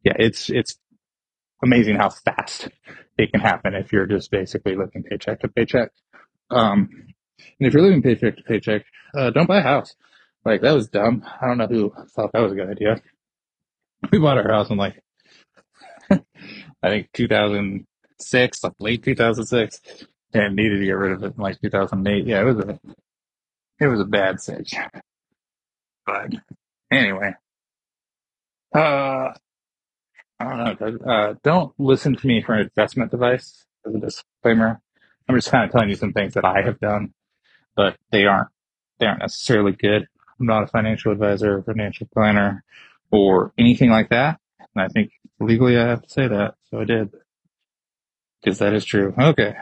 yeah, 0.04 0.14
it's 0.18 0.50
it's 0.50 0.78
amazing 1.62 1.96
how 1.96 2.10
fast 2.10 2.68
it 3.18 3.32
can 3.32 3.40
happen 3.40 3.74
if 3.74 3.92
you're 3.92 4.06
just 4.06 4.30
basically 4.30 4.76
living 4.76 5.02
paycheck 5.02 5.40
to 5.40 5.48
paycheck. 5.48 5.90
Um, 6.50 6.88
and 7.58 7.66
if 7.66 7.74
you're 7.74 7.82
living 7.82 8.02
paycheck 8.02 8.36
to 8.36 8.42
paycheck, 8.42 8.84
uh, 9.16 9.30
don't 9.30 9.48
buy 9.48 9.58
a 9.58 9.62
house. 9.62 9.94
Like 10.44 10.62
that 10.62 10.74
was 10.74 10.88
dumb. 10.88 11.24
I 11.40 11.46
don't 11.46 11.58
know 11.58 11.66
who 11.66 11.92
thought 12.14 12.32
that 12.32 12.40
was 12.42 12.52
a 12.52 12.56
good 12.56 12.70
idea. 12.70 13.00
We 14.12 14.18
bought 14.18 14.38
our 14.38 14.50
house 14.52 14.70
in 14.70 14.76
like, 14.76 15.02
I 16.10 16.20
think 16.84 17.10
2006, 17.14 18.64
like 18.64 18.72
late 18.80 19.02
2006, 19.04 19.80
and 20.34 20.56
needed 20.56 20.80
to 20.80 20.86
get 20.86 20.92
rid 20.92 21.12
of 21.12 21.22
it 21.24 21.34
in 21.36 21.42
like 21.42 21.60
2008. 21.60 22.26
Yeah, 22.26 22.40
it 22.42 22.44
was 22.44 22.58
a, 22.58 22.80
it 23.80 23.86
was 23.88 24.00
a 24.00 24.04
bad 24.04 24.40
stage. 24.40 24.74
But 26.06 26.34
anyway, 26.92 27.34
uh, 28.74 29.32
I 30.40 30.44
don't 30.44 30.80
know. 30.80 31.12
Uh, 31.12 31.34
don't 31.42 31.72
listen 31.78 32.16
to 32.16 32.26
me 32.26 32.42
for 32.42 32.54
an 32.54 32.62
investment 32.62 33.12
advice 33.12 33.64
as 33.86 33.94
a 33.94 33.98
disclaimer. 34.00 34.80
I'm 35.28 35.36
just 35.36 35.50
kind 35.50 35.64
of 35.64 35.72
telling 35.72 35.88
you 35.90 35.96
some 35.96 36.12
things 36.12 36.34
that 36.34 36.44
I 36.44 36.62
have 36.62 36.80
done, 36.80 37.12
but 37.76 37.96
they 38.12 38.26
aren't 38.26 38.48
they 39.00 39.06
aren't 39.06 39.20
necessarily 39.20 39.72
good. 39.72 40.08
I'm 40.40 40.46
not 40.46 40.64
a 40.64 40.68
financial 40.68 41.12
advisor, 41.12 41.58
or 41.58 41.62
financial 41.62 42.08
planner, 42.12 42.64
or 43.10 43.52
anything 43.58 43.90
like 43.90 44.10
that. 44.10 44.38
And 44.74 44.84
I 44.84 44.88
think 44.88 45.10
legally 45.40 45.78
I 45.78 45.88
have 45.88 46.02
to 46.02 46.10
say 46.10 46.28
that, 46.28 46.54
so 46.70 46.80
I 46.80 46.84
did 46.84 47.10
because 48.42 48.58
that 48.58 48.74
is 48.74 48.84
true. 48.84 49.14
Okay, 49.18 49.54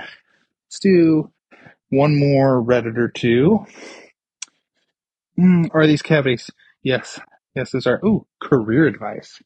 let's 0.66 0.80
do 0.80 1.32
one 1.90 2.18
more 2.18 2.62
Reddit 2.62 2.97
or 2.99 3.09
two. 3.09 3.66
Mm, 5.38 5.70
are 5.74 5.86
these 5.86 6.03
cavities? 6.03 6.51
Yes, 6.82 7.20
yes, 7.55 7.72
these 7.72 7.86
are. 7.86 8.01
Ooh, 8.05 8.26
career 8.40 8.86
advice. 8.86 9.40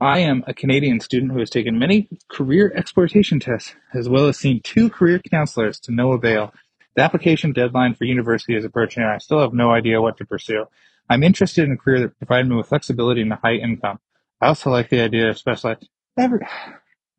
I 0.00 0.18
am 0.18 0.44
a 0.46 0.52
Canadian 0.52 1.00
student 1.00 1.32
who 1.32 1.38
has 1.38 1.48
taken 1.48 1.78
many 1.78 2.08
career 2.30 2.72
exploitation 2.76 3.40
tests, 3.40 3.74
as 3.94 4.08
well 4.08 4.26
as 4.26 4.36
seen 4.36 4.60
two 4.62 4.90
career 4.90 5.20
counselors 5.30 5.80
to 5.80 5.92
no 5.92 6.12
avail. 6.12 6.52
The 6.96 7.02
application 7.02 7.52
deadline 7.52 7.94
for 7.94 8.04
university 8.04 8.56
is 8.56 8.64
approaching, 8.64 9.02
and 9.02 9.12
I 9.12 9.18
still 9.18 9.40
have 9.40 9.54
no 9.54 9.70
idea 9.70 10.02
what 10.02 10.18
to 10.18 10.26
pursue. 10.26 10.66
I'm 11.08 11.22
interested 11.22 11.64
in 11.64 11.72
a 11.72 11.76
career 11.76 12.00
that 12.00 12.18
provides 12.18 12.48
me 12.48 12.56
with 12.56 12.68
flexibility 12.68 13.22
and 13.22 13.32
a 13.32 13.36
high 13.36 13.54
income. 13.54 13.98
I 14.40 14.48
also 14.48 14.70
like 14.70 14.90
the 14.90 15.00
idea 15.00 15.30
of 15.30 15.38
specialized. 15.38 15.88
Every, 16.18 16.40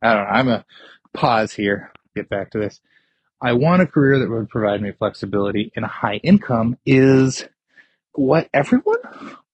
I 0.01 0.13
don't 0.13 0.23
know. 0.23 0.29
I'm 0.29 0.47
a 0.49 0.65
pause 1.13 1.53
here. 1.53 1.91
Get 2.15 2.29
back 2.29 2.51
to 2.51 2.59
this. 2.59 2.81
I 3.41 3.53
want 3.53 3.81
a 3.81 3.88
career 3.88 4.19
that 4.19 4.29
would 4.29 4.49
provide 4.49 4.81
me 4.81 4.91
flexibility 4.91 5.71
and 5.75 5.85
a 5.85 5.89
high 5.89 6.15
income. 6.17 6.77
Is 6.85 7.47
what 8.13 8.49
everyone 8.53 8.97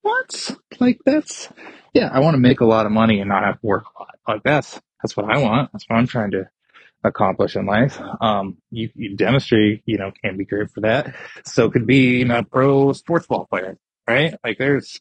wants. 0.03 0.55
Like 0.79 0.99
that's 1.05 1.49
yeah, 1.93 2.09
I 2.11 2.19
want 2.19 2.35
to 2.35 2.39
make 2.39 2.61
a 2.61 2.65
lot 2.65 2.85
of 2.85 2.91
money 2.91 3.19
and 3.19 3.29
not 3.29 3.43
have 3.43 3.59
to 3.59 3.67
work 3.67 3.85
a 3.95 3.99
lot. 3.99 4.15
Like 4.27 4.43
that's 4.43 4.79
that's 5.01 5.17
what 5.17 5.29
I 5.29 5.37
want. 5.37 5.71
That's 5.73 5.85
what 5.89 5.97
I'm 5.97 6.07
trying 6.07 6.31
to 6.31 6.49
accomplish 7.03 7.55
in 7.55 7.65
life. 7.65 7.99
Um, 8.21 8.57
you, 8.71 8.89
you 8.95 9.15
demonstrate, 9.15 9.83
you 9.85 9.97
know, 9.97 10.11
can 10.23 10.37
be 10.37 10.45
great 10.45 10.71
for 10.71 10.81
that. 10.81 11.13
So 11.45 11.69
could 11.69 11.85
be, 11.85 12.21
a 12.23 12.43
pro 12.43 12.93
sports 12.93 13.27
ball 13.27 13.45
player, 13.45 13.77
right? 14.07 14.35
Like 14.43 14.57
there's, 14.57 14.99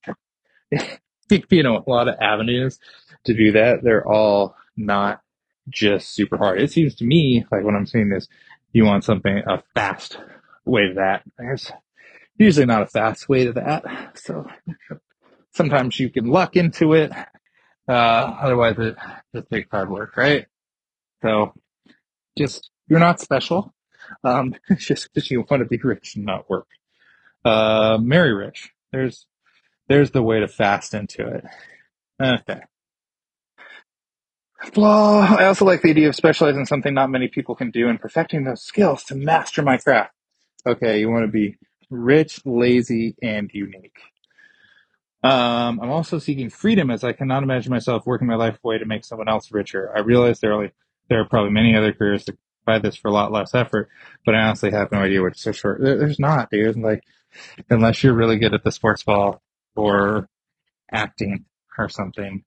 you 1.31 1.63
know, 1.63 1.85
a 1.87 1.91
lot 1.91 2.09
of 2.09 2.17
avenues 2.21 2.79
to 3.25 3.35
do 3.35 3.53
that. 3.53 3.83
They're 3.83 4.07
all 4.07 4.57
not 4.77 5.21
just 5.69 6.15
super 6.15 6.37
hard. 6.37 6.61
It 6.61 6.73
seems 6.73 6.95
to 6.97 7.05
me 7.05 7.45
like 7.51 7.65
when 7.65 7.75
I'm 7.75 7.87
seeing 7.87 8.09
this, 8.09 8.29
you 8.73 8.85
want 8.85 9.05
something, 9.05 9.43
a 9.47 9.63
fast 9.75 10.19
way 10.65 10.89
to 10.89 10.95
that. 10.95 11.23
There's 11.39 11.71
usually 12.39 12.67
not 12.67 12.83
a 12.83 12.87
fast 12.87 13.29
way 13.29 13.45
to 13.45 13.53
that. 13.53 13.85
So 14.15 14.47
sometimes 15.53 16.01
you 16.01 16.11
can 16.11 16.27
luck 16.27 16.57
into 16.57 16.95
it. 16.95 17.13
Uh, 17.89 17.93
otherwise 17.93 18.77
it 18.79 18.97
just 19.35 19.51
takes 19.51 19.71
hard 19.71 19.91
work, 19.91 20.17
right? 20.17 20.47
So 21.23 21.53
just, 22.37 22.71
you're 22.89 23.01
not 23.01 23.21
special. 23.21 23.75
Um, 24.25 24.55
just 24.77 25.13
because 25.13 25.31
you 25.31 25.45
want 25.49 25.63
to 25.63 25.69
be 25.69 25.79
rich 25.83 26.17
and 26.17 26.25
not 26.25 26.49
work. 26.49 26.67
Uh, 27.45 27.99
marry 28.01 28.33
rich. 28.33 28.73
There's, 28.93 29.27
there's 29.89 30.11
the 30.11 30.23
way 30.23 30.41
to 30.41 30.49
fast 30.49 30.95
into 30.95 31.27
it. 31.27 31.45
Okay. 32.21 32.61
Well, 34.77 35.19
I 35.21 35.47
also 35.47 35.65
like 35.65 35.83
the 35.83 35.91
idea 35.91 36.09
of 36.09 36.15
specializing 36.15 36.61
in 36.61 36.67
something 36.67 36.95
not 36.95 37.11
many 37.11 37.27
people 37.29 37.57
can 37.57 37.71
do 37.71 37.89
and 37.89 38.01
perfecting 38.01 38.45
those 38.45 38.63
skills 38.63 39.03
to 39.05 39.15
master 39.17 39.63
my 39.63 39.77
craft. 39.77 40.15
Okay, 40.65 41.01
you 41.01 41.11
want 41.11 41.25
to 41.25 41.33
be 41.33 41.57
rich, 41.91 42.41
lazy, 42.45 43.17
and 43.21 43.51
unique. 43.53 43.99
Um, 45.25 45.81
I'm 45.81 45.91
also 45.91 46.19
seeking 46.19 46.51
freedom 46.51 46.91
as 46.91 47.03
I 47.03 47.13
cannot 47.13 47.43
imagine 47.43 47.71
myself 47.71 48.07
working 48.07 48.29
my 48.29 48.37
life 48.37 48.59
away 48.65 48.79
to 48.79 48.85
make 48.85 49.05
someone 49.05 49.29
else 49.29 49.51
richer. 49.53 49.93
I 49.97 50.01
realize 50.01 50.41
there 50.41 50.53
are, 50.55 50.71
there 51.09 51.21
are 51.21 51.29
probably 51.29 51.51
many 51.51 51.77
other 51.77 51.93
careers 51.93 52.25
that 52.27 52.39
buy 52.65 52.79
this 52.79 52.97
for 52.97 53.09
a 53.09 53.13
lot 53.13 53.33
less 53.33 53.55
effort, 53.55 53.89
but 54.25 54.35
I 54.35 54.43
honestly 54.43 54.71
have 54.71 54.93
no 54.93 54.99
idea 54.99 55.23
what 55.23 55.35
to 55.35 55.41
search 55.41 55.61
for. 55.61 55.79
There, 55.81 55.99
there's 55.99 56.19
not, 56.21 56.51
dude. 56.51 56.77
Like, 56.77 57.03
unless 57.71 58.03
you're 58.03 58.15
really 58.15 58.39
good 58.39 58.55
at 58.55 58.65
the 58.65 58.73
sports 58.73 59.03
ball 59.03 59.43
or 59.77 60.29
acting 60.91 61.45
or 61.79 61.89
something, 61.89 62.45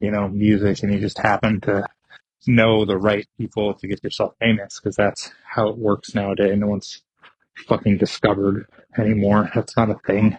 you 0.00 0.10
know, 0.10 0.28
music, 0.28 0.82
and 0.82 0.92
you 0.92 1.00
just 1.00 1.18
happen 1.18 1.60
to 1.62 1.86
know 2.46 2.84
the 2.84 2.96
right 2.96 3.26
people 3.38 3.74
to 3.74 3.86
get 3.86 4.02
yourself 4.02 4.34
famous, 4.40 4.80
because 4.80 4.96
that's 4.96 5.30
how 5.44 5.68
it 5.68 5.78
works 5.78 6.14
nowadays. 6.14 6.58
No 6.58 6.68
one's 6.68 7.02
fucking 7.66 7.98
discovered 7.98 8.66
anymore. 8.98 9.50
That's 9.54 9.76
not 9.76 9.90
a 9.90 9.98
thing. 10.06 10.38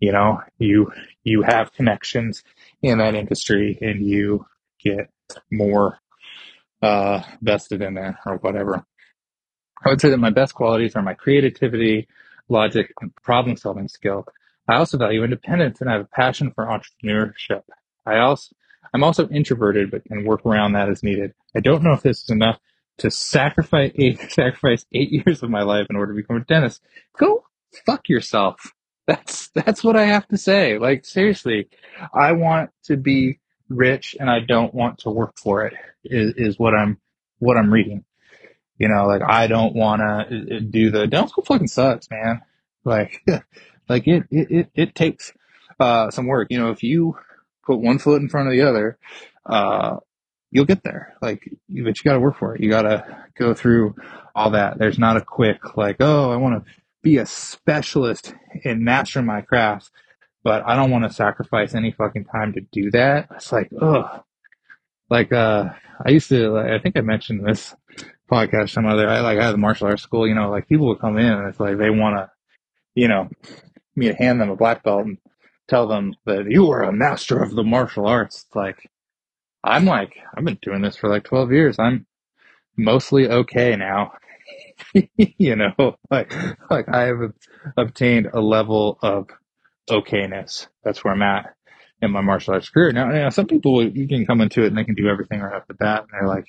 You 0.00 0.12
know, 0.12 0.40
you 0.58 0.92
you 1.24 1.42
have 1.42 1.72
connections 1.72 2.42
in 2.82 2.98
that 2.98 3.14
industry 3.14 3.78
and 3.80 4.06
you 4.06 4.46
get 4.82 5.10
more 5.50 5.98
uh 6.80 7.22
vested 7.42 7.82
in 7.82 7.94
there 7.94 8.18
or 8.24 8.36
whatever. 8.36 8.84
I 9.84 9.90
would 9.90 10.00
say 10.00 10.10
that 10.10 10.18
my 10.18 10.30
best 10.30 10.54
qualities 10.54 10.96
are 10.96 11.02
my 11.02 11.14
creativity, 11.14 12.08
logic, 12.48 12.92
and 13.00 13.14
problem 13.16 13.56
solving 13.56 13.88
skill. 13.88 14.26
I 14.68 14.76
also 14.76 14.98
value 14.98 15.24
independence 15.24 15.80
and 15.80 15.88
I 15.88 15.94
have 15.94 16.02
a 16.02 16.08
passion 16.16 16.52
for 16.52 16.66
entrepreneurship. 16.66 17.62
I 18.04 18.18
also, 18.18 18.54
I'm 18.92 19.02
also 19.02 19.28
introverted, 19.28 19.90
but 19.90 20.04
can 20.04 20.24
work 20.24 20.44
around 20.44 20.72
that 20.72 20.88
as 20.88 21.02
needed. 21.02 21.34
I 21.56 21.60
don't 21.60 21.82
know 21.82 21.92
if 21.92 22.02
this 22.02 22.22
is 22.22 22.30
enough 22.30 22.58
to 22.98 23.10
sacrifice 23.10 23.92
eight, 23.94 24.20
sacrifice 24.30 24.84
eight 24.92 25.10
years 25.10 25.42
of 25.42 25.50
my 25.50 25.62
life 25.62 25.86
in 25.88 25.96
order 25.96 26.12
to 26.12 26.16
become 26.16 26.36
a 26.36 26.44
dentist. 26.44 26.82
Go 27.16 27.44
fuck 27.86 28.08
yourself. 28.08 28.72
That's, 29.06 29.48
that's 29.48 29.82
what 29.82 29.96
I 29.96 30.04
have 30.04 30.28
to 30.28 30.36
say. 30.36 30.78
Like, 30.78 31.06
seriously, 31.06 31.68
I 32.12 32.32
want 32.32 32.70
to 32.84 32.98
be 32.98 33.40
rich 33.70 34.16
and 34.20 34.28
I 34.28 34.40
don't 34.40 34.74
want 34.74 34.98
to 35.00 35.10
work 35.10 35.38
for 35.38 35.64
it 35.64 35.74
is, 36.04 36.34
is 36.36 36.58
what 36.58 36.74
I'm, 36.74 36.98
what 37.38 37.56
I'm 37.56 37.72
reading. 37.72 38.04
You 38.78 38.88
know, 38.88 39.06
like 39.06 39.22
I 39.22 39.48
don't 39.48 39.74
want 39.74 40.00
to 40.00 40.60
do 40.60 40.90
the 40.90 41.06
dental 41.06 41.28
school 41.28 41.44
fucking 41.44 41.68
sucks, 41.68 42.08
man. 42.10 42.42
Like, 42.84 43.22
like 43.88 44.06
it, 44.06 44.24
it, 44.30 44.50
it, 44.50 44.70
it 44.74 44.94
takes, 44.94 45.32
uh, 45.80 46.10
some 46.10 46.26
work. 46.26 46.48
You 46.50 46.58
know, 46.58 46.70
if 46.70 46.82
you 46.82 47.16
put 47.66 47.80
one 47.80 47.98
foot 47.98 48.22
in 48.22 48.28
front 48.28 48.48
of 48.48 48.52
the 48.52 48.62
other, 48.62 48.98
uh, 49.46 49.96
you'll 50.50 50.64
get 50.64 50.82
there. 50.82 51.14
Like, 51.20 51.42
but 51.44 51.58
you 51.68 51.84
got 52.04 52.14
to 52.14 52.20
work 52.20 52.38
for 52.38 52.54
it. 52.54 52.62
You 52.62 52.70
got 52.70 52.82
to 52.82 53.24
go 53.36 53.54
through 53.54 53.94
all 54.34 54.50
that. 54.52 54.78
There's 54.78 54.98
not 54.98 55.16
a 55.16 55.20
quick, 55.20 55.76
like, 55.76 55.96
oh, 56.00 56.30
I 56.30 56.36
want 56.36 56.64
to 56.64 56.72
be 57.02 57.18
a 57.18 57.26
specialist 57.26 58.34
in 58.64 58.84
mastering 58.84 59.26
my 59.26 59.40
craft, 59.40 59.90
but 60.42 60.66
I 60.66 60.76
don't 60.76 60.90
want 60.90 61.04
to 61.04 61.12
sacrifice 61.12 61.74
any 61.74 61.92
fucking 61.92 62.24
time 62.24 62.52
to 62.54 62.60
do 62.72 62.90
that. 62.92 63.28
It's 63.32 63.52
like, 63.52 63.70
ugh. 63.80 64.22
Like, 65.10 65.32
uh, 65.32 65.70
I 66.04 66.10
used 66.10 66.28
to, 66.28 66.58
I 66.58 66.78
think 66.78 66.96
I 66.96 67.00
mentioned 67.00 67.46
this 67.46 67.74
podcast 68.30 68.70
some 68.70 68.86
other 68.86 69.08
I 69.08 69.20
like 69.20 69.38
I 69.38 69.44
had 69.46 69.54
the 69.54 69.58
martial 69.58 69.88
arts 69.88 70.02
school, 70.02 70.26
you 70.28 70.34
know, 70.34 70.50
like 70.50 70.68
people 70.68 70.88
would 70.88 71.00
come 71.00 71.18
in 71.18 71.26
and 71.26 71.48
it's 71.48 71.60
like 71.60 71.78
they 71.78 71.90
wanna, 71.90 72.30
you 72.94 73.08
know, 73.08 73.28
me 73.96 74.08
to 74.08 74.14
hand 74.14 74.40
them 74.40 74.50
a 74.50 74.56
black 74.56 74.82
belt 74.82 75.06
and 75.06 75.18
tell 75.68 75.88
them 75.88 76.14
that 76.26 76.46
you 76.50 76.70
are 76.70 76.82
a 76.82 76.92
master 76.92 77.42
of 77.42 77.54
the 77.54 77.64
martial 77.64 78.06
arts. 78.06 78.44
It's 78.46 78.56
like 78.56 78.90
I'm 79.64 79.84
like, 79.84 80.16
I've 80.36 80.44
been 80.44 80.58
doing 80.62 80.82
this 80.82 80.96
for 80.96 81.08
like 81.08 81.24
twelve 81.24 81.52
years. 81.52 81.76
I'm 81.78 82.06
mostly 82.76 83.28
okay 83.28 83.76
now. 83.76 84.12
you 85.16 85.56
know, 85.56 85.96
like 86.10 86.32
like 86.70 86.88
I 86.88 87.02
have 87.06 87.32
obtained 87.76 88.28
a 88.32 88.40
level 88.40 88.98
of 89.02 89.28
okayness. 89.90 90.68
That's 90.84 91.04
where 91.04 91.14
I'm 91.14 91.22
at 91.22 91.54
in 92.00 92.10
my 92.12 92.20
martial 92.20 92.54
arts 92.54 92.70
career. 92.70 92.92
Now, 92.92 93.08
you 93.08 93.20
know, 93.20 93.30
some 93.30 93.46
people 93.46 93.84
you 93.84 94.06
can 94.08 94.26
come 94.26 94.40
into 94.40 94.62
it 94.62 94.68
and 94.68 94.78
they 94.78 94.84
can 94.84 94.94
do 94.94 95.08
everything 95.08 95.40
right 95.40 95.54
off 95.54 95.66
the 95.68 95.74
bat, 95.74 96.02
and 96.02 96.08
they're 96.12 96.28
like, 96.28 96.46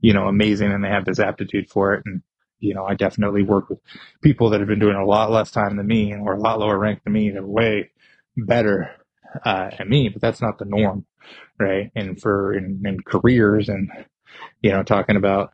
you 0.00 0.12
know, 0.12 0.26
amazing 0.28 0.72
and 0.72 0.82
they 0.84 0.88
have 0.88 1.04
this 1.04 1.18
aptitude 1.18 1.70
for 1.70 1.94
it. 1.94 2.02
And, 2.06 2.22
you 2.60 2.74
know, 2.74 2.84
I 2.84 2.94
definitely 2.94 3.42
work 3.42 3.68
with 3.68 3.78
people 4.22 4.50
that 4.50 4.60
have 4.60 4.68
been 4.68 4.78
doing 4.78 4.96
a 4.96 5.04
lot 5.04 5.30
less 5.30 5.50
time 5.50 5.76
than 5.76 5.86
me 5.86 6.14
or 6.14 6.34
a 6.34 6.40
lot 6.40 6.58
lower 6.58 6.78
rank 6.78 7.02
than 7.04 7.12
me. 7.12 7.30
They're 7.30 7.44
way 7.44 7.90
better, 8.36 8.90
uh, 9.44 9.70
at 9.78 9.88
me, 9.88 10.08
but 10.08 10.20
that's 10.20 10.40
not 10.40 10.58
the 10.58 10.64
norm. 10.64 11.04
Right. 11.58 11.90
And 11.94 12.20
for 12.20 12.54
in, 12.54 12.82
in 12.84 13.00
careers 13.00 13.68
and, 13.68 13.90
you 14.62 14.70
know, 14.70 14.82
talking 14.82 15.16
about, 15.16 15.52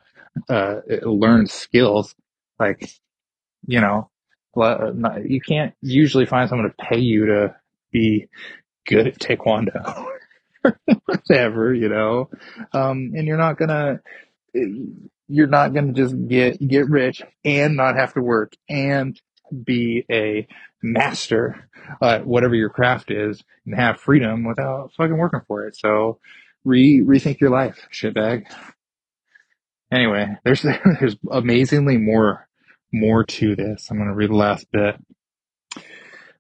uh, 0.49 0.81
learned 1.03 1.51
skills, 1.51 2.15
like, 2.59 2.91
you 3.67 3.81
know, 3.81 4.11
you 4.57 5.41
can't 5.41 5.75
usually 5.81 6.27
find 6.27 6.49
someone 6.49 6.69
to 6.69 6.85
pay 6.85 6.99
you 6.99 7.27
to 7.27 7.57
be 7.93 8.29
good 8.87 9.07
at 9.07 9.19
taekwondo 9.19 10.07
whatever, 11.07 11.75
you 11.75 11.89
know. 11.89 12.31
Um, 12.73 13.13
and 13.17 13.27
you're 13.27 13.39
not 13.39 13.59
gonna 13.59 14.01
you're 15.29 15.47
not 15.47 15.73
going 15.73 15.93
to 15.93 16.01
just 16.01 16.15
get 16.29 16.67
get 16.67 16.89
rich 16.89 17.23
and 17.45 17.77
not 17.77 17.97
have 17.97 18.15
to 18.15 18.21
work 18.21 18.55
and 18.69 19.21
be 19.65 20.05
a 20.11 20.47
master 20.83 21.69
at 22.03 22.27
whatever 22.27 22.55
your 22.55 22.71
craft 22.71 23.11
is 23.11 23.43
and 23.67 23.75
have 23.75 24.01
freedom 24.01 24.45
without 24.45 24.93
fucking 24.97 25.17
working 25.17 25.41
for 25.47 25.67
it. 25.67 25.77
So 25.77 26.19
re 26.65 27.01
rethink 27.01 27.41
your 27.41 27.51
life, 27.51 27.87
shitbag. 27.93 28.45
Anyway, 29.93 30.29
there's 30.45 30.63
there's 31.01 31.17
amazingly 31.31 31.97
more 31.97 32.49
more 32.93 33.25
to 33.25 33.57
this. 33.57 33.89
I'm 33.91 33.97
going 33.97 34.09
to 34.09 34.15
read 34.15 34.31
the 34.31 34.37
last 34.37 34.71
bit. 34.71 34.97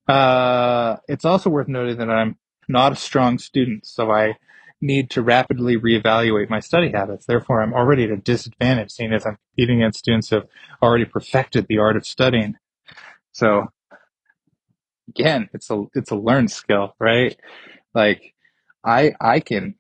Uh, 0.07 0.97
it's 1.09 1.25
also 1.25 1.51
worth 1.51 1.69
noting 1.69 1.99
that 1.99 2.11
I'm 2.11 2.37
not 2.69 2.93
a 2.93 2.97
strong 2.97 3.39
student, 3.39 3.87
so 3.87 4.11
I 4.11 4.37
need 4.85 5.11
to 5.11 5.23
rapidly 5.23 5.79
reevaluate 5.79 6.51
my 6.51 6.61
study 6.61 6.91
habits. 6.93 7.27
Therefore, 7.27 7.63
I'm 7.63 7.75
already 7.75 8.05
at 8.05 8.11
a 8.11 8.17
disadvantage, 8.17 8.93
seeing 8.93 9.13
as 9.13 9.27
I'm 9.27 9.39
competing 9.51 9.83
against 9.83 10.01
students 10.01 10.31
who 10.31 10.37
have 10.37 10.47
already 10.83 11.07
perfected 11.07 11.67
the 11.69 11.79
art 11.79 11.97
of 11.97 12.07
studying. 12.07 12.57
So, 13.33 13.69
again, 15.09 15.49
it's 15.55 15.71
a 15.71 15.85
it's 15.95 16.11
a 16.11 16.17
learned 16.17 16.51
skill, 16.51 16.95
right? 17.01 17.37
Like, 17.95 18.35
I 18.85 19.15
I 19.21 19.41
can 19.41 19.77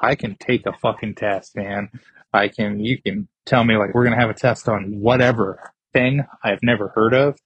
I 0.00 0.14
can 0.16 0.36
take 0.36 0.66
a 0.66 0.72
fucking 0.72 1.14
test, 1.14 1.56
man. 1.56 1.90
I 2.32 2.48
can 2.48 2.80
you 2.80 3.00
can 3.00 3.28
tell 3.46 3.64
me 3.64 3.76
like 3.76 3.94
we're 3.94 4.04
gonna 4.04 4.20
have 4.20 4.30
a 4.30 4.34
test 4.34 4.68
on 4.68 5.00
whatever 5.00 5.72
thing 5.92 6.24
I've 6.44 6.62
never 6.62 6.88
heard 6.88 7.14
of, 7.14 7.38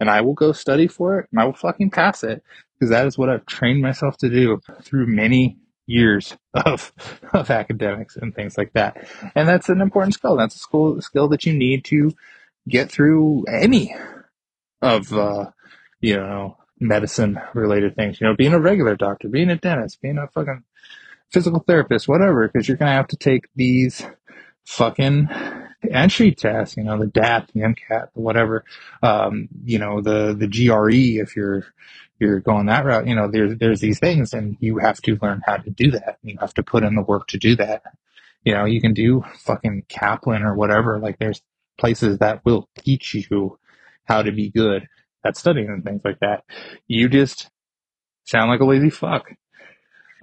and 0.00 0.10
I 0.10 0.22
will 0.22 0.34
go 0.34 0.52
study 0.52 0.88
for 0.88 1.20
it 1.20 1.28
and 1.30 1.40
I 1.40 1.44
will 1.44 1.54
fucking 1.54 1.90
pass 1.90 2.24
it 2.24 2.42
because 2.74 2.90
that 2.90 3.06
is 3.06 3.18
what 3.18 3.30
I've 3.30 3.46
trained 3.46 3.82
myself 3.82 4.16
to 4.18 4.28
do 4.30 4.60
through 4.82 5.06
many 5.06 5.58
years 5.86 6.36
of 6.54 6.92
of 7.32 7.50
academics 7.50 8.16
and 8.16 8.34
things 8.34 8.58
like 8.58 8.72
that. 8.74 9.06
And 9.34 9.48
that's 9.48 9.68
an 9.68 9.80
important 9.80 10.14
skill. 10.14 10.36
That's 10.36 10.56
a 10.56 10.58
skill 10.58 11.00
skill 11.00 11.28
that 11.28 11.46
you 11.46 11.52
need 11.52 11.84
to 11.86 12.12
get 12.68 12.90
through 12.90 13.44
any 13.50 13.94
of 14.82 15.12
uh, 15.12 15.50
you 16.00 16.16
know 16.16 16.56
medicine 16.78 17.40
related 17.54 17.96
things. 17.96 18.20
You 18.20 18.28
know, 18.28 18.36
being 18.36 18.52
a 18.52 18.60
regular 18.60 18.96
doctor, 18.96 19.28
being 19.28 19.50
a 19.50 19.56
dentist, 19.56 20.00
being 20.00 20.18
a 20.18 20.28
fucking 20.28 20.64
physical 21.32 21.60
therapist, 21.60 22.08
whatever, 22.08 22.48
because 22.48 22.68
you're 22.68 22.76
gonna 22.76 22.92
have 22.92 23.08
to 23.08 23.16
take 23.16 23.48
these 23.54 24.04
fucking 24.64 25.28
entry 25.90 26.34
tests, 26.34 26.76
you 26.76 26.84
know, 26.84 26.98
the 26.98 27.06
DAT, 27.06 27.50
the 27.54 27.60
MCAT, 27.60 28.12
the 28.14 28.20
whatever, 28.20 28.64
um, 29.02 29.48
you 29.64 29.78
know, 29.78 30.00
the, 30.00 30.34
the 30.38 30.48
GRE, 30.48 31.20
if 31.22 31.36
you're, 31.36 31.66
you're 32.18 32.40
going 32.40 32.66
that 32.66 32.84
route, 32.84 33.06
you 33.06 33.14
know, 33.14 33.30
there's, 33.30 33.58
there's 33.58 33.80
these 33.80 33.98
things 33.98 34.32
and 34.32 34.56
you 34.60 34.78
have 34.78 35.00
to 35.02 35.18
learn 35.20 35.42
how 35.44 35.56
to 35.56 35.70
do 35.70 35.90
that. 35.92 36.18
You 36.22 36.38
have 36.40 36.54
to 36.54 36.62
put 36.62 36.82
in 36.82 36.94
the 36.94 37.02
work 37.02 37.28
to 37.28 37.38
do 37.38 37.56
that. 37.56 37.82
You 38.44 38.54
know, 38.54 38.64
you 38.64 38.80
can 38.80 38.94
do 38.94 39.24
fucking 39.40 39.84
Kaplan 39.88 40.42
or 40.42 40.54
whatever. 40.54 40.98
Like 40.98 41.18
there's 41.18 41.42
places 41.78 42.18
that 42.18 42.44
will 42.44 42.68
teach 42.78 43.14
you 43.14 43.58
how 44.04 44.22
to 44.22 44.32
be 44.32 44.50
good 44.50 44.86
at 45.24 45.36
studying 45.36 45.68
and 45.68 45.84
things 45.84 46.02
like 46.04 46.20
that. 46.20 46.44
You 46.86 47.08
just 47.08 47.50
sound 48.24 48.50
like 48.50 48.60
a 48.60 48.64
lazy 48.64 48.90
fuck. 48.90 49.26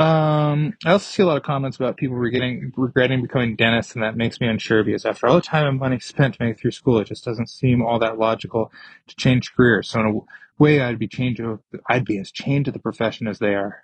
Um, 0.04 0.74
I 0.86 0.92
also 0.92 1.10
see 1.10 1.24
a 1.24 1.26
lot 1.26 1.38
of 1.38 1.44
comments 1.44 1.78
about 1.78 1.96
people 1.96 2.18
regretting, 2.18 2.74
regretting 2.76 3.22
becoming 3.22 3.56
dentists, 3.56 3.94
and 3.94 4.04
that 4.04 4.18
makes 4.18 4.42
me 4.42 4.48
unsure 4.48 4.84
because 4.84 5.06
after 5.06 5.28
all 5.28 5.36
the 5.36 5.42
time 5.42 5.66
and 5.66 5.80
money 5.80 5.98
spent 6.00 6.36
it 6.42 6.60
through 6.60 6.72
school, 6.72 7.00
it 7.00 7.08
just 7.08 7.24
doesn't 7.24 7.50
seem 7.50 7.82
all 7.82 8.00
that 8.00 8.20
logical 8.20 8.70
to 9.08 9.16
change 9.16 9.54
careers. 9.56 9.90
So 9.90 10.02
in 10.02 10.06
a 10.08 10.62
way, 10.62 10.82
I'd 10.82 11.00
be 11.00 11.08
chained 11.08 11.38
to, 11.38 11.62
I'd 11.90 12.04
be 12.04 12.18
as 12.20 12.32
chained 12.32 12.66
to 12.66 12.72
the 12.72 12.80
profession 12.80 13.28
as 13.28 13.40
they 13.40 13.56
are. 13.56 13.82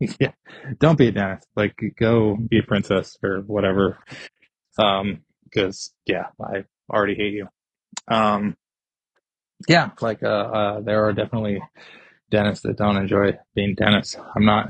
yeah, 0.00 0.32
don't 0.78 0.96
be 0.96 1.08
a 1.08 1.12
dentist. 1.12 1.48
Like, 1.54 1.78
go 1.98 2.36
be 2.36 2.60
a 2.60 2.62
princess 2.62 3.18
or 3.22 3.42
whatever. 3.42 3.98
Um, 4.78 5.20
because 5.44 5.92
yeah, 6.06 6.28
I 6.40 6.64
already 6.90 7.14
hate 7.14 7.34
you. 7.34 7.48
Um, 8.08 8.56
yeah, 9.68 9.90
like, 10.00 10.22
uh, 10.22 10.26
uh, 10.26 10.80
there 10.80 11.04
are 11.04 11.12
definitely 11.12 11.60
dentists 12.30 12.64
that 12.64 12.78
don't 12.78 12.96
enjoy 12.96 13.38
being 13.54 13.74
dentists. 13.74 14.16
I'm 14.36 14.44
not 14.46 14.68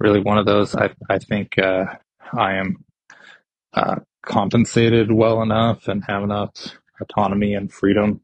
really 0.00 0.20
one 0.20 0.38
of 0.38 0.46
those. 0.46 0.76
I 0.76 0.90
I 1.10 1.20
think 1.20 1.58
uh, 1.58 1.86
I 2.34 2.54
am 2.54 2.84
uh, 3.74 3.96
compensated 4.24 5.12
well 5.12 5.42
enough 5.42 5.88
and 5.88 6.04
have 6.08 6.22
enough 6.24 6.52
autonomy 7.00 7.54
and 7.54 7.72
freedom 7.72 8.20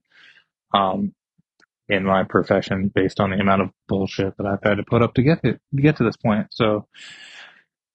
um, 0.75 1.15
in 1.89 2.05
my 2.05 2.25
profession 2.25 2.91
based 2.95 3.21
on 3.21 3.31
the 3.31 3.39
amount 3.39 3.63
of 3.63 3.71
bullshit 3.89 4.37
that 4.39 4.47
I've 4.47 4.63
had 4.63 4.77
to 4.79 4.85
put 4.85 5.03
up 5.03 5.15
to 5.15 5.23
get 5.23 5.43
to 5.45 5.59
get 5.77 5.97
to 5.99 6.05
this 6.05 6.17
point. 6.17 6.49
So, 6.53 6.87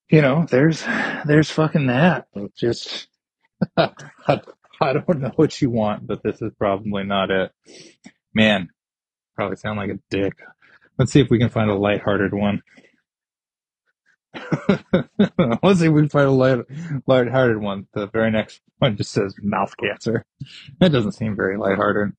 you 0.09 0.21
know, 0.21 0.45
there's 0.49 0.83
there's 1.25 1.51
fucking 1.51 1.87
that. 1.87 2.27
just 2.57 3.07
I, 3.77 3.91
I 4.81 4.93
don't 4.93 5.19
know 5.21 5.31
what 5.35 5.61
you 5.61 5.69
want, 5.69 6.07
but 6.07 6.23
this 6.23 6.41
is 6.41 6.51
probably 6.57 7.03
not 7.03 7.31
it. 7.31 7.51
Man, 8.33 8.69
probably 9.35 9.57
sound 9.57 9.79
like 9.79 9.91
a 9.91 9.99
dick. 10.09 10.33
Let's 10.99 11.11
see 11.11 11.21
if 11.21 11.29
we 11.29 11.39
can 11.39 11.49
find 11.49 11.69
a 11.69 11.75
lighthearted 11.75 12.33
one. 12.33 12.61
Let's 15.63 15.79
see 15.79 15.89
we 15.89 16.07
find 16.09 16.27
a 16.27 16.31
light, 16.31 16.59
lighthearted 17.07 17.57
one. 17.59 17.87
The 17.93 18.07
very 18.07 18.31
next 18.31 18.61
one 18.79 18.97
just 18.97 19.11
says 19.11 19.35
mouth 19.41 19.75
cancer. 19.77 20.25
That 20.79 20.91
doesn't 20.91 21.13
seem 21.13 21.35
very 21.35 21.57
lighthearted. 21.57 22.13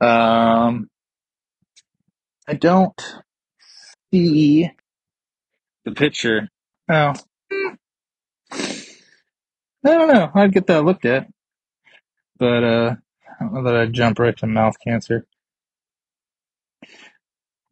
Um, 0.00 0.90
I 2.48 2.54
don't 2.54 3.00
see 4.12 4.70
the 5.84 5.92
picture. 5.92 6.48
Oh, 6.90 7.14
I 8.52 8.74
don't 9.84 10.08
know. 10.08 10.30
I'd 10.34 10.52
get 10.52 10.66
that 10.68 10.84
looked 10.84 11.06
at. 11.06 11.28
but 12.38 12.64
uh, 12.64 12.96
I 13.40 13.44
don't 13.44 13.54
know 13.54 13.64
that 13.64 13.76
I'd 13.76 13.92
jump 13.92 14.18
right 14.18 14.36
to 14.38 14.46
mouth 14.46 14.76
cancer. 14.86 15.26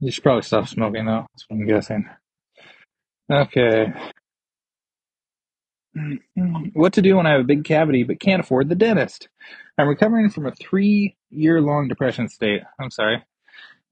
You 0.00 0.10
should 0.10 0.24
probably 0.24 0.42
stop 0.42 0.68
smoking 0.68 1.06
though. 1.06 1.26
That's 1.32 1.46
what 1.48 1.58
I'm 1.58 1.66
guessing. 1.66 2.08
Okay. 3.30 3.92
What 6.74 6.94
to 6.94 7.02
do 7.02 7.16
when 7.16 7.26
I 7.26 7.32
have 7.32 7.42
a 7.42 7.44
big 7.44 7.64
cavity 7.64 8.02
but 8.02 8.20
can't 8.20 8.40
afford 8.40 8.68
the 8.68 8.74
dentist? 8.74 9.28
I'm 9.78 9.88
recovering 9.88 10.30
from 10.30 10.46
a 10.46 10.52
three 10.52 11.16
year 11.30 11.60
long 11.60 11.88
depression 11.88 12.28
state. 12.28 12.62
I'm 12.80 12.90
sorry. 12.90 13.22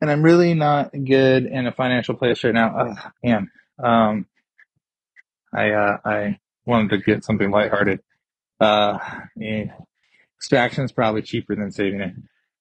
And 0.01 0.11
I'm 0.11 0.22
really 0.22 0.55
not 0.55 0.93
good 0.93 1.47
in 1.47 1.66
a 1.66 1.72
financial 1.72 2.14
place 2.16 2.43
right 2.45 2.55
now. 2.55 2.76
Ugh, 2.76 3.12
man. 3.22 3.51
Um, 3.83 4.26
I, 5.55 5.70
uh, 5.70 5.99
I 6.05 6.39
wanted 6.66 6.91
to 6.91 6.99
get 6.99 7.24
something 7.24 7.51
lighthearted. 7.51 8.01
Uh, 8.61 8.99
yeah, 9.37 9.74
extraction 10.39 10.85
is 10.85 10.93
probably 10.93 11.22
cheaper 11.22 11.57
than 11.57 11.72
saving 11.72 12.01
it. 12.01 12.14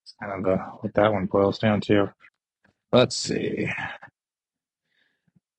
It's 0.03 0.15
kind 0.21 0.33
of 0.33 0.43
the, 0.43 0.57
what 0.81 0.93
that 0.95 1.13
one 1.13 1.27
boils 1.27 1.59
down 1.59 1.81
to. 1.81 2.13
Let's 2.91 3.17
see. 3.17 3.69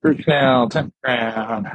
Root 0.02 0.24
canal, 0.24 0.68
10 0.68 0.92
grand. 1.02 1.68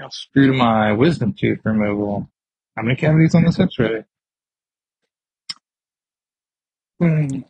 I'll 0.00 0.10
screw 0.10 0.48
to 0.48 0.52
my 0.52 0.92
wisdom 0.92 1.34
tooth 1.38 1.60
removal. 1.64 2.28
How 2.76 2.82
many 2.82 2.96
cavities 2.96 3.34
on 3.34 3.44
this 3.44 3.58
x-ray? 3.58 4.04
Hmm. 7.00 7.40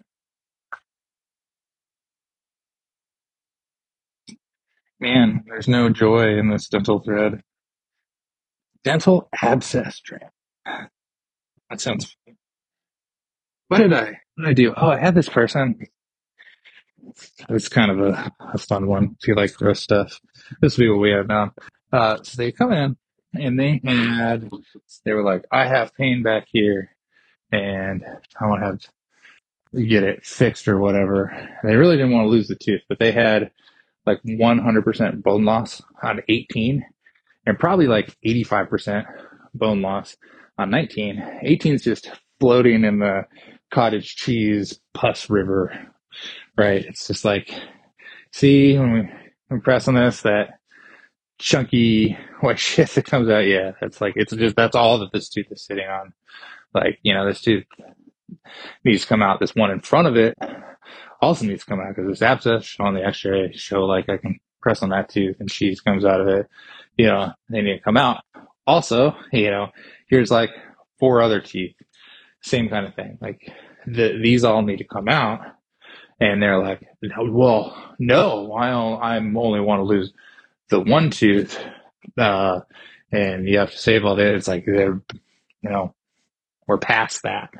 Man, 5.00 5.44
there's 5.46 5.68
no 5.68 5.88
joy 5.90 6.38
in 6.38 6.48
this 6.50 6.68
dental 6.68 7.00
thread. 7.00 7.42
Dental 8.84 9.28
abscess 9.42 10.00
thread. 10.06 10.30
That 10.64 11.80
sounds. 11.80 12.16
What 13.68 13.78
did 13.78 13.92
I? 13.92 14.20
What 14.34 14.44
did 14.44 14.48
I 14.48 14.52
do? 14.52 14.74
Oh, 14.76 14.90
I 14.90 14.98
had 14.98 15.14
this 15.14 15.28
person. 15.28 15.78
It's 17.48 17.68
kind 17.68 17.90
of 17.90 18.00
a, 18.00 18.32
a 18.54 18.58
fun 18.58 18.86
one 18.86 19.16
if 19.20 19.28
you 19.28 19.34
like 19.34 19.54
gross 19.54 19.80
stuff. 19.80 20.20
This 20.60 20.76
will 20.76 20.84
be 20.84 20.90
what 20.90 21.00
we 21.00 21.10
have 21.10 21.28
now. 21.28 21.52
Uh, 21.92 22.22
so 22.22 22.36
they 22.36 22.52
come 22.52 22.72
in 22.72 22.96
and 23.34 23.58
they 23.58 23.80
had, 23.84 24.50
they 25.04 25.12
were 25.12 25.22
like, 25.24 25.44
I 25.50 25.66
have 25.66 25.94
pain 25.94 26.22
back 26.22 26.46
here 26.50 26.94
and 27.50 28.04
I 28.40 28.46
want 28.46 28.62
to 28.62 28.66
have 28.66 28.80
get 29.86 30.02
it 30.02 30.24
fixed 30.24 30.68
or 30.68 30.78
whatever. 30.78 31.24
And 31.24 31.70
they 31.70 31.76
really 31.76 31.96
didn't 31.96 32.12
want 32.12 32.26
to 32.26 32.30
lose 32.30 32.48
the 32.48 32.56
tooth, 32.56 32.82
but 32.88 32.98
they 32.98 33.12
had 33.12 33.50
like 34.06 34.22
100% 34.24 35.22
bone 35.22 35.44
loss 35.44 35.82
on 36.02 36.20
18 36.28 36.84
and 37.46 37.58
probably 37.58 37.86
like 37.86 38.16
85% 38.24 39.04
bone 39.54 39.82
loss 39.82 40.16
on 40.58 40.70
19. 40.70 41.40
18 41.42 41.74
is 41.74 41.82
just 41.82 42.10
floating 42.40 42.84
in 42.84 42.98
the 42.98 43.26
cottage 43.70 44.16
cheese 44.16 44.80
pus 44.94 45.30
river, 45.30 45.72
right? 46.56 46.84
It's 46.84 47.06
just 47.06 47.24
like, 47.24 47.52
see, 48.32 48.78
when 48.78 48.92
we, 48.92 49.10
we 49.50 49.60
press 49.60 49.88
on 49.88 49.94
this, 49.94 50.22
that 50.22 50.58
chunky 51.38 52.16
white 52.40 52.58
shit 52.58 52.90
that 52.90 53.04
comes 53.04 53.28
out, 53.28 53.46
yeah, 53.46 53.72
that's 53.80 54.00
like, 54.00 54.14
it's 54.16 54.34
just, 54.34 54.56
that's 54.56 54.76
all 54.76 54.98
that 54.98 55.12
this 55.12 55.28
tooth 55.28 55.50
is 55.50 55.64
sitting 55.64 55.86
on. 55.86 56.12
Like, 56.74 56.98
you 57.02 57.14
know, 57.14 57.26
this 57.26 57.42
tooth 57.42 57.64
needs 58.84 59.02
to 59.02 59.08
come 59.08 59.22
out. 59.22 59.40
This 59.40 59.54
one 59.54 59.70
in 59.70 59.80
front 59.80 60.08
of 60.08 60.16
it 60.16 60.36
also 61.20 61.44
needs 61.46 61.64
to 61.64 61.70
come 61.70 61.80
out 61.80 61.94
because 61.94 62.10
this 62.10 62.22
abscess 62.22 62.76
on 62.80 62.94
the 62.94 63.04
x-ray 63.04 63.52
show 63.52 63.84
like 63.84 64.08
I 64.08 64.16
can 64.16 64.40
press 64.60 64.82
on 64.82 64.90
that 64.90 65.08
tooth 65.08 65.36
and 65.40 65.50
cheese 65.50 65.80
comes 65.80 66.04
out 66.04 66.20
of 66.20 66.28
it. 66.28 66.48
You 66.96 67.06
know, 67.06 67.32
they 67.48 67.62
need 67.62 67.78
to 67.78 67.82
come 67.82 67.96
out. 67.96 68.22
Also, 68.66 69.14
you 69.32 69.50
know, 69.50 69.68
here's 70.08 70.30
like 70.30 70.50
four 70.98 71.22
other 71.22 71.40
teeth, 71.40 71.76
same 72.42 72.68
kind 72.68 72.86
of 72.86 72.94
thing. 72.94 73.18
Like 73.20 73.50
the, 73.86 74.18
these 74.22 74.44
all 74.44 74.62
need 74.62 74.78
to 74.78 74.84
come 74.84 75.08
out. 75.08 75.40
And 76.22 76.40
they're 76.40 76.62
like, 76.62 76.86
well, 77.18 77.96
no, 77.98 78.52
I 78.52 79.16
I'm 79.16 79.36
only 79.36 79.58
want 79.58 79.80
to 79.80 79.84
lose 79.84 80.12
the 80.70 80.78
one 80.78 81.10
tooth, 81.10 81.58
uh, 82.16 82.60
and 83.10 83.48
you 83.48 83.58
have 83.58 83.72
to 83.72 83.76
save 83.76 84.04
all 84.04 84.14
that. 84.14 84.34
It's 84.36 84.46
like 84.46 84.64
they're, 84.64 85.02
you 85.62 85.70
know, 85.70 85.94
we're 86.68 86.78
past 86.78 87.24
that. 87.24 87.50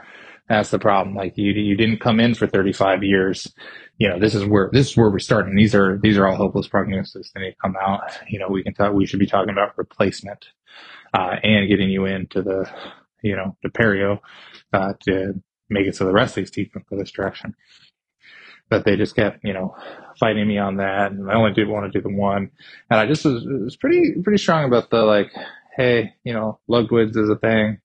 That's 0.49 0.71
the 0.71 0.79
problem. 0.79 1.17
Like 1.17 1.37
you, 1.37 1.53
you 1.53 1.77
didn't 1.77 2.01
come 2.01 2.21
in 2.21 2.37
for 2.37 2.47
35 2.47 3.03
years. 3.03 3.53
You 3.99 4.09
know, 4.09 4.21
this 4.21 4.37
is 4.37 4.45
where, 4.45 4.71
this 4.73 4.91
is 4.91 4.97
where 4.97 5.11
we're 5.11 5.19
starting. 5.19 5.57
These 5.57 5.75
are, 5.75 5.99
these 6.01 6.17
are 6.17 6.29
all 6.29 6.37
hopeless 6.37 6.69
prognosis. 6.69 7.33
They 7.35 7.41
need 7.41 7.51
to 7.51 7.57
come 7.63 7.77
out. 7.83 8.03
You 8.29 8.39
know, 8.39 8.49
we 8.49 8.63
can 8.63 8.75
talk, 8.75 8.95
we 8.95 9.07
should 9.07 9.19
be 9.19 9.27
talking 9.27 9.53
about 9.53 9.77
replacement, 9.77 10.47
uh, 11.15 11.37
and 11.43 11.69
getting 11.69 11.91
you 11.91 12.05
into 12.07 12.43
the, 12.43 12.71
you 13.23 13.35
know, 13.37 13.57
the 13.65 13.71
perio, 13.71 14.21
uh, 14.73 14.93
to 15.01 15.43
make 15.69 15.89
it 15.89 15.97
so 15.97 16.05
the 16.05 16.13
rest 16.13 16.39
of 16.39 16.45
these 16.45 16.53
teeth 16.53 16.71
go 16.73 16.97
this 16.97 17.11
direction. 17.11 17.57
But 18.71 18.85
they 18.85 18.97
just 18.97 19.17
kept, 19.17 19.45
you 19.45 19.53
know, 19.53 19.77
fighting 20.19 20.49
me 20.49 20.59
on 20.59 20.79
that. 20.79 21.13
And 21.13 21.31
I 21.31 21.35
only 21.35 21.53
did 21.53 21.69
want 21.69 21.93
to 21.93 21.99
do 21.99 22.03
the 22.03 22.15
one. 22.15 22.51
And 22.91 23.01
I 23.01 23.07
just 23.07 23.25
was, 23.25 23.45
was 23.45 23.77
pretty, 23.77 24.15
pretty 24.23 24.39
strong 24.39 24.65
about 24.65 24.91
the 24.91 25.03
like, 25.03 25.31
hey, 25.77 26.15
you 26.25 26.33
know, 26.33 26.59
Ludwig's 26.69 27.17
is 27.17 27.29
a 27.29 27.37
thing 27.37 27.79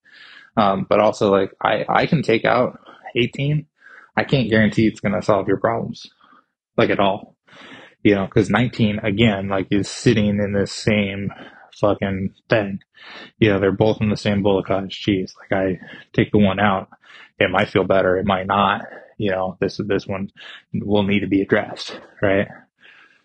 um, 0.58 0.88
but 0.90 1.00
also 1.00 1.32
like 1.32 1.54
I, 1.62 1.86
I 1.88 2.06
can 2.08 2.24
take 2.24 2.44
out 2.44 2.80
18. 3.16 3.66
I 4.18 4.24
can't 4.24 4.50
guarantee 4.50 4.88
it's 4.88 5.00
going 5.00 5.14
to 5.14 5.22
solve 5.22 5.48
your 5.48 5.58
problems 5.60 6.08
like 6.76 6.90
at 6.90 7.00
all, 7.00 7.36
you 8.04 8.16
know, 8.16 8.28
cause 8.28 8.50
19 8.50 9.00
again, 9.00 9.48
like 9.50 9.68
is 9.72 9.90
sitting 9.90 10.40
in 10.40 10.54
this 10.54 10.72
same 10.72 11.32
fucking 11.80 12.34
thing. 12.50 12.80
You 13.38 13.52
know, 13.52 13.60
they're 13.60 13.72
both 13.72 14.02
in 14.02 14.10
the 14.10 14.18
same 14.18 14.42
bowl 14.42 14.60
of 14.60 14.66
cottage 14.66 15.00
cheese. 15.00 15.36
Like 15.40 15.60
I 15.60 15.80
take 16.14 16.32
the 16.32 16.40
one 16.40 16.60
out, 16.60 16.90
it 17.40 17.52
might 17.52 17.70
feel 17.70 17.84
better. 17.84 18.18
It 18.18 18.26
might 18.26 18.48
not, 18.48 18.82
you 19.18 19.32
know, 19.32 19.58
this, 19.60 19.80
this 19.86 20.08
one 20.08 20.32
will 20.74 21.04
need 21.04 21.22
to 21.22 21.28
be 21.28 21.42
addressed. 21.42 22.00
Right. 22.22 22.48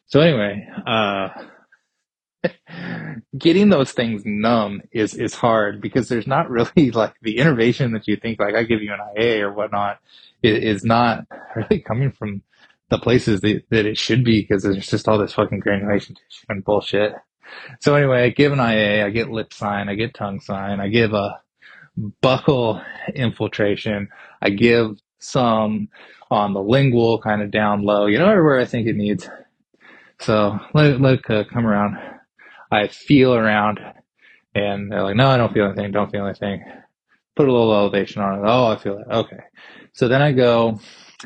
So 0.07 0.21
anyway, 0.21 0.69
uh, 0.87 1.29
getting 3.39 3.69
those 3.69 3.93
things 3.93 4.23
numb 4.25 4.83
is 4.93 5.15
is 5.15 5.35
hard 5.35 5.81
because 5.81 6.09
there's 6.09 6.27
not 6.27 6.51
really 6.51 6.91
like 6.93 7.15
the 7.23 7.39
innervation 7.39 7.93
that 7.93 8.09
you 8.09 8.17
think 8.17 8.41
like 8.41 8.55
I 8.55 8.65
give 8.65 8.83
you 8.83 8.93
an 8.93 9.01
IA 9.17 9.47
or 9.47 9.53
whatnot 9.53 10.01
is, 10.43 10.79
is 10.79 10.85
not 10.85 11.27
really 11.57 11.81
coming 11.81 12.11
from 12.11 12.43
the 12.91 12.99
places 12.99 13.41
that, 13.41 13.63
that 13.71 13.87
it 13.87 13.97
should 13.97 14.23
be 14.23 14.43
because 14.43 14.63
there's 14.63 14.87
just 14.87 15.09
all 15.09 15.19
this 15.19 15.33
fucking 15.33 15.61
granulation 15.61 16.15
tissue 16.15 16.47
and 16.51 16.65
bullshit. 16.65 17.15
So 17.81 17.95
anyway, 17.95 18.25
I 18.25 18.29
give 18.31 18.53
an 18.53 18.59
IA, 18.59 19.07
I 19.07 19.11
get 19.11 19.31
lip 19.31 19.53
sign, 19.53 19.89
I 19.89 19.95
get 19.95 20.15
tongue 20.15 20.41
sign, 20.41 20.81
I 20.81 20.89
give 20.89 21.15
a 21.15 21.41
buccal 22.23 22.85
infiltration, 23.15 24.09
I 24.41 24.51
give 24.51 24.99
some 25.23 25.89
on 26.31 26.55
the 26.55 26.63
lingual 26.63 27.21
kind 27.21 27.43
of 27.43 27.51
down 27.51 27.83
low, 27.83 28.07
you 28.07 28.19
know, 28.19 28.29
everywhere 28.29 28.61
I 28.61 28.65
think 28.65 28.87
it 28.87 28.97
needs. 28.97 29.29
So 30.21 30.59
let, 30.75 31.01
let 31.01 31.15
it 31.15 31.31
uh, 31.31 31.45
come 31.45 31.67
around. 31.67 31.99
I 32.71 32.89
feel 32.89 33.35
around 33.35 33.81
and 34.55 34.91
they're 34.91 35.03
like, 35.03 35.17
no, 35.17 35.29
I 35.29 35.37
don't 35.37 35.53
feel 35.53 35.67
anything. 35.67 35.93
Don't 35.93 36.11
feel 36.11 36.27
anything. 36.27 36.65
Put 37.37 37.49
a 37.49 37.53
little 37.53 37.75
elevation 37.75 38.23
on 38.23 38.39
it. 38.39 38.43
Oh, 38.45 38.67
I 38.67 38.77
feel 38.77 38.99
it. 38.99 39.07
Okay. 39.11 39.41
So 39.93 40.09
then 40.09 40.23
I 40.23 40.33
go 40.33 40.81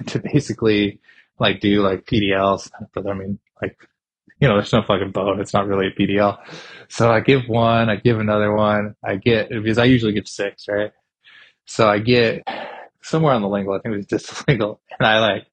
to 0.06 0.18
basically 0.18 1.00
like 1.38 1.60
do 1.60 1.82
like 1.82 2.06
PDLs, 2.06 2.70
but 2.94 3.06
I 3.06 3.14
mean, 3.14 3.38
like, 3.60 3.76
you 4.40 4.48
know, 4.48 4.56
there's 4.56 4.72
no 4.72 4.82
fucking 4.82 5.12
bone. 5.12 5.40
It's 5.40 5.54
not 5.54 5.66
really 5.66 5.88
a 5.88 5.90
PDL. 5.90 6.38
So 6.88 7.10
I 7.10 7.20
give 7.20 7.48
one, 7.48 7.88
I 7.88 7.96
give 7.96 8.18
another 8.18 8.54
one. 8.54 8.94
I 9.04 9.16
get, 9.16 9.50
because 9.50 9.78
I 9.78 9.84
usually 9.84 10.12
get 10.12 10.28
six, 10.28 10.66
right? 10.68 10.92
So 11.64 11.88
I 11.88 11.98
get 11.98 12.42
somewhere 13.06 13.34
on 13.34 13.42
the 13.42 13.48
lingual, 13.48 13.74
I 13.74 13.80
think 13.80 13.94
it 13.94 13.98
was 13.98 14.06
just 14.06 14.48
lingual, 14.48 14.80
and 14.98 15.06
I 15.06 15.20
like 15.20 15.46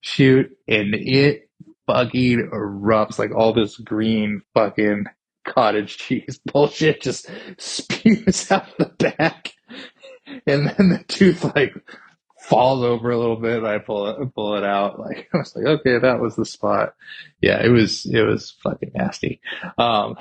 shoot 0.00 0.56
and 0.66 0.94
it 0.94 1.50
fucking 1.86 2.50
erupts 2.52 3.18
like 3.18 3.34
all 3.34 3.52
this 3.52 3.76
green 3.76 4.40
fucking 4.54 5.04
cottage 5.44 5.98
cheese 5.98 6.40
bullshit 6.52 7.02
just 7.02 7.28
spews 7.58 8.50
out 8.50 8.66
the 8.78 8.86
back, 8.86 9.52
and 10.46 10.68
then 10.68 10.88
the 10.90 11.04
tooth 11.08 11.44
like 11.54 11.74
falls 12.50 12.82
over 12.82 13.10
a 13.10 13.18
little 13.18 13.36
bit. 13.36 13.62
I 13.62 13.78
pull 13.78 14.08
it, 14.08 14.34
pull 14.34 14.56
it 14.56 14.64
out. 14.64 14.98
Like 14.98 15.28
I 15.34 15.38
was 15.38 15.54
like, 15.54 15.66
okay, 15.66 15.98
that 15.98 16.20
was 16.20 16.36
the 16.36 16.44
spot. 16.44 16.94
Yeah, 17.40 17.64
it 17.64 17.68
was, 17.68 18.04
it 18.06 18.22
was 18.22 18.56
fucking 18.62 18.92
nasty. 18.94 19.40
Um, 19.78 20.16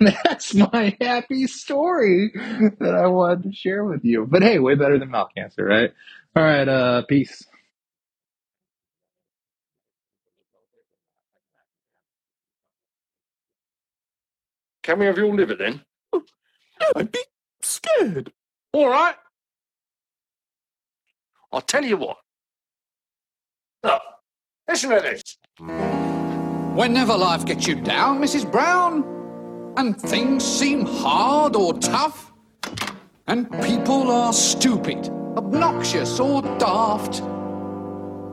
that's 0.00 0.54
my 0.54 0.96
happy 1.00 1.46
story 1.46 2.32
that 2.80 2.94
I 2.94 3.06
wanted 3.06 3.44
to 3.44 3.52
share 3.52 3.84
with 3.84 4.04
you. 4.04 4.26
But 4.26 4.42
hey, 4.42 4.58
way 4.58 4.74
better 4.74 4.98
than 4.98 5.10
mouth 5.10 5.30
cancer, 5.36 5.64
right? 5.64 5.92
All 6.36 6.44
right, 6.44 6.68
uh, 6.68 7.02
peace. 7.08 7.44
Can 14.82 14.98
we 15.00 15.06
have 15.06 15.18
your 15.18 15.34
liver 15.34 15.54
then? 15.56 15.82
No, 16.80 16.86
I'd 16.96 17.12
be 17.12 17.20
scared. 17.62 18.32
All 18.72 18.88
right. 18.88 19.16
I'll 21.52 21.60
tell 21.62 21.84
you 21.84 21.96
what. 21.98 22.18
Look, 23.84 24.02
listen 24.68 24.90
to 24.90 25.00
this. 25.00 25.38
Whenever 26.74 27.16
life 27.16 27.44
gets 27.46 27.66
you 27.66 27.76
down, 27.76 28.20
Mrs. 28.20 28.50
Brown, 28.50 29.04
and 29.76 30.00
things 30.00 30.44
seem 30.44 30.86
hard 30.86 31.56
or 31.56 31.74
tough, 31.74 32.30
And 33.28 33.50
people 33.62 34.10
are 34.12 34.32
stupid, 34.34 35.10
obnoxious, 35.36 36.18
or 36.20 36.42
daft. 36.58 37.22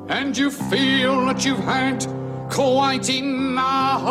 And 0.10 0.38
you 0.38 0.50
feel 0.52 1.26
that 1.26 1.44
you've 1.46 1.60
had 1.60 2.06
quite 2.50 3.10
enough. 3.10 4.04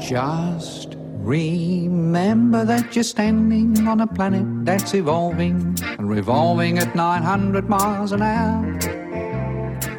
Just 0.00 0.96
remember 0.96 2.64
that 2.64 2.94
you're 2.94 3.02
standing 3.02 3.88
on 3.88 4.00
a 4.00 4.06
planet 4.06 4.46
that's 4.64 4.94
evolving 4.94 5.76
and 5.82 6.08
revolving 6.10 6.78
at 6.78 6.94
900 6.94 7.68
miles 7.68 8.12
an 8.12 8.22
hour. 8.22 8.78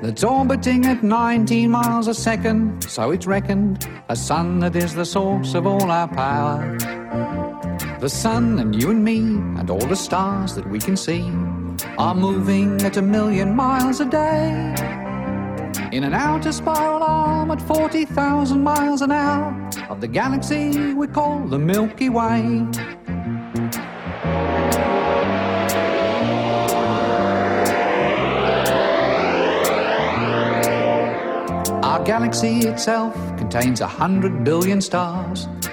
That's 0.01 0.23
orbiting 0.23 0.85
at 0.85 1.03
19 1.03 1.71
miles 1.71 2.07
a 2.07 2.13
second, 2.13 2.83
so 2.83 3.09
it's 3.09 3.25
reckoned 3.25 3.89
a 4.07 4.15
sun 4.15 4.59
that 4.59 4.75
is 4.75 4.93
the 4.93 5.05
source 5.05 5.55
of 5.55 5.65
all 5.65 5.89
our 5.89 6.07
power. 6.07 7.44
The 8.05 8.09
sun 8.09 8.59
and 8.59 8.79
you 8.79 8.91
and 8.91 9.03
me 9.03 9.17
and 9.59 9.67
all 9.67 9.79
the 9.79 9.95
stars 9.95 10.53
that 10.53 10.69
we 10.69 10.77
can 10.77 10.95
see 10.95 11.23
are 11.97 12.13
moving 12.13 12.79
at 12.83 12.97
a 12.97 13.01
million 13.01 13.55
miles 13.55 13.99
a 13.99 14.05
day. 14.05 14.75
In 15.91 16.03
an 16.03 16.13
outer 16.13 16.51
spiral 16.51 17.01
arm 17.01 17.49
at 17.49 17.59
40,000 17.63 18.61
miles 18.61 19.01
an 19.01 19.11
hour 19.11 19.71
of 19.89 20.01
the 20.01 20.07
galaxy 20.07 20.93
we 20.93 21.07
call 21.07 21.47
the 21.47 21.57
Milky 21.57 22.09
Way. 22.09 22.67
Our 31.81 32.03
galaxy 32.03 32.67
itself 32.67 33.15
contains 33.39 33.81
a 33.81 33.87
hundred 33.87 34.43
billion 34.43 34.79
stars. 34.79 35.47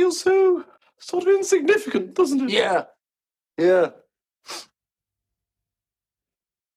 You 0.00 0.10
so 0.10 0.64
sort 0.98 1.24
of 1.24 1.34
insignificant, 1.34 2.14
doesn't 2.14 2.40
it? 2.40 2.50
Yeah. 2.50 2.84
Yeah. 3.58 3.90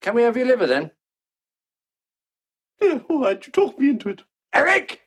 Can 0.01 0.15
we 0.15 0.23
have 0.23 0.35
your 0.35 0.45
liver 0.45 0.67
then? 0.67 0.91
Yeah, 2.81 2.99
all 3.07 3.21
right, 3.21 3.45
you 3.45 3.53
talked 3.53 3.79
me 3.79 3.91
into 3.91 4.09
it. 4.09 4.23
Eric! 4.53 5.02